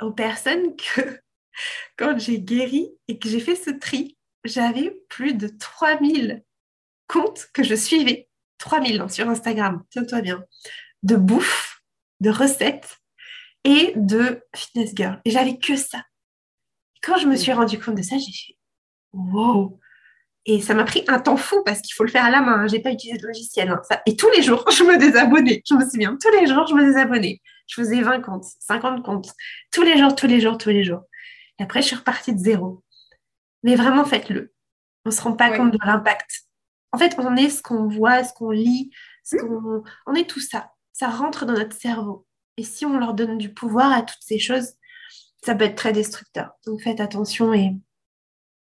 [0.00, 1.20] aux personnes que
[1.96, 6.42] quand j'ai guéri et que j'ai fait ce tri, j'avais plus de 3000
[7.06, 8.28] comptes que je suivais.
[8.58, 10.44] 3000 hein, sur Instagram, tiens-toi bien.
[11.02, 11.82] de bouffe,
[12.20, 12.98] de recettes
[13.64, 15.20] et de fitness girl.
[15.24, 16.02] Et j'avais que ça.
[17.02, 18.58] Quand je me suis rendu compte de ça, j'ai fait
[19.12, 19.78] wow.
[20.44, 22.66] Et ça m'a pris un temps fou parce qu'il faut le faire à la main.
[22.66, 23.68] Je J'ai pas utilisé de logiciel.
[23.68, 24.00] Hein, ça.
[24.06, 25.62] Et tous les jours, je me désabonnais.
[25.68, 27.40] Je me souviens, tous les jours, je me désabonnais.
[27.68, 29.32] Je faisais 20 comptes, 50 comptes.
[29.70, 31.02] Tous les jours, tous les jours, tous les jours.
[31.58, 32.82] Et après, je suis repartie de zéro.
[33.62, 34.52] Mais vraiment, faites-le.
[35.04, 36.42] On ne se rend pas compte de l'impact.
[36.92, 38.90] En fait, on est ce qu'on voit, ce qu'on lit,
[39.22, 39.40] ce mmh.
[39.40, 39.84] qu'on...
[40.06, 40.72] on est tout ça.
[40.92, 42.26] Ça rentre dans notre cerveau.
[42.56, 44.72] Et si on leur donne du pouvoir à toutes ces choses,
[45.44, 46.52] ça peut être très destructeur.
[46.66, 47.72] Donc faites attention et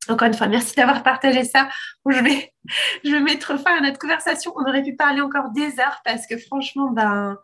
[0.08, 1.68] encore une fois, merci d'avoir partagé ça.
[2.08, 2.52] Je vais,
[3.04, 4.52] je vais mettre fin à notre conversation.
[4.56, 7.38] On aurait pu parler encore des heures parce que franchement, ben,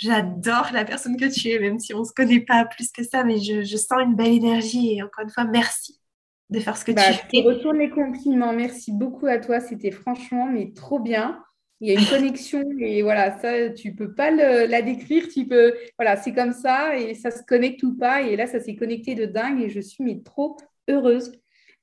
[0.00, 3.04] j'adore la personne que tu es, même si on ne se connaît pas plus que
[3.04, 6.00] ça, mais je, sens une belle énergie et encore une fois, merci
[6.48, 7.42] de faire ce que bah, tu fais.
[7.42, 8.52] Je retourne les compliments.
[8.52, 9.60] Merci beaucoup à toi.
[9.60, 11.42] C'était franchement, mais trop bien.
[11.80, 15.28] Il y a une connexion et voilà, ça, tu peux pas la décrire.
[15.28, 18.22] Tu peux, voilà, c'est comme ça et ça se connecte ou pas.
[18.22, 20.56] Et là, ça s'est connecté de dingue et je suis mais trop
[20.88, 21.30] heureuse.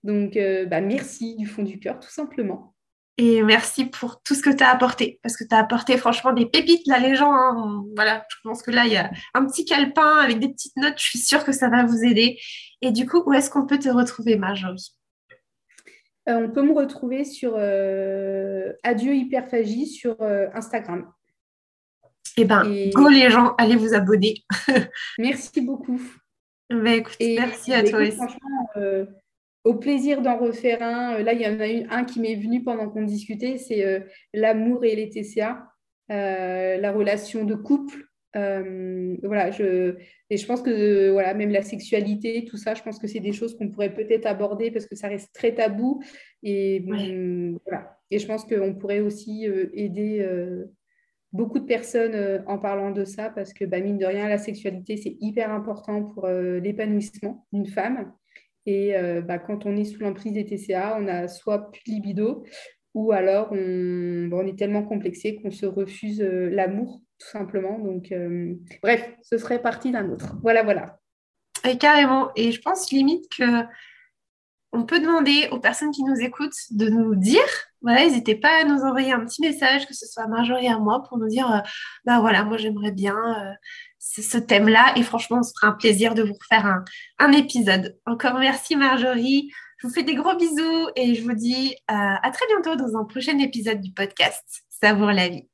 [0.03, 2.73] Donc, euh, bah, merci du fond du cœur, tout simplement.
[3.19, 6.33] Et merci pour tout ce que tu as apporté, parce que tu as apporté franchement
[6.33, 7.33] des pépites, là, les gens.
[7.33, 7.83] Hein.
[7.95, 10.97] voilà, je pense que là, il y a un petit calepin avec des petites notes.
[10.97, 12.39] Je suis sûre que ça va vous aider.
[12.81, 14.95] Et du coup, où est-ce qu'on peut te retrouver, Marjorie?
[16.29, 20.15] Euh, On peut me retrouver sur euh, Adieu Hyperphagie sur
[20.53, 21.11] Instagram.
[22.39, 22.61] Eh bien,
[22.93, 24.43] go les gens, allez vous abonner.
[25.17, 25.99] merci beaucoup.
[26.69, 28.11] Écoute, merci à toi aussi.
[28.11, 28.69] Franchement,
[29.67, 31.15] au plaisir d'en refaire un.
[31.15, 33.85] Euh, là, il y en a eu un qui m'est venu pendant qu'on discutait, c'est
[33.85, 33.99] euh,
[34.33, 35.67] l'amour et les TCA,
[36.09, 38.05] euh, la relation de couple.
[38.33, 39.95] voilà, je,
[40.29, 43.33] et je pense que voilà, même la sexualité, tout ça, je pense que c'est des
[43.33, 46.01] choses qu'on pourrait peut-être aborder parce que ça reste très tabou.
[46.43, 46.85] Et,
[47.65, 47.97] voilà.
[48.11, 50.23] et je pense qu'on pourrait aussi aider
[51.33, 54.97] beaucoup de personnes en parlant de ça parce que, bah, mine de rien, la sexualité,
[54.97, 58.13] c'est hyper important pour l'épanouissement d'une femme.
[58.67, 61.91] Et euh, bah, quand on est sous l'emprise des TCA, on a soit plus de
[61.91, 62.43] libido,
[62.93, 67.79] ou alors on, on est tellement complexé qu'on se refuse euh, l'amour, tout simplement.
[67.79, 70.35] Donc, euh, bref, ce serait partie d'un autre.
[70.43, 70.99] Voilà, voilà.
[71.67, 72.29] Et carrément.
[72.35, 73.63] Et je pense limite que
[74.73, 77.47] on peut demander aux personnes qui nous écoutent de nous dire,
[77.81, 81.03] voilà, n'hésitez pas à nous envoyer un petit message, que ce soit Marjorie à moi,
[81.07, 81.63] pour nous dire,
[82.03, 83.15] bah voilà, moi j'aimerais bien
[83.99, 84.93] ce thème-là.
[84.95, 86.83] Et franchement, ce sera un plaisir de vous refaire
[87.19, 87.97] un, épisode.
[88.05, 89.49] Encore merci Marjorie.
[89.77, 92.97] Je vous fais des gros bisous et je vous dis euh, à très bientôt dans
[92.97, 95.47] un prochain épisode du podcast Savoir la vie.